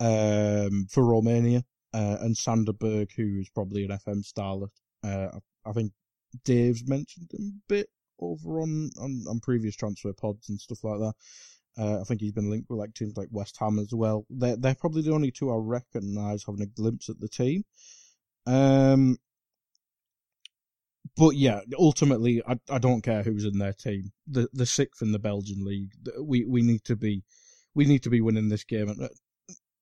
um, 0.00 0.86
for 0.90 1.04
Romania, 1.04 1.64
uh, 1.92 2.18
and 2.20 2.36
Sander 2.36 2.72
Berge, 2.72 3.14
who 3.16 3.38
is 3.40 3.50
probably 3.50 3.84
an 3.84 3.90
FM 3.90 4.24
starlet. 4.24 4.70
Uh, 5.04 5.38
I, 5.66 5.70
I 5.70 5.72
think 5.72 5.92
Dave's 6.44 6.86
mentioned 6.86 7.30
him 7.32 7.60
a 7.60 7.68
bit 7.68 7.88
over 8.20 8.60
on, 8.60 8.90
on, 9.00 9.24
on 9.28 9.40
previous 9.40 9.76
transfer 9.76 10.12
pods 10.12 10.48
and 10.48 10.60
stuff 10.60 10.84
like 10.84 10.98
that. 10.98 11.14
Uh, 11.78 12.00
I 12.00 12.04
think 12.04 12.20
he's 12.20 12.32
been 12.32 12.50
linked 12.50 12.68
with 12.68 12.78
like 12.78 12.94
teams 12.94 13.16
like 13.16 13.28
West 13.30 13.56
Ham 13.60 13.78
as 13.78 13.92
well. 13.92 14.26
They're 14.30 14.56
they're 14.56 14.74
probably 14.74 15.02
the 15.02 15.12
only 15.12 15.30
two 15.30 15.52
I 15.52 15.56
recognise 15.56 16.44
having 16.44 16.62
a 16.62 16.66
glimpse 16.66 17.08
at 17.08 17.20
the 17.20 17.28
team. 17.28 17.64
Um, 18.46 19.18
but 21.16 21.36
yeah, 21.36 21.60
ultimately, 21.78 22.42
I 22.46 22.58
I 22.68 22.78
don't 22.78 23.02
care 23.02 23.22
who's 23.22 23.44
in 23.44 23.58
their 23.58 23.72
team. 23.72 24.12
The 24.26 24.48
the 24.52 24.66
sixth 24.66 25.02
in 25.02 25.12
the 25.12 25.18
Belgian 25.18 25.64
league. 25.64 25.92
We 26.20 26.44
we 26.44 26.62
need 26.62 26.84
to 26.84 26.96
be 26.96 27.22
we 27.74 27.84
need 27.84 28.02
to 28.02 28.10
be 28.10 28.20
winning 28.20 28.48
this 28.48 28.64
game. 28.64 28.88
And, 28.88 29.08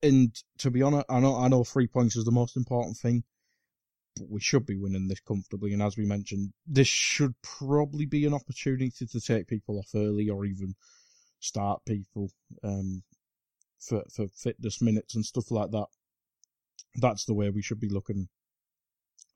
and 0.03 0.43
to 0.59 0.71
be 0.71 0.83
honest, 0.83 1.07
I 1.09 1.21
know 1.21 1.37
I 1.37 1.49
know 1.49 1.65
three 1.65 1.87
points 1.87 2.17
is 2.17 2.25
the 2.25 2.31
most 2.31 2.57
important 2.57 2.99
thing, 2.99 3.25
but 4.17 4.29
we 4.29 4.41
should 4.41 4.67
be 4.67 4.77
winning 4.77 5.09
this 5.09 5.21
comfortably. 5.21 5.73
And 5.73 5.83
as 5.83 5.97
we 5.97 6.05
mentioned, 6.05 6.53
this 6.67 6.89
should 6.89 7.35
probably 7.43 8.07
be 8.07 8.27
an 8.27 8.35
opportunity 8.35 9.07
to 9.07 9.21
take 9.21 9.47
people 9.47 9.79
off 9.79 9.89
early 9.95 10.29
or 10.29 10.45
even 10.45 10.75
start 11.41 11.85
people 11.87 12.31
um, 12.63 13.03
for 13.81 14.03
for 14.15 14.27
fitness 14.29 14.81
minutes 14.81 15.15
and 15.15 15.25
stuff 15.25 15.51
like 15.51 15.71
that. 15.71 15.87
That's 16.97 17.25
the 17.25 17.35
way 17.35 17.51
we 17.51 17.63
should 17.63 17.81
be 17.81 17.89
looking 17.89 18.29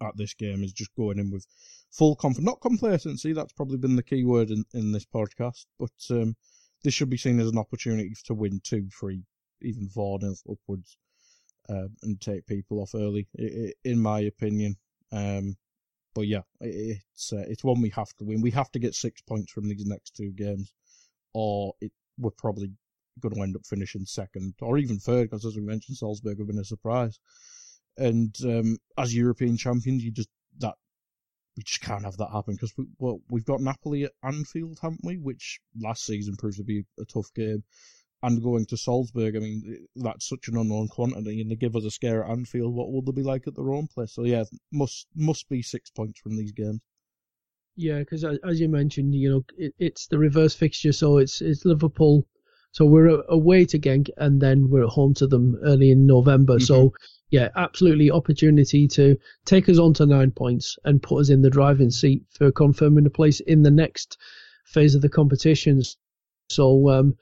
at 0.02 0.16
this 0.16 0.34
game 0.34 0.64
is 0.64 0.72
just 0.72 0.94
going 0.94 1.18
in 1.18 1.30
with 1.30 1.46
full 1.90 2.16
confidence, 2.16 2.46
not 2.46 2.60
complacency. 2.60 3.32
That's 3.32 3.52
probably 3.52 3.78
been 3.78 3.96
the 3.96 4.02
key 4.02 4.24
word 4.24 4.50
in, 4.50 4.64
in 4.72 4.92
this 4.92 5.04
podcast, 5.04 5.66
but 5.78 5.90
um, 6.10 6.36
this 6.82 6.94
should 6.94 7.10
be 7.10 7.16
seen 7.16 7.40
as 7.40 7.48
an 7.48 7.58
opportunity 7.58 8.14
to 8.24 8.34
win 8.34 8.60
two, 8.64 8.88
three, 8.98 9.24
even 9.60 9.88
four 9.88 10.18
nil 10.20 10.36
upwards, 10.50 10.96
uh, 11.68 11.88
and 12.02 12.20
take 12.20 12.46
people 12.46 12.80
off 12.80 12.94
early, 12.94 13.28
in 13.84 14.00
my 14.00 14.20
opinion. 14.20 14.76
Um, 15.12 15.56
but 16.14 16.26
yeah, 16.26 16.42
it's 16.60 17.32
uh, 17.32 17.44
it's 17.48 17.64
one 17.64 17.80
we 17.80 17.90
have 17.90 18.12
to 18.18 18.24
win. 18.24 18.40
We 18.40 18.50
have 18.52 18.70
to 18.72 18.78
get 18.78 18.94
six 18.94 19.20
points 19.22 19.52
from 19.52 19.68
these 19.68 19.84
next 19.86 20.16
two 20.16 20.32
games, 20.32 20.72
or 21.32 21.74
it, 21.80 21.92
we're 22.18 22.30
probably 22.30 22.72
going 23.20 23.34
to 23.34 23.42
end 23.42 23.56
up 23.56 23.66
finishing 23.66 24.04
second 24.04 24.54
or 24.60 24.78
even 24.78 24.98
third 24.98 25.30
because, 25.30 25.44
as 25.44 25.56
we 25.56 25.62
mentioned, 25.62 25.96
Salzburg 25.96 26.38
have 26.38 26.46
been 26.46 26.58
a 26.58 26.64
surprise. 26.64 27.18
And 27.96 28.34
um, 28.44 28.78
as 28.96 29.14
European 29.14 29.56
champions, 29.56 30.02
you 30.02 30.10
just 30.10 30.30
that 30.58 30.74
we 31.56 31.62
just 31.64 31.82
can't 31.82 32.04
have 32.04 32.16
that 32.16 32.30
happen 32.32 32.54
because 32.54 32.72
we, 32.76 32.86
well, 32.98 33.20
we've 33.28 33.44
got 33.44 33.60
Napoli 33.60 34.04
at 34.04 34.12
Anfield, 34.22 34.78
haven't 34.80 35.04
we? 35.04 35.16
Which 35.16 35.60
last 35.78 36.04
season 36.04 36.36
proved 36.36 36.58
to 36.58 36.64
be 36.64 36.84
a 36.98 37.04
tough 37.04 37.32
game. 37.34 37.64
And 38.22 38.42
going 38.42 38.66
to 38.66 38.76
Salzburg, 38.76 39.34
I 39.34 39.38
mean, 39.38 39.86
that's 39.96 40.28
such 40.28 40.48
an 40.48 40.58
unknown 40.58 40.88
quantity, 40.88 41.40
and 41.40 41.50
they 41.50 41.56
give 41.56 41.74
us 41.74 41.84
a 41.84 41.90
scare 41.90 42.22
at 42.22 42.30
Anfield. 42.30 42.74
What 42.74 42.92
will 42.92 43.00
they 43.00 43.12
be 43.12 43.22
like 43.22 43.46
at 43.46 43.56
their 43.56 43.72
own 43.72 43.86
place? 43.86 44.12
So 44.12 44.24
yeah, 44.24 44.44
must 44.70 45.06
must 45.14 45.48
be 45.48 45.62
six 45.62 45.88
points 45.90 46.20
from 46.20 46.36
these 46.36 46.52
games. 46.52 46.80
Yeah, 47.80 48.00
because 48.00 48.24
as 48.24 48.60
you 48.60 48.68
mentioned, 48.68 49.14
you 49.14 49.30
know, 49.30 49.44
it, 49.56 49.74
it's 49.78 50.06
the 50.06 50.18
reverse 50.18 50.54
fixture, 50.54 50.92
so 50.92 51.16
it's 51.16 51.40
it's 51.40 51.64
Liverpool. 51.64 52.26
So 52.72 52.84
we're 52.84 53.22
away 53.30 53.64
to 53.64 53.78
Genk, 53.78 54.10
and 54.18 54.38
then 54.38 54.68
we're 54.68 54.84
at 54.84 54.90
home 54.90 55.14
to 55.14 55.26
them 55.26 55.58
early 55.64 55.90
in 55.90 56.06
November. 56.06 56.56
Mm-hmm. 56.56 56.64
So 56.64 56.92
yeah, 57.30 57.48
absolutely 57.56 58.10
opportunity 58.10 58.86
to 58.88 59.16
take 59.46 59.66
us 59.70 59.78
on 59.78 59.94
to 59.94 60.04
nine 60.04 60.30
points 60.30 60.76
and 60.84 61.02
put 61.02 61.20
us 61.20 61.30
in 61.30 61.40
the 61.40 61.48
driving 61.48 61.90
seat 61.90 62.22
for 62.28 62.52
confirming 62.52 63.06
a 63.06 63.10
place 63.10 63.40
in 63.40 63.62
the 63.62 63.70
next 63.70 64.18
phase 64.66 64.94
of 64.94 65.00
the 65.00 65.08
competitions. 65.08 65.96
So, 66.50 66.90
um, 66.90 67.14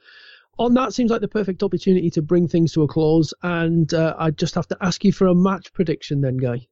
on 0.57 0.73
that 0.73 0.93
seems 0.93 1.09
like 1.09 1.21
the 1.21 1.29
perfect 1.29 1.63
opportunity 1.63 2.09
to 2.09 2.21
bring 2.21 2.49
things 2.49 2.73
to 2.73 2.83
a 2.83 2.87
close. 2.87 3.33
And 3.43 3.93
uh, 3.93 4.13
I 4.19 4.31
just 4.31 4.55
have 4.55 4.67
to 4.67 4.77
ask 4.81 5.05
you 5.05 5.13
for 5.13 5.27
a 5.27 5.35
match 5.35 5.71
prediction, 5.71 6.19
then, 6.19 6.35
Guy. 6.35 6.67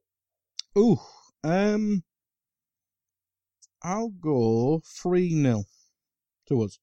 Ooh, 0.76 0.98
um, 1.42 2.02
I'll 3.82 4.10
go 4.20 4.82
three 4.84 5.30
0 5.30 5.64
to 6.48 6.62
us. 6.62 6.78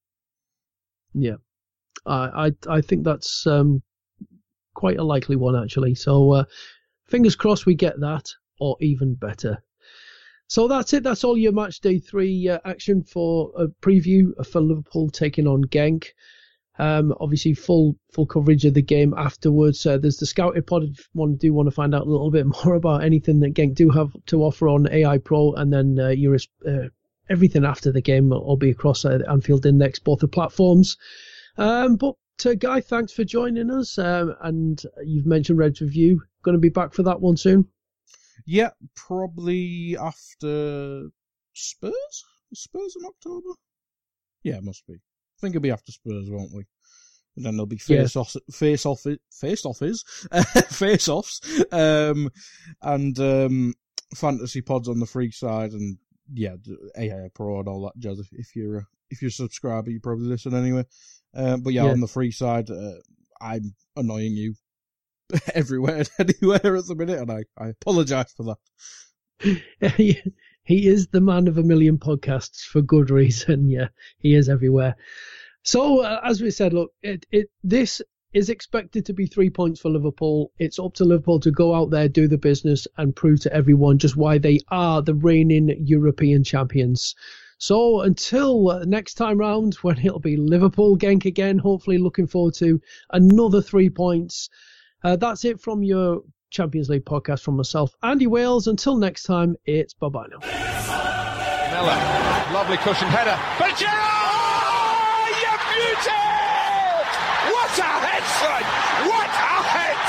Yeah, 1.14 1.36
I 2.06 2.48
I, 2.48 2.78
I 2.78 2.82
think 2.82 3.04
that's 3.04 3.46
um, 3.48 3.82
quite 4.74 4.98
a 4.98 5.04
likely 5.04 5.36
one 5.36 5.56
actually. 5.56 5.96
So 5.96 6.32
uh, 6.32 6.44
fingers 7.08 7.36
crossed 7.36 7.66
we 7.66 7.76
get 7.76 8.00
that, 8.00 8.30
or 8.60 8.78
even 8.80 9.16
better. 9.16 9.64
So 10.48 10.68
that's 10.68 10.94
it. 10.94 11.04
That's 11.04 11.24
all 11.24 11.38
your 11.38 11.54
match 11.54 11.80
day 11.80 12.00
three 12.00 12.50
uh, 12.50 12.60
action 12.66 13.04
for 13.04 13.52
a 13.58 13.68
preview 13.68 14.34
for 14.46 14.62
Liverpool 14.62 15.10
taking 15.10 15.48
on 15.48 15.66
Genk. 15.66 16.06
Um, 16.78 17.14
obviously, 17.20 17.54
full 17.54 17.96
full 18.12 18.26
coverage 18.26 18.66
of 18.66 18.74
the 18.74 18.82
game 18.82 19.14
afterwards. 19.18 19.86
Uh, 19.86 19.98
there's 19.98 20.18
the 20.18 20.26
scouted 20.26 20.68
pod 20.68 20.84
if 20.84 21.08
you 21.14 21.38
do 21.40 21.54
want 21.54 21.68
to 21.68 21.72
find 21.72 21.96
out 21.96 22.06
a 22.06 22.10
little 22.10 22.32
bit 22.32 22.46
more 22.66 22.76
about 22.76 23.04
anything 23.04 23.40
that 23.42 23.54
Genk 23.54 23.76
do 23.76 23.90
have 23.90 24.12
to 24.28 24.44
offer 24.44 24.68
on 24.68 24.92
AI 24.92 25.18
Pro, 25.18 25.54
and 25.54 25.72
then 25.72 25.98
uh, 26.00 26.70
uh, 26.70 26.90
everything 27.30 27.66
after 27.66 27.92
the 27.92 28.02
game 28.02 28.30
will 28.30 28.58
be 28.58 28.72
across 28.72 29.06
uh, 29.06 29.20
Anfield 29.30 29.66
Index, 29.66 30.00
both 30.00 30.20
the 30.20 30.28
platforms. 30.28 30.98
Um, 31.58 31.96
but 31.96 32.16
uh, 32.46 32.54
Guy, 32.56 32.82
thanks 32.82 33.14
for 33.14 33.24
joining 33.24 33.72
us. 33.72 33.98
Um, 33.98 34.36
and 34.42 34.82
you've 35.04 35.26
mentioned 35.26 35.58
Reds 35.58 35.82
Review. 35.82 36.22
Going 36.44 36.56
to 36.56 36.62
be 36.62 36.70
back 36.70 36.94
for 36.94 37.04
that 37.04 37.22
one 37.22 37.38
soon? 37.38 37.68
Yeah, 38.46 38.72
probably 38.96 39.98
after 39.98 41.08
Spurs? 41.54 42.26
Spurs 42.54 42.96
in 43.00 43.06
October? 43.06 43.50
Yeah, 44.44 44.60
must 44.62 44.86
be. 44.86 44.96
I 45.46 45.48
think 45.48 45.56
it'll 45.56 45.64
be 45.64 45.72
after 45.72 45.92
Spurs, 45.92 46.30
won't 46.30 46.54
we? 46.54 46.66
And 47.36 47.46
then 47.46 47.56
there'll 47.56 47.68
be 47.68 47.78
face 47.78 48.16
yeah. 48.16 48.22
off, 48.22 48.36
face 48.52 48.86
off, 48.86 49.04
face 49.32 49.66
offs, 49.66 50.28
face 50.70 51.10
offs, 51.10 51.42
um, 51.72 52.30
and 52.82 53.20
um, 53.20 53.74
fantasy 54.16 54.62
pods 54.62 54.88
on 54.88 55.00
the 55.00 55.06
free 55.06 55.32
side, 55.32 55.74
and 55.74 55.98
yeah, 56.34 56.56
AI 56.98 57.30
Pro 57.34 57.60
and 57.60 57.68
all 57.68 57.82
that 57.84 58.00
jazz. 58.00 58.26
If 58.32 58.56
you're 58.56 58.78
a, 58.78 58.88
if 59.10 59.22
you're 59.22 59.30
a 59.30 59.32
subscriber, 59.32 59.92
you 59.92 60.00
probably 60.00 60.28
listen 60.28 60.56
anyway. 60.56 60.86
Uh, 61.36 61.58
but 61.58 61.74
yeah, 61.74 61.84
yeah, 61.86 61.92
on 61.92 62.00
the 62.00 62.08
free 62.08 62.32
side, 62.32 62.70
uh, 62.70 62.94
I'm 63.42 63.76
annoying 63.96 64.32
you 64.32 64.56
everywhere 65.54 66.06
and 66.18 66.34
anywhere 66.42 66.76
at 66.78 66.88
the 66.88 66.96
minute, 66.96 67.20
and 67.20 67.32
I, 67.32 67.44
I 67.58 67.68
apologise 67.68 68.32
for 68.32 68.56
that. 68.56 68.58
he 70.66 70.88
is 70.88 71.08
the 71.08 71.22
man 71.22 71.48
of 71.48 71.58
a 71.58 71.64
million 71.64 71.98
podcasts 71.98 72.62
for 72.64 72.82
good 72.82 73.10
reason. 73.10 73.70
Yeah, 73.76 73.88
he 74.18 74.36
is 74.36 74.50
everywhere. 74.50 74.96
So 75.64 76.02
uh, 76.02 76.20
as 76.24 76.42
we 76.42 76.52
said, 76.52 76.74
look, 76.74 76.92
it, 77.02 77.26
it 77.32 77.50
this 77.64 78.02
is 78.34 78.50
expected 78.50 79.06
to 79.06 79.14
be 79.14 79.28
three 79.28 79.50
points 79.50 79.80
for 79.80 79.90
Liverpool. 79.90 80.52
It's 80.60 80.78
up 80.78 80.94
to 80.96 81.06
Liverpool 81.06 81.40
to 81.40 81.52
go 81.52 81.74
out 81.74 81.90
there, 81.92 82.10
do 82.10 82.28
the 82.28 82.38
business, 82.38 82.88
and 82.98 83.16
prove 83.16 83.40
to 83.42 83.54
everyone 83.54 83.98
just 83.98 84.18
why 84.18 84.38
they 84.38 84.60
are 84.70 85.02
the 85.02 85.16
reigning 85.16 85.70
European 85.86 86.44
champions. 86.44 87.16
So 87.58 88.02
until 88.02 88.84
next 88.86 89.14
time 89.14 89.38
round, 89.38 89.76
when 89.82 90.00
it'll 90.00 90.20
be 90.20 90.36
Liverpool 90.36 90.98
Genk 90.98 91.26
again, 91.26 91.58
hopefully 91.58 91.98
looking 91.98 92.28
forward 92.28 92.56
to 92.56 92.82
another 93.12 93.62
three 93.62 93.90
points. 93.90 94.50
Uh, 95.04 95.16
that's 95.16 95.46
it 95.46 95.62
from 95.62 95.84
your 95.84 96.22
Champions 96.56 96.88
League 96.90 97.04
podcast 97.04 97.42
from 97.42 97.58
myself, 97.58 97.98
Andy 98.02 98.28
Wales. 98.28 98.68
Until 98.68 98.96
next 98.96 99.24
time, 99.24 99.58
it's 99.66 99.94
bye 99.94 100.08
bye 100.08 100.26
now. 100.32 100.40
Miller, 101.76 102.00
lovely 102.54 102.78
cushion 102.78 103.10
header. 103.10 103.38
But 103.60 103.76
oh, 103.76 105.28
you 105.44 105.52
beauty! 105.76 106.24
What 107.52 107.78
a 107.78 107.92
head, 108.08 108.24
son! 108.40 108.64
What 109.12 109.36
a 109.36 109.56
hit! 109.76 110.08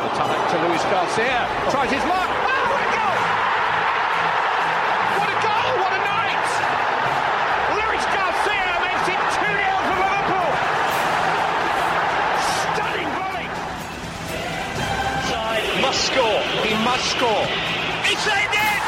The 0.00 0.10
time 0.16 0.42
to 0.48 0.56
Luis 0.66 0.82
Garcia. 0.84 1.70
Tries 1.70 1.90
his 1.92 2.04
luck. 2.04 2.51
Score. 16.12 16.40
He 16.66 16.74
must 16.84 17.04
score. 17.16 17.46
It's 18.10 18.26
ended! 18.26 18.80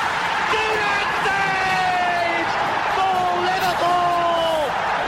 Brilliant 0.53 1.13
save 1.25 2.49
for 2.97 3.17
Liverpool! 3.49 4.61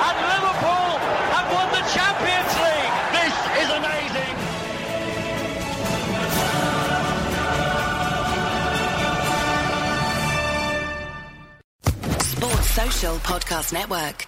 And 0.06 0.16
Liverpool 0.32 0.90
have 1.34 1.48
won 1.56 1.68
the 1.76 1.84
Champions 1.92 2.52
League. 2.64 2.96
This 3.16 3.34
is 3.62 3.68
amazing. 3.80 4.34
Sports 12.20 12.70
Social 12.70 13.16
Podcast 13.18 13.72
Network. 13.72 14.25